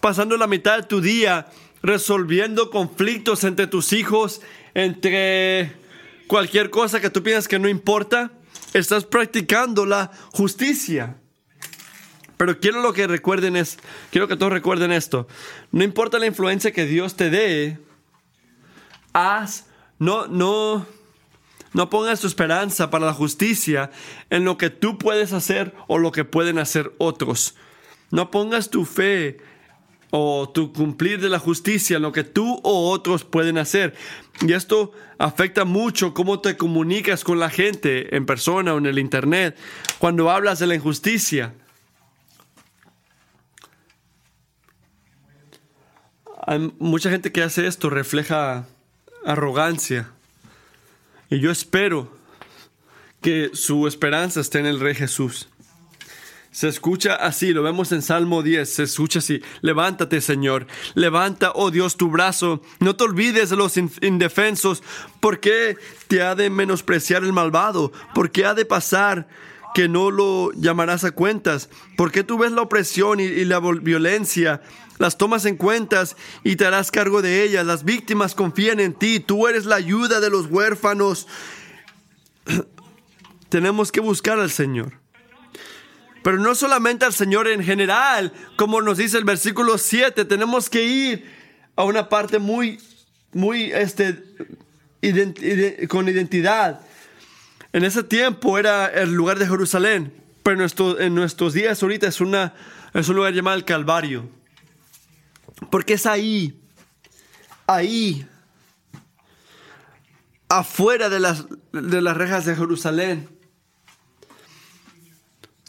pasando 0.00 0.36
la 0.36 0.48
mitad 0.48 0.76
de 0.76 0.82
tu 0.82 1.00
día 1.00 1.46
resolviendo 1.84 2.68
conflictos 2.68 3.44
entre 3.44 3.68
tus 3.68 3.92
hijos, 3.92 4.40
entre 4.74 5.72
cualquier 6.26 6.68
cosa 6.70 7.00
que 7.00 7.08
tú 7.08 7.22
piensas 7.22 7.46
que 7.46 7.60
no 7.60 7.68
importa, 7.68 8.32
estás 8.74 9.04
practicando 9.04 9.86
la 9.86 10.10
justicia. 10.32 11.16
Pero 12.36 12.58
quiero 12.58 12.82
lo 12.82 12.92
que 12.92 13.06
recuerden 13.06 13.54
es, 13.54 13.78
quiero 14.10 14.26
que 14.26 14.36
todos 14.36 14.52
recuerden 14.52 14.90
esto. 14.90 15.28
No 15.70 15.84
importa 15.84 16.18
la 16.18 16.26
influencia 16.26 16.72
que 16.72 16.84
Dios 16.84 17.14
te 17.14 17.30
dé, 17.30 17.78
haz, 19.12 19.66
no, 20.00 20.26
no, 20.26 20.84
no 21.72 21.88
pongas 21.88 22.18
tu 22.18 22.26
esperanza 22.26 22.90
para 22.90 23.06
la 23.06 23.14
justicia 23.14 23.92
en 24.28 24.44
lo 24.44 24.58
que 24.58 24.70
tú 24.70 24.98
puedes 24.98 25.32
hacer 25.32 25.72
o 25.86 25.98
lo 25.98 26.10
que 26.10 26.24
pueden 26.24 26.58
hacer 26.58 26.92
otros. 26.98 27.54
No 28.10 28.30
pongas 28.30 28.70
tu 28.70 28.84
fe 28.84 29.38
o 30.10 30.48
tu 30.48 30.72
cumplir 30.72 31.20
de 31.20 31.28
la 31.28 31.38
justicia 31.38 31.96
en 31.96 32.02
lo 32.02 32.12
que 32.12 32.24
tú 32.24 32.60
o 32.62 32.90
otros 32.90 33.24
pueden 33.24 33.58
hacer. 33.58 33.94
Y 34.40 34.52
esto 34.52 34.92
afecta 35.18 35.64
mucho 35.64 36.14
cómo 36.14 36.40
te 36.40 36.56
comunicas 36.56 37.24
con 37.24 37.38
la 37.38 37.50
gente 37.50 38.16
en 38.16 38.24
persona 38.24 38.74
o 38.74 38.78
en 38.78 38.86
el 38.86 38.98
Internet 38.98 39.56
cuando 39.98 40.30
hablas 40.30 40.58
de 40.58 40.66
la 40.66 40.74
injusticia. 40.74 41.54
Hay 46.46 46.72
mucha 46.78 47.10
gente 47.10 47.30
que 47.30 47.42
hace 47.42 47.66
esto 47.66 47.90
refleja 47.90 48.66
arrogancia. 49.26 50.10
Y 51.28 51.40
yo 51.40 51.50
espero 51.50 52.16
que 53.20 53.50
su 53.52 53.86
esperanza 53.86 54.40
esté 54.40 54.60
en 54.60 54.66
el 54.66 54.80
Rey 54.80 54.94
Jesús. 54.94 55.48
Se 56.58 56.66
escucha 56.66 57.14
así, 57.14 57.52
lo 57.52 57.62
vemos 57.62 57.92
en 57.92 58.02
Salmo 58.02 58.42
10, 58.42 58.68
se 58.68 58.82
escucha 58.82 59.20
así, 59.20 59.40
levántate 59.60 60.20
Señor, 60.20 60.66
levanta, 60.96 61.52
oh 61.54 61.70
Dios, 61.70 61.96
tu 61.96 62.10
brazo, 62.10 62.62
no 62.80 62.96
te 62.96 63.04
olvides 63.04 63.50
de 63.50 63.56
los 63.56 63.76
indefensos, 63.76 64.82
¿por 65.20 65.38
qué 65.38 65.76
te 66.08 66.20
ha 66.20 66.34
de 66.34 66.50
menospreciar 66.50 67.22
el 67.22 67.32
malvado? 67.32 67.92
¿Por 68.12 68.32
qué 68.32 68.44
ha 68.44 68.54
de 68.54 68.64
pasar 68.64 69.28
que 69.72 69.86
no 69.86 70.10
lo 70.10 70.50
llamarás 70.50 71.04
a 71.04 71.12
cuentas? 71.12 71.70
¿Por 71.96 72.10
qué 72.10 72.24
tú 72.24 72.38
ves 72.38 72.50
la 72.50 72.62
opresión 72.62 73.20
y, 73.20 73.22
y 73.22 73.44
la 73.44 73.60
violencia 73.60 74.60
las 74.98 75.16
tomas 75.16 75.44
en 75.44 75.56
cuentas 75.56 76.16
y 76.42 76.56
te 76.56 76.66
harás 76.66 76.90
cargo 76.90 77.22
de 77.22 77.44
ellas. 77.44 77.64
Las 77.64 77.84
víctimas 77.84 78.34
confían 78.34 78.80
en 78.80 78.94
ti, 78.94 79.20
tú 79.20 79.46
eres 79.46 79.64
la 79.64 79.76
ayuda 79.76 80.18
de 80.18 80.28
los 80.28 80.46
huérfanos. 80.46 81.28
Tenemos 83.48 83.92
que 83.92 84.00
buscar 84.00 84.40
al 84.40 84.50
Señor. 84.50 84.94
Pero 86.22 86.38
no 86.38 86.54
solamente 86.54 87.04
al 87.04 87.12
Señor 87.12 87.48
en 87.48 87.62
general, 87.62 88.32
como 88.56 88.82
nos 88.82 88.98
dice 88.98 89.18
el 89.18 89.24
versículo 89.24 89.78
7, 89.78 90.24
tenemos 90.24 90.68
que 90.68 90.84
ir 90.84 91.38
a 91.76 91.84
una 91.84 92.08
parte 92.08 92.38
muy, 92.38 92.80
muy, 93.32 93.70
este, 93.72 94.22
con 95.88 96.08
identidad. 96.08 96.80
En 97.72 97.84
ese 97.84 98.02
tiempo 98.02 98.58
era 98.58 98.86
el 98.86 99.12
lugar 99.12 99.38
de 99.38 99.46
Jerusalén, 99.46 100.12
pero 100.42 100.66
en, 101.00 101.14
nuestros 101.14 101.52
días 101.52 101.82
ahorita 101.82 102.08
es, 102.08 102.20
una, 102.20 102.54
es 102.94 103.08
un 103.08 103.16
lugar 103.16 103.32
llamado 103.32 103.56
el 103.56 103.64
Calvario. 103.64 104.28
Porque 105.70 105.94
es 105.94 106.06
ahí, 106.06 106.60
ahí, 107.66 108.26
afuera 110.48 111.08
de 111.08 111.20
las, 111.20 111.44
de 111.72 112.00
las 112.00 112.16
rejas 112.16 112.44
de 112.44 112.56
Jerusalén, 112.56 113.28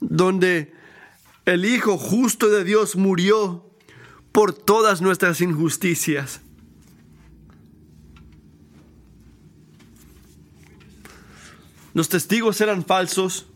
donde 0.02 0.74
el 1.46 1.66
Hijo 1.66 1.98
justo 1.98 2.50
de 2.50 2.64
Dios 2.64 2.96
murió 2.96 3.70
por 4.32 4.54
todas 4.54 5.02
nuestras 5.02 5.42
injusticias. 5.42 6.42
Los 11.94 12.08
testigos 12.08 12.62
eran 12.62 12.86
falsos, 12.86 13.48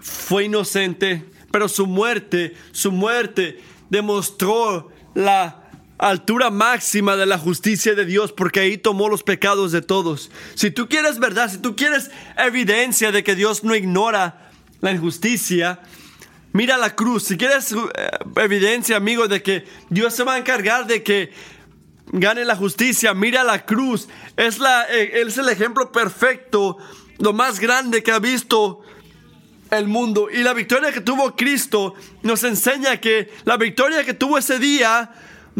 fue 0.00 0.44
inocente, 0.44 1.24
pero 1.50 1.68
su 1.68 1.86
muerte, 1.86 2.54
su 2.72 2.92
muerte 2.92 3.60
demostró 3.90 4.90
la 5.14 5.70
altura 5.98 6.50
máxima 6.50 7.16
de 7.16 7.26
la 7.26 7.38
justicia 7.38 7.94
de 7.94 8.04
Dios, 8.04 8.32
porque 8.32 8.60
ahí 8.60 8.78
tomó 8.78 9.08
los 9.08 9.22
pecados 9.22 9.72
de 9.72 9.82
todos. 9.82 10.30
Si 10.54 10.70
tú 10.70 10.88
quieres 10.88 11.18
verdad, 11.18 11.50
si 11.50 11.58
tú 11.58 11.74
quieres 11.74 12.10
evidencia 12.36 13.12
de 13.12 13.24
que 13.24 13.34
Dios 13.34 13.64
no 13.64 13.74
ignora 13.74 14.45
la 14.80 14.92
injusticia, 14.92 15.80
mira 16.52 16.76
la 16.76 16.94
cruz. 16.94 17.24
Si 17.24 17.36
quieres 17.36 17.72
eh, 17.72 17.76
evidencia, 18.36 18.96
amigo, 18.96 19.28
de 19.28 19.42
que 19.42 19.64
Dios 19.90 20.14
se 20.14 20.24
va 20.24 20.34
a 20.34 20.38
encargar 20.38 20.86
de 20.86 21.02
que 21.02 21.32
gane 22.12 22.44
la 22.44 22.56
justicia, 22.56 23.14
mira 23.14 23.44
la 23.44 23.64
cruz. 23.64 24.08
Es, 24.36 24.58
la, 24.58 24.84
eh, 24.90 25.22
es 25.22 25.38
el 25.38 25.48
ejemplo 25.48 25.92
perfecto, 25.92 26.78
lo 27.18 27.32
más 27.32 27.60
grande 27.60 28.02
que 28.02 28.12
ha 28.12 28.18
visto 28.18 28.82
el 29.70 29.88
mundo. 29.88 30.28
Y 30.30 30.42
la 30.42 30.54
victoria 30.54 30.92
que 30.92 31.00
tuvo 31.00 31.34
Cristo 31.36 31.94
nos 32.22 32.44
enseña 32.44 33.00
que 33.00 33.30
la 33.44 33.56
victoria 33.56 34.04
que 34.04 34.14
tuvo 34.14 34.38
ese 34.38 34.58
día 34.58 35.12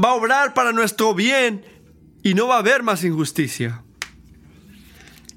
va 0.03 0.11
a 0.11 0.15
obrar 0.15 0.55
para 0.55 0.73
nuestro 0.73 1.15
bien 1.15 1.65
y 2.23 2.35
no 2.35 2.49
va 2.49 2.57
a 2.57 2.59
haber 2.59 2.83
más 2.83 3.05
injusticia. 3.05 3.83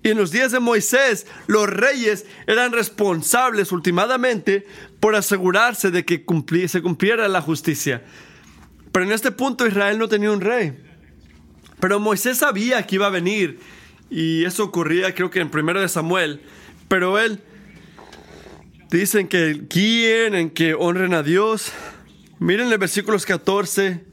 Y 0.02 0.10
en 0.10 0.18
los 0.18 0.32
días 0.32 0.52
de 0.52 0.60
Moisés, 0.60 1.28
los 1.48 1.68
reyes 1.68 2.26
eran 2.48 2.72
responsables 2.72 3.72
últimamente 3.72 4.66
por 5.00 5.16
asegurarse 5.16 5.92
de 5.92 6.06
que 6.06 6.24
se 6.68 6.82
cumpliera 6.82 7.28
la 7.28 7.42
justicia. 7.42 8.04
Pero 8.92 9.06
en 9.06 9.12
este 9.12 9.32
punto 9.32 9.68
Israel 9.68 9.98
no 9.98 10.08
tenía 10.08 10.32
un 10.32 10.42
rey. 10.42 10.78
Pero 11.80 12.00
Moisés 12.00 12.38
sabía 12.38 12.86
que 12.86 12.96
iba 12.96 13.08
a 13.08 13.12
venir. 13.12 13.60
Y 14.10 14.46
eso 14.46 14.64
ocurría 14.64 15.14
creo 15.14 15.30
que 15.30 15.42
en 15.42 15.50
primero 15.50 15.82
de 15.82 15.90
Samuel. 15.90 16.42
Pero 16.88 17.20
él 17.20 17.42
dicen 18.90 19.28
que 19.28 19.66
guíen, 19.70 20.34
en 20.34 20.50
que 20.50 20.74
honren 20.74 21.14
a 21.14 21.24
Dios. 21.24 21.72
Miren 22.40 22.70
los 22.70 22.80
versículos 22.80 23.26
14 23.26 24.04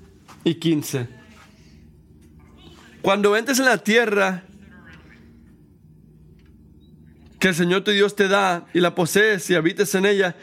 y 0.45 0.55
15. 0.55 1.09
Cuando 3.03 3.37
entres 3.37 3.61
en 3.61 3.67
la 3.67 3.79
tierra 3.79 4.43
que 7.39 7.49
el 7.49 7.55
Señor 7.55 7.85
tu 7.85 7.91
Dios 7.91 8.17
te 8.17 8.29
da 8.29 8.67
y 8.73 8.81
la 8.81 8.95
posees 8.95 9.49
y 9.51 9.55
habites 9.55 9.95
en 9.95 10.07
ella, 10.07 10.37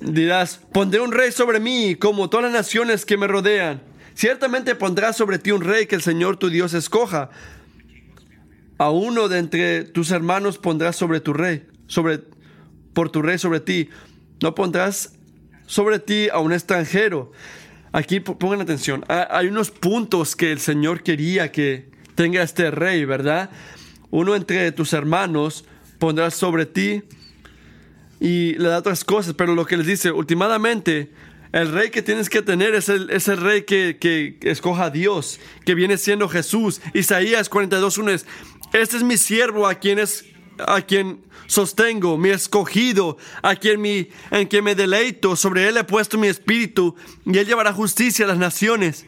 dirás, 0.00 0.60
pondré 0.72 1.00
un 1.00 1.12
rey 1.12 1.32
sobre 1.32 1.60
mí 1.60 1.94
como 1.96 2.28
todas 2.28 2.44
las 2.44 2.52
naciones 2.52 3.04
que 3.04 3.16
me 3.16 3.26
rodean. 3.26 3.82
Ciertamente 4.14 4.74
pondrás 4.74 5.16
sobre 5.16 5.38
ti 5.38 5.52
un 5.52 5.60
rey 5.60 5.86
que 5.86 5.94
el 5.94 6.02
Señor 6.02 6.38
tu 6.38 6.48
Dios 6.48 6.74
escoja. 6.74 7.30
A 8.78 8.90
uno 8.90 9.28
de 9.28 9.38
entre 9.38 9.84
tus 9.84 10.10
hermanos 10.10 10.58
pondrás 10.58 10.96
sobre 10.96 11.20
tu 11.20 11.32
rey, 11.32 11.66
sobre 11.86 12.20
por 12.92 13.10
tu 13.10 13.22
rey 13.22 13.38
sobre 13.38 13.60
ti. 13.60 13.90
No 14.42 14.54
pondrás 14.54 15.12
sobre 15.66 15.98
ti 15.98 16.28
a 16.30 16.38
un 16.38 16.52
extranjero. 16.52 17.32
Aquí 17.92 18.20
pongan 18.20 18.60
atención. 18.60 19.04
Hay 19.08 19.46
unos 19.46 19.70
puntos 19.70 20.36
que 20.36 20.52
el 20.52 20.60
Señor 20.60 21.02
quería 21.02 21.52
que 21.52 21.90
tenga 22.14 22.42
este 22.42 22.70
rey, 22.70 23.04
¿verdad? 23.04 23.50
Uno 24.10 24.34
entre 24.34 24.72
tus 24.72 24.92
hermanos 24.92 25.64
pondrás 25.98 26.34
sobre 26.34 26.66
ti 26.66 27.02
y 28.20 28.54
le 28.54 28.68
da 28.68 28.78
otras 28.78 29.04
cosas, 29.04 29.34
pero 29.34 29.54
lo 29.54 29.66
que 29.66 29.76
les 29.76 29.86
dice, 29.86 30.10
últimamente, 30.10 31.10
el 31.52 31.72
rey 31.72 31.90
que 31.90 32.02
tienes 32.02 32.28
que 32.28 32.42
tener 32.42 32.74
es 32.74 32.88
el, 32.88 33.08
rey 33.38 33.62
que, 33.62 33.98
que, 34.00 34.36
escoja 34.42 34.84
a 34.84 34.90
Dios, 34.90 35.40
que 35.64 35.74
viene 35.74 35.96
siendo 35.96 36.28
Jesús. 36.28 36.80
Isaías 36.94 37.50
42.1 37.50 38.10
es, 38.10 38.26
este 38.72 38.96
es 38.96 39.02
mi 39.02 39.16
siervo 39.16 39.66
a 39.66 39.74
quien 39.74 39.98
es 39.98 40.24
a 40.58 40.80
quien 40.80 41.20
sostengo, 41.46 42.16
mi 42.16 42.30
escogido, 42.30 43.18
a 43.42 43.56
quien 43.56 43.80
mi, 43.80 44.08
en 44.30 44.48
quien 44.48 44.64
me 44.64 44.74
deleito, 44.74 45.36
sobre 45.36 45.68
él 45.68 45.76
he 45.76 45.84
puesto 45.84 46.18
mi 46.18 46.28
espíritu, 46.28 46.96
y 47.24 47.36
él 47.36 47.46
llevará 47.46 47.72
justicia 47.72 48.24
a 48.24 48.28
las 48.28 48.38
naciones. 48.38 49.06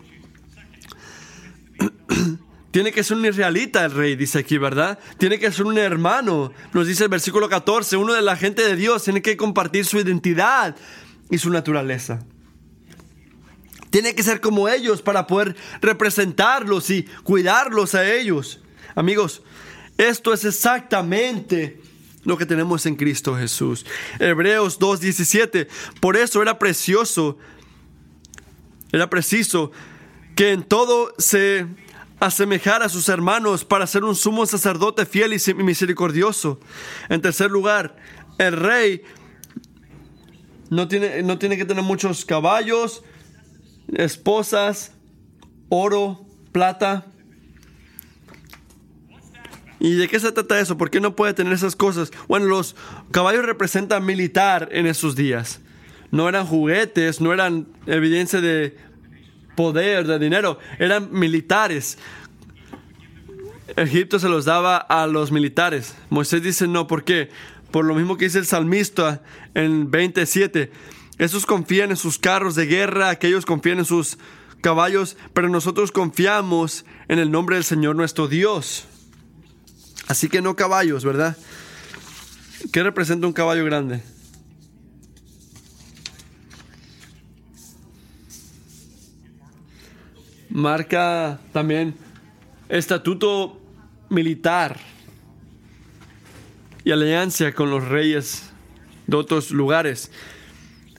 Tiene 2.78 2.92
que 2.92 3.02
ser 3.02 3.16
un 3.16 3.26
israelita 3.26 3.84
el 3.84 3.90
rey, 3.90 4.14
dice 4.14 4.38
aquí, 4.38 4.56
¿verdad? 4.56 5.00
Tiene 5.18 5.40
que 5.40 5.50
ser 5.50 5.66
un 5.66 5.78
hermano. 5.78 6.52
Nos 6.72 6.86
dice 6.86 7.02
el 7.02 7.08
versículo 7.08 7.48
14, 7.48 7.96
uno 7.96 8.14
de 8.14 8.22
la 8.22 8.36
gente 8.36 8.62
de 8.62 8.76
Dios 8.76 9.02
tiene 9.02 9.20
que 9.20 9.36
compartir 9.36 9.84
su 9.84 9.98
identidad 9.98 10.76
y 11.28 11.38
su 11.38 11.50
naturaleza. 11.50 12.20
Tiene 13.90 14.14
que 14.14 14.22
ser 14.22 14.40
como 14.40 14.68
ellos 14.68 15.02
para 15.02 15.26
poder 15.26 15.56
representarlos 15.80 16.88
y 16.90 17.02
cuidarlos 17.24 17.96
a 17.96 18.08
ellos. 18.08 18.60
Amigos, 18.94 19.42
esto 19.96 20.32
es 20.32 20.44
exactamente 20.44 21.82
lo 22.22 22.38
que 22.38 22.46
tenemos 22.46 22.86
en 22.86 22.94
Cristo 22.94 23.34
Jesús. 23.34 23.86
Hebreos 24.20 24.78
2.17. 24.78 25.66
Por 26.00 26.16
eso 26.16 26.40
era 26.42 26.60
precioso, 26.60 27.38
era 28.92 29.10
preciso 29.10 29.72
que 30.36 30.52
en 30.52 30.62
todo 30.62 31.12
se 31.18 31.66
asemejara 32.20 32.86
a 32.86 32.88
sus 32.88 33.08
hermanos 33.08 33.64
para 33.64 33.86
ser 33.86 34.04
un 34.04 34.14
sumo 34.14 34.46
sacerdote 34.46 35.06
fiel 35.06 35.32
y 35.32 35.54
misericordioso. 35.54 36.60
En 37.08 37.20
tercer 37.20 37.50
lugar, 37.50 37.96
el 38.38 38.52
rey 38.52 39.02
no 40.70 40.88
tiene, 40.88 41.22
no 41.22 41.38
tiene 41.38 41.56
que 41.56 41.64
tener 41.64 41.82
muchos 41.82 42.24
caballos, 42.24 43.02
esposas, 43.94 44.92
oro, 45.68 46.26
plata. 46.52 47.06
¿Y 49.80 49.94
de 49.94 50.08
qué 50.08 50.18
se 50.18 50.32
trata 50.32 50.58
eso? 50.58 50.76
¿Por 50.76 50.90
qué 50.90 51.00
no 51.00 51.14
puede 51.14 51.34
tener 51.34 51.52
esas 51.52 51.76
cosas? 51.76 52.10
Bueno, 52.26 52.46
los 52.46 52.74
caballos 53.12 53.44
representan 53.44 54.04
militar 54.04 54.68
en 54.72 54.86
esos 54.86 55.14
días. 55.14 55.60
No 56.10 56.28
eran 56.28 56.46
juguetes, 56.46 57.20
no 57.20 57.32
eran 57.32 57.68
evidencia 57.86 58.40
de 58.40 58.76
poder, 59.58 60.06
de 60.06 60.20
dinero, 60.20 60.60
eran 60.78 61.08
militares. 61.10 61.98
Egipto 63.74 64.20
se 64.20 64.28
los 64.28 64.44
daba 64.44 64.76
a 64.76 65.08
los 65.08 65.32
militares. 65.32 65.96
Moisés 66.10 66.44
dice 66.44 66.68
no, 66.68 66.86
¿por 66.86 67.02
qué? 67.02 67.28
Por 67.72 67.84
lo 67.84 67.96
mismo 67.96 68.16
que 68.16 68.26
dice 68.26 68.38
el 68.38 68.46
salmista 68.46 69.20
en 69.54 69.90
27. 69.90 70.70
Esos 71.18 71.44
confían 71.44 71.90
en 71.90 71.96
sus 71.96 72.20
carros 72.20 72.54
de 72.54 72.66
guerra, 72.66 73.08
aquellos 73.08 73.44
confían 73.44 73.80
en 73.80 73.84
sus 73.84 74.16
caballos, 74.60 75.16
pero 75.32 75.48
nosotros 75.48 75.90
confiamos 75.90 76.84
en 77.08 77.18
el 77.18 77.32
nombre 77.32 77.56
del 77.56 77.64
Señor 77.64 77.96
nuestro 77.96 78.28
Dios. 78.28 78.84
Así 80.06 80.28
que 80.28 80.40
no 80.40 80.54
caballos, 80.54 81.04
¿verdad? 81.04 81.36
¿Qué 82.72 82.84
representa 82.84 83.26
un 83.26 83.32
caballo 83.32 83.64
grande? 83.64 84.04
Marca 90.58 91.38
también 91.52 91.94
estatuto 92.68 93.60
militar 94.08 94.76
y 96.84 96.90
alianza 96.90 97.52
con 97.52 97.70
los 97.70 97.86
reyes 97.86 98.50
de 99.06 99.16
otros 99.16 99.52
lugares. 99.52 100.10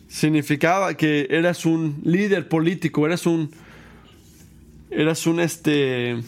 Significaba 0.07 0.93
que 0.93 1.27
eras 1.29 1.65
un 1.65 1.99
líder 2.05 2.47
político, 2.47 3.05
eras 3.05 3.25
un 3.25 3.51
eras 4.91 5.27
un 5.27 5.41
este 5.41 6.23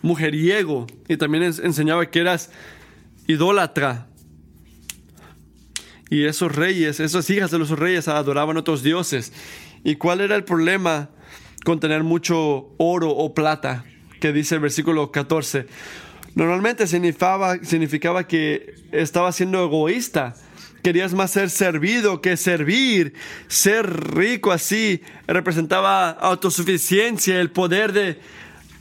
mujeriego 0.00 0.86
y 1.08 1.18
también 1.18 1.44
enseñaba 1.44 2.10
que 2.10 2.20
eras 2.20 2.50
idólatra. 3.26 4.06
Y 6.08 6.24
esos 6.24 6.56
reyes, 6.56 7.00
esas 7.00 7.28
hijas 7.28 7.50
de 7.50 7.58
los 7.58 7.68
reyes 7.70 8.08
adoraban 8.08 8.56
a 8.56 8.60
otros 8.60 8.82
dioses. 8.82 9.34
¿Y 9.84 9.96
cuál 9.96 10.22
era 10.22 10.36
el 10.36 10.44
problema 10.44 11.10
con 11.64 11.80
tener 11.80 12.02
mucho 12.02 12.74
oro 12.78 13.10
o 13.10 13.34
plata? 13.34 13.84
Que 14.20 14.32
dice 14.32 14.56
el 14.56 14.60
versículo 14.60 15.10
14. 15.10 15.66
Normalmente 16.34 16.86
significaba, 16.86 17.58
significaba 17.62 18.26
que 18.26 18.74
estaba 18.92 19.32
siendo 19.32 19.64
egoísta. 19.64 20.36
Querías 20.82 21.12
más 21.12 21.32
ser 21.32 21.50
servido 21.50 22.20
que 22.20 22.36
servir. 22.36 23.14
Ser 23.48 24.14
rico 24.14 24.52
así 24.52 25.02
representaba 25.26 26.10
autosuficiencia, 26.10 27.40
el 27.40 27.50
poder 27.50 27.92
de, 27.92 28.18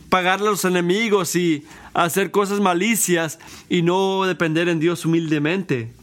pagarle 0.09 0.47
a 0.47 0.51
los 0.51 0.65
enemigos 0.65 1.35
y 1.35 1.65
hacer 1.93 2.31
cosas 2.31 2.59
malicias 2.59 3.39
y 3.69 3.83
no 3.83 4.25
depender 4.25 4.67
en 4.67 4.79
Dios 4.79 5.05
humildemente. 5.05 5.93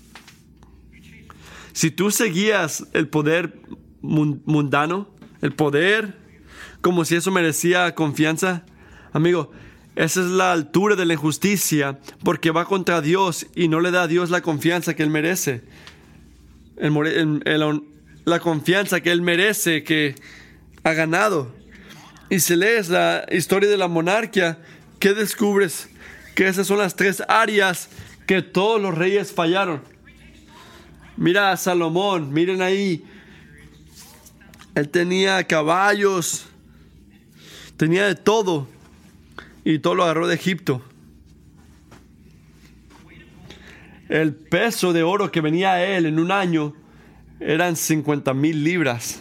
Si 1.72 1.91
tú 1.91 2.11
seguías 2.11 2.87
el 2.93 3.09
poder 3.09 3.61
mundano, 4.01 5.09
el 5.43 5.53
poder, 5.53 6.16
como 6.87 7.05
si 7.05 7.16
eso 7.16 7.32
merecía 7.32 7.97
confianza, 7.97 8.62
amigo, 9.12 9.51
Esa 9.97 10.20
es 10.20 10.26
la 10.26 10.53
altura 10.53 10.95
de 10.95 11.05
la 11.05 11.14
injusticia, 11.14 11.99
porque 12.22 12.53
va 12.53 12.64
contra 12.64 13.01
Dios 13.01 13.49
y 13.57 13.66
no 13.66 13.80
le 13.80 13.91
da 13.91 14.03
a 14.03 14.07
Dios 14.07 14.30
la 14.30 14.41
confianza 14.41 14.95
que 14.95 15.03
Él 15.03 15.11
merece. 15.11 15.64
la 16.78 18.39
confianza 18.39 19.01
que 19.01 19.11
Él 19.11 19.20
merece, 19.20 19.82
que 19.82 20.14
ha 20.84 20.93
ganado. 20.93 21.53
Y 22.30 22.39
si 22.39 22.55
lees 22.55 22.89
la 22.89 23.26
historia 23.32 23.68
de 23.68 23.78
la 23.78 23.89
monarquía, 23.89 24.61
¿qué 25.01 25.12
descubres? 25.12 25.89
Que 26.37 26.47
esas 26.47 26.68
son 26.68 26.78
las 26.78 26.95
tres 26.95 27.20
áreas 27.26 27.89
que 28.28 28.43
todos 28.43 28.80
los 28.80 28.95
reyes 28.95 29.32
fallaron. 29.32 29.82
Mira 31.16 31.51
a 31.51 31.57
Salomón, 31.57 32.32
miren 32.32 32.62
ahí. 32.62 33.05
Él 34.76 34.89
tenía 34.89 35.43
caballos, 35.43 36.47
tenía 37.77 38.07
de 38.07 38.14
todo 38.14 38.66
y 39.64 39.79
todo 39.79 39.95
lo 39.95 40.05
agarró 40.05 40.27
de 40.29 40.35
Egipto. 40.35 40.83
El 44.09 44.35
peso 44.35 44.93
de 44.93 45.03
oro 45.03 45.33
que 45.33 45.41
venía 45.41 45.72
a 45.72 45.85
él 45.85 46.07
en 46.07 46.18
un 46.18 46.31
año 46.31 46.74
eran 47.41 47.77
50 47.77 48.33
mil 48.35 48.62
libras. 48.62 49.20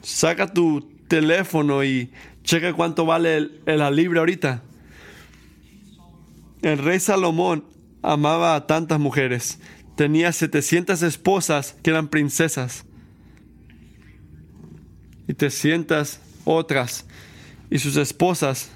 Saca 0.00 0.52
tu 0.52 0.80
teléfono 1.08 1.84
y 1.84 2.10
checa 2.42 2.72
cuánto 2.72 3.04
vale 3.04 3.50
la 3.66 3.90
libra 3.90 4.20
ahorita. 4.20 4.62
El 6.62 6.78
rey 6.78 7.00
Salomón 7.00 7.64
amaba 8.02 8.54
a 8.54 8.66
tantas 8.66 8.98
mujeres. 8.98 9.60
Tenía 9.96 10.32
700 10.32 11.02
esposas 11.02 11.76
que 11.82 11.90
eran 11.90 12.08
princesas. 12.08 12.86
Y 15.28 15.34
300 15.34 16.18
otras 16.44 17.06
y 17.70 17.78
sus 17.78 17.96
esposas 17.96 18.70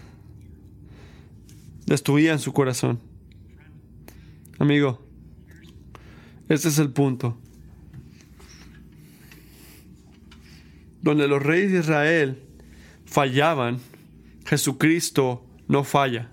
destruían 1.87 2.39
su 2.39 2.53
corazón. 2.53 3.01
Amigo, 4.59 5.01
ese 6.49 6.69
es 6.69 6.79
el 6.79 6.91
punto. 6.91 7.37
Donde 11.03 11.29
los 11.29 11.43
reyes 11.43 11.73
de 11.73 11.79
Israel 11.81 12.43
fallaban, 13.05 13.79
Jesucristo 14.47 15.45
no 15.69 15.85
falla. 15.85 16.31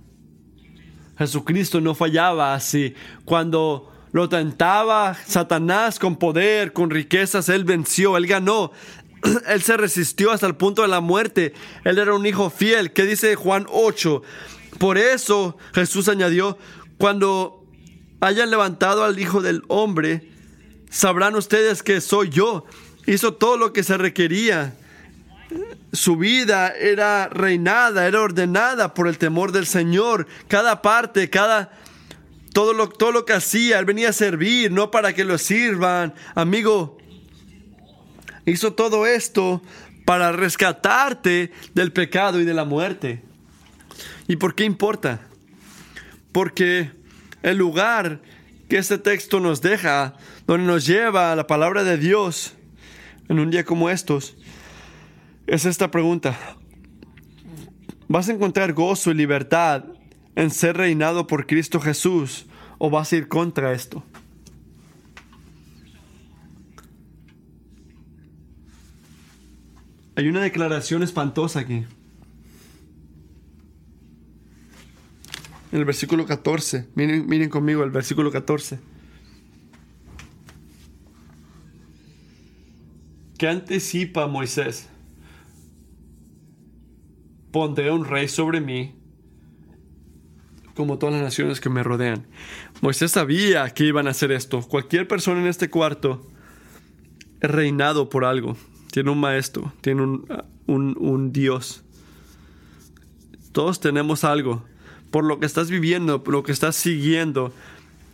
Jesucristo 1.17 1.81
no 1.81 1.93
fallaba 1.95 2.53
así. 2.53 2.95
Cuando 3.25 3.91
lo 4.11 4.29
tentaba 4.29 5.15
Satanás 5.25 5.99
con 5.99 6.15
poder, 6.15 6.73
con 6.73 6.89
riquezas, 6.89 7.49
él 7.49 7.63
venció, 7.63 8.17
él 8.17 8.27
ganó. 8.27 8.71
Él 9.47 9.61
se 9.61 9.77
resistió 9.77 10.31
hasta 10.31 10.47
el 10.47 10.55
punto 10.55 10.81
de 10.81 10.87
la 10.87 11.01
muerte. 11.01 11.53
Él 11.83 11.97
era 11.97 12.13
un 12.13 12.25
hijo 12.25 12.49
fiel. 12.49 12.93
¿Qué 12.93 13.03
dice 13.03 13.35
Juan 13.35 13.65
8? 13.69 14.21
Por 14.79 14.97
eso 14.97 15.57
Jesús 15.73 16.09
añadió, 16.09 16.57
cuando 16.97 17.65
hayan 18.21 18.49
levantado 18.49 19.03
al 19.03 19.19
Hijo 19.19 19.41
del 19.41 19.63
Hombre, 19.67 20.29
sabrán 20.89 21.35
ustedes 21.35 21.83
que 21.83 22.01
soy 22.01 22.29
yo. 22.29 22.65
Hizo 23.05 23.33
todo 23.33 23.57
lo 23.57 23.73
que 23.73 23.83
se 23.83 23.97
requería. 23.97 24.75
Su 25.91 26.17
vida 26.17 26.69
era 26.69 27.29
reinada, 27.29 28.07
era 28.07 28.21
ordenada 28.21 28.93
por 28.93 29.07
el 29.07 29.17
temor 29.17 29.51
del 29.51 29.67
Señor. 29.67 30.27
Cada 30.47 30.81
parte, 30.81 31.29
cada 31.29 31.71
todo 32.53 32.73
lo, 32.73 32.87
todo 32.87 33.11
lo 33.11 33.25
que 33.25 33.33
hacía, 33.33 33.79
él 33.79 33.85
venía 33.85 34.09
a 34.09 34.13
servir, 34.13 34.71
no 34.71 34.91
para 34.91 35.13
que 35.13 35.25
lo 35.25 35.37
sirvan. 35.37 36.13
Amigo, 36.35 36.97
hizo 38.45 38.73
todo 38.73 39.05
esto 39.05 39.61
para 40.05 40.31
rescatarte 40.31 41.51
del 41.73 41.91
pecado 41.91 42.39
y 42.39 42.45
de 42.45 42.53
la 42.53 42.65
muerte. 42.65 43.23
¿Y 44.27 44.35
por 44.35 44.55
qué 44.55 44.65
importa? 44.65 45.21
Porque 46.31 46.91
el 47.41 47.57
lugar 47.57 48.21
que 48.69 48.77
este 48.77 48.97
texto 48.97 49.39
nos 49.39 49.61
deja, 49.61 50.15
donde 50.47 50.65
nos 50.65 50.85
lleva 50.85 51.31
a 51.31 51.35
la 51.35 51.47
palabra 51.47 51.83
de 51.83 51.97
Dios 51.97 52.53
en 53.29 53.39
un 53.39 53.51
día 53.51 53.63
como 53.63 53.89
estos, 53.89 54.35
es 55.47 55.65
esta 55.65 55.91
pregunta. 55.91 56.37
¿Vas 58.07 58.29
a 58.29 58.33
encontrar 58.33 58.73
gozo 58.73 59.11
y 59.11 59.15
libertad 59.15 59.85
en 60.35 60.51
ser 60.51 60.77
reinado 60.77 61.27
por 61.27 61.47
Cristo 61.47 61.79
Jesús 61.79 62.45
o 62.77 62.89
vas 62.89 63.11
a 63.11 63.15
ir 63.17 63.27
contra 63.27 63.73
esto? 63.73 64.03
Hay 70.15 70.27
una 70.27 70.41
declaración 70.41 71.01
espantosa 71.01 71.59
aquí. 71.59 71.85
En 75.71 75.79
el 75.79 75.85
versículo 75.85 76.25
14. 76.27 76.89
Miren, 76.93 77.27
miren 77.27 77.49
conmigo 77.49 77.83
el 77.83 77.89
versículo 77.89 78.31
14. 78.31 78.79
¿Qué 83.39 83.47
anticipa 83.47 84.27
Moisés? 84.27 84.87
Pondré 87.51 87.91
un 87.91 88.05
rey 88.05 88.27
sobre 88.27 88.61
mí, 88.61 88.95
como 90.75 90.99
todas 90.99 91.15
las 91.15 91.23
naciones 91.23 91.59
que 91.59 91.69
me 91.69 91.81
rodean. 91.81 92.27
Moisés 92.81 93.11
sabía 93.11 93.67
que 93.71 93.85
iban 93.85 94.07
a 94.07 94.11
hacer 94.11 94.31
esto. 94.31 94.61
Cualquier 94.61 95.07
persona 95.07 95.41
en 95.41 95.47
este 95.47 95.71
cuarto 95.71 96.31
es 97.41 97.49
reinado 97.49 98.09
por 98.09 98.25
algo 98.25 98.55
tiene 98.93 99.09
un 99.09 99.19
maestro, 99.19 99.73
tiene 99.81 100.03
un, 100.67 101.31
Dios. 101.33 101.83
Todos 103.51 103.79
tenemos 103.79 104.23
algo. 104.23 104.65
Por 105.09 105.23
lo 105.23 105.39
que 105.39 105.47
estás 105.47 105.71
viviendo, 105.71 106.23
por 106.23 106.35
lo 106.35 106.43
que 106.43 106.51
estás 106.51 106.75
siguiendo, 106.75 107.51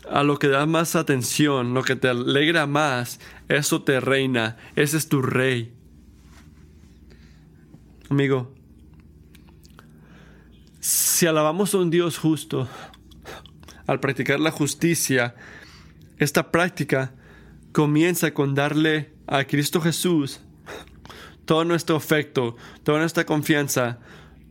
a 0.09 0.23
lo 0.23 0.39
que 0.39 0.47
das 0.47 0.69
más 0.69 0.95
atención, 0.95 1.73
lo 1.73 1.84
que 1.84 1.97
te 1.97 2.07
alegra 2.07 2.65
más, 2.65 3.19
eso 3.49 3.82
te 3.82 3.99
reina, 3.99 4.55
ese 4.77 4.95
es 4.95 5.09
tu 5.09 5.21
rey. 5.21 5.73
Amigo, 8.09 8.55
si 10.80 11.27
alabamos 11.27 11.73
a 11.73 11.80
un 11.80 11.89
Dios 11.89 12.17
justo, 12.17 12.69
al 13.86 13.99
practicar 13.99 14.39
la 14.39 14.51
justicia, 14.51 15.36
esta 16.19 16.51
práctica 16.51 17.11
comienza 17.73 18.34
con 18.34 18.55
darle 18.55 19.11
a 19.27 19.43
Cristo 19.43 19.82
Jesús 19.82 20.39
todo 21.50 21.66
nuestro 21.66 21.95
afecto, 21.95 22.56
toda 22.84 23.00
nuestra 23.00 23.26
confianza, 23.26 23.97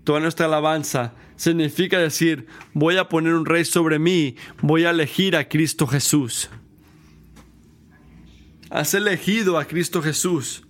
toda 0.02 0.18
nuestra 0.18 0.46
alabanza, 0.46 1.14
significa 1.36 1.96
decir, 1.96 2.48
voy 2.74 2.96
a 2.96 3.08
poner 3.08 3.34
un 3.34 3.46
rey 3.46 3.64
sobre 3.64 4.00
mí, 4.00 4.34
voy 4.62 4.84
a 4.84 4.90
elegir 4.90 5.36
a 5.36 5.48
Cristo 5.48 5.86
Jesús. 5.86 6.50
Has 8.68 8.94
elegido 8.94 9.60
a 9.60 9.66
Cristo 9.66 10.02
Jesús. 10.02 10.64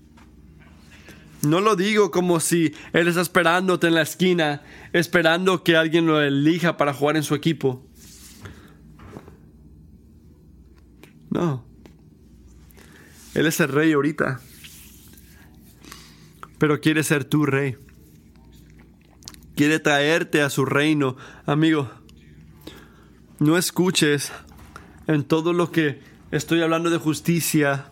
No 1.40 1.62
lo 1.62 1.76
digo 1.76 2.10
como 2.10 2.40
si 2.40 2.74
Él 2.92 3.08
está 3.08 3.22
esperándote 3.22 3.86
en 3.86 3.94
la 3.94 4.02
esquina, 4.02 4.60
esperando 4.92 5.64
que 5.64 5.78
alguien 5.78 6.04
lo 6.04 6.20
elija 6.20 6.76
para 6.76 6.92
jugar 6.92 7.16
en 7.16 7.22
su 7.22 7.34
equipo. 7.34 7.86
No. 11.30 11.64
Él 13.32 13.46
es 13.46 13.58
el 13.60 13.68
rey 13.68 13.94
ahorita 13.94 14.42
pero 16.58 16.80
quiere 16.80 17.02
ser 17.02 17.24
tu 17.24 17.46
rey. 17.46 17.76
Quiere 19.56 19.78
traerte 19.78 20.42
a 20.42 20.50
su 20.50 20.64
reino. 20.64 21.16
Amigo, 21.46 21.90
no 23.38 23.56
escuches 23.56 24.32
en 25.06 25.24
todo 25.24 25.52
lo 25.52 25.70
que 25.72 26.00
estoy 26.30 26.60
hablando 26.60 26.90
de 26.90 26.98
justicia, 26.98 27.86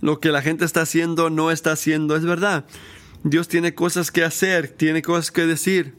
lo 0.00 0.20
que 0.20 0.30
la 0.30 0.42
gente 0.42 0.64
está 0.64 0.82
haciendo, 0.82 1.30
no 1.30 1.50
está 1.50 1.72
haciendo. 1.72 2.16
Es 2.16 2.24
verdad. 2.24 2.64
Dios 3.24 3.48
tiene 3.48 3.74
cosas 3.74 4.10
que 4.10 4.24
hacer, 4.24 4.68
tiene 4.68 5.02
cosas 5.02 5.30
que 5.30 5.46
decir. 5.46 5.96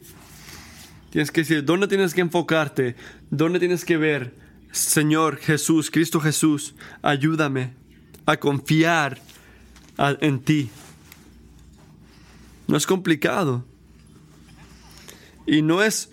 Tienes 1.10 1.30
que 1.30 1.42
decir, 1.42 1.64
¿dónde 1.64 1.86
tienes 1.86 2.12
que 2.12 2.20
enfocarte? 2.20 2.96
¿Dónde 3.30 3.60
tienes 3.60 3.84
que 3.84 3.96
ver? 3.96 4.34
Señor 4.72 5.36
Jesús, 5.36 5.90
Cristo 5.90 6.18
Jesús, 6.18 6.74
ayúdame 7.02 7.74
a 8.26 8.36
confiar 8.36 9.20
en 9.98 10.40
ti. 10.40 10.70
No 12.66 12.76
es 12.76 12.86
complicado. 12.86 13.64
Y 15.46 15.62
no 15.62 15.82
es 15.82 16.10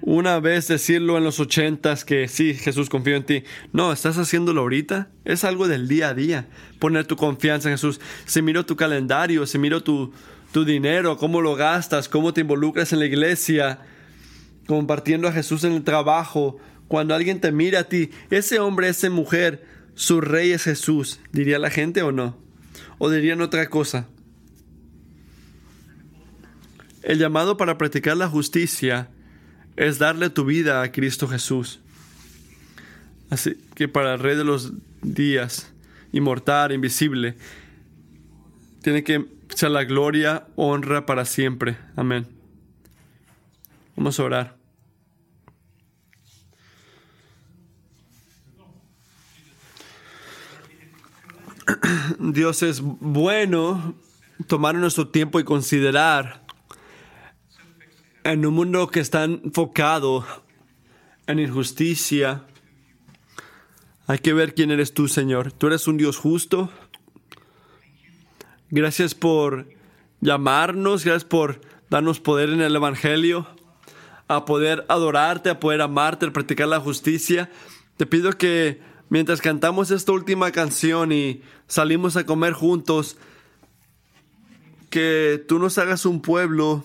una 0.00 0.38
vez 0.40 0.68
decirlo 0.68 1.18
en 1.18 1.24
los 1.24 1.40
ochentas 1.40 2.04
que 2.04 2.28
sí, 2.28 2.54
Jesús 2.54 2.88
confío 2.88 3.16
en 3.16 3.24
ti. 3.24 3.44
No, 3.72 3.92
estás 3.92 4.16
haciéndolo 4.16 4.62
ahorita. 4.62 5.10
Es 5.24 5.44
algo 5.44 5.68
del 5.68 5.88
día 5.88 6.08
a 6.10 6.14
día. 6.14 6.46
Poner 6.78 7.06
tu 7.06 7.16
confianza 7.16 7.68
en 7.68 7.74
Jesús. 7.74 8.00
Si 8.24 8.40
miro 8.42 8.64
tu 8.64 8.76
calendario, 8.76 9.46
si 9.46 9.58
miro 9.58 9.82
tu, 9.82 10.12
tu 10.52 10.64
dinero, 10.64 11.16
cómo 11.16 11.40
lo 11.40 11.56
gastas, 11.56 12.08
cómo 12.08 12.32
te 12.32 12.42
involucras 12.42 12.92
en 12.92 13.00
la 13.00 13.06
iglesia, 13.06 13.80
compartiendo 14.66 15.28
a 15.28 15.32
Jesús 15.32 15.64
en 15.64 15.72
el 15.72 15.84
trabajo. 15.84 16.58
Cuando 16.86 17.14
alguien 17.14 17.40
te 17.40 17.52
mira 17.52 17.80
a 17.80 17.84
ti, 17.84 18.10
ese 18.30 18.60
hombre, 18.60 18.88
esa 18.88 19.10
mujer, 19.10 19.66
su 19.94 20.20
rey 20.20 20.52
es 20.52 20.62
Jesús. 20.62 21.20
¿Diría 21.32 21.58
la 21.58 21.70
gente 21.70 22.02
o 22.02 22.12
no? 22.12 22.38
¿O 22.98 23.10
dirían 23.10 23.40
otra 23.42 23.68
cosa? 23.68 24.06
El 27.08 27.18
llamado 27.18 27.56
para 27.56 27.78
practicar 27.78 28.18
la 28.18 28.28
justicia 28.28 29.08
es 29.76 29.98
darle 29.98 30.28
tu 30.28 30.44
vida 30.44 30.82
a 30.82 30.92
Cristo 30.92 31.26
Jesús. 31.26 31.80
Así 33.30 33.56
que 33.74 33.88
para 33.88 34.12
el 34.12 34.20
Rey 34.20 34.36
de 34.36 34.44
los 34.44 34.74
días, 35.00 35.72
inmortal, 36.12 36.70
invisible, 36.70 37.34
tiene 38.82 39.04
que 39.04 39.24
ser 39.54 39.70
la 39.70 39.84
gloria, 39.84 40.48
honra 40.54 41.06
para 41.06 41.24
siempre. 41.24 41.78
Amén. 41.96 42.26
Vamos 43.96 44.20
a 44.20 44.24
orar. 44.24 44.58
Dios 52.18 52.62
es 52.62 52.82
bueno 52.82 53.94
tomar 54.46 54.74
nuestro 54.74 55.08
tiempo 55.08 55.40
y 55.40 55.44
considerar 55.44 56.46
en 58.32 58.44
un 58.44 58.54
mundo 58.54 58.88
que 58.88 59.00
está 59.00 59.24
enfocado 59.24 60.26
en 61.26 61.38
injusticia. 61.38 62.44
Hay 64.06 64.18
que 64.18 64.34
ver 64.34 64.54
quién 64.54 64.70
eres 64.70 64.92
tú, 64.92 65.08
Señor. 65.08 65.52
Tú 65.52 65.68
eres 65.68 65.88
un 65.88 65.96
Dios 65.96 66.18
justo. 66.18 66.70
Gracias 68.70 69.14
por 69.14 69.68
llamarnos, 70.20 71.04
gracias 71.04 71.24
por 71.24 71.60
darnos 71.88 72.20
poder 72.20 72.50
en 72.50 72.60
el 72.60 72.76
Evangelio, 72.76 73.46
a 74.28 74.44
poder 74.44 74.84
adorarte, 74.88 75.48
a 75.48 75.58
poder 75.58 75.80
amarte, 75.80 76.26
a 76.26 76.32
practicar 76.32 76.68
la 76.68 76.80
justicia. 76.80 77.50
Te 77.96 78.04
pido 78.04 78.32
que 78.32 78.82
mientras 79.08 79.40
cantamos 79.40 79.90
esta 79.90 80.12
última 80.12 80.52
canción 80.52 81.12
y 81.12 81.40
salimos 81.66 82.16
a 82.16 82.26
comer 82.26 82.52
juntos, 82.52 83.16
que 84.90 85.42
tú 85.48 85.58
nos 85.58 85.78
hagas 85.78 86.04
un 86.04 86.20
pueblo 86.20 86.84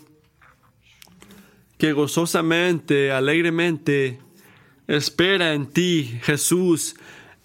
que 1.83 1.91
gozosamente, 1.91 3.11
alegremente, 3.11 4.21
espera 4.87 5.53
en 5.53 5.65
ti, 5.65 6.17
Jesús, 6.23 6.95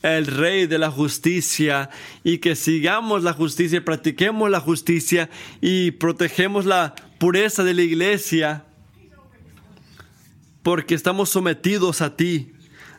el 0.03 0.29
Rey 0.29 0.69
de 0.69 0.79
la 0.79 0.93
justicia, 0.93 1.91
y 2.23 2.39
que 2.39 2.55
sigamos 2.55 3.25
la 3.25 3.33
justicia, 3.33 3.85
practiquemos 3.85 4.49
la 4.49 4.61
justicia 4.61 5.29
y 5.61 5.91
protegemos 5.91 6.67
la 6.67 6.95
pureza 7.19 7.65
de 7.65 7.75
la 7.75 7.83
iglesia, 7.83 8.65
porque 10.63 10.95
estamos 10.95 11.31
sometidos 11.31 12.01
a 12.01 12.15
ti. 12.15 12.53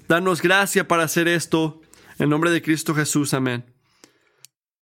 Danos 0.09 0.41
gracia 0.41 0.89
para 0.89 1.03
hacer 1.03 1.29
esto. 1.29 1.79
En 2.17 2.29
nombre 2.29 2.51
de 2.51 2.61
Cristo 2.61 2.93
Jesús, 2.93 3.33
amén. 3.33 3.63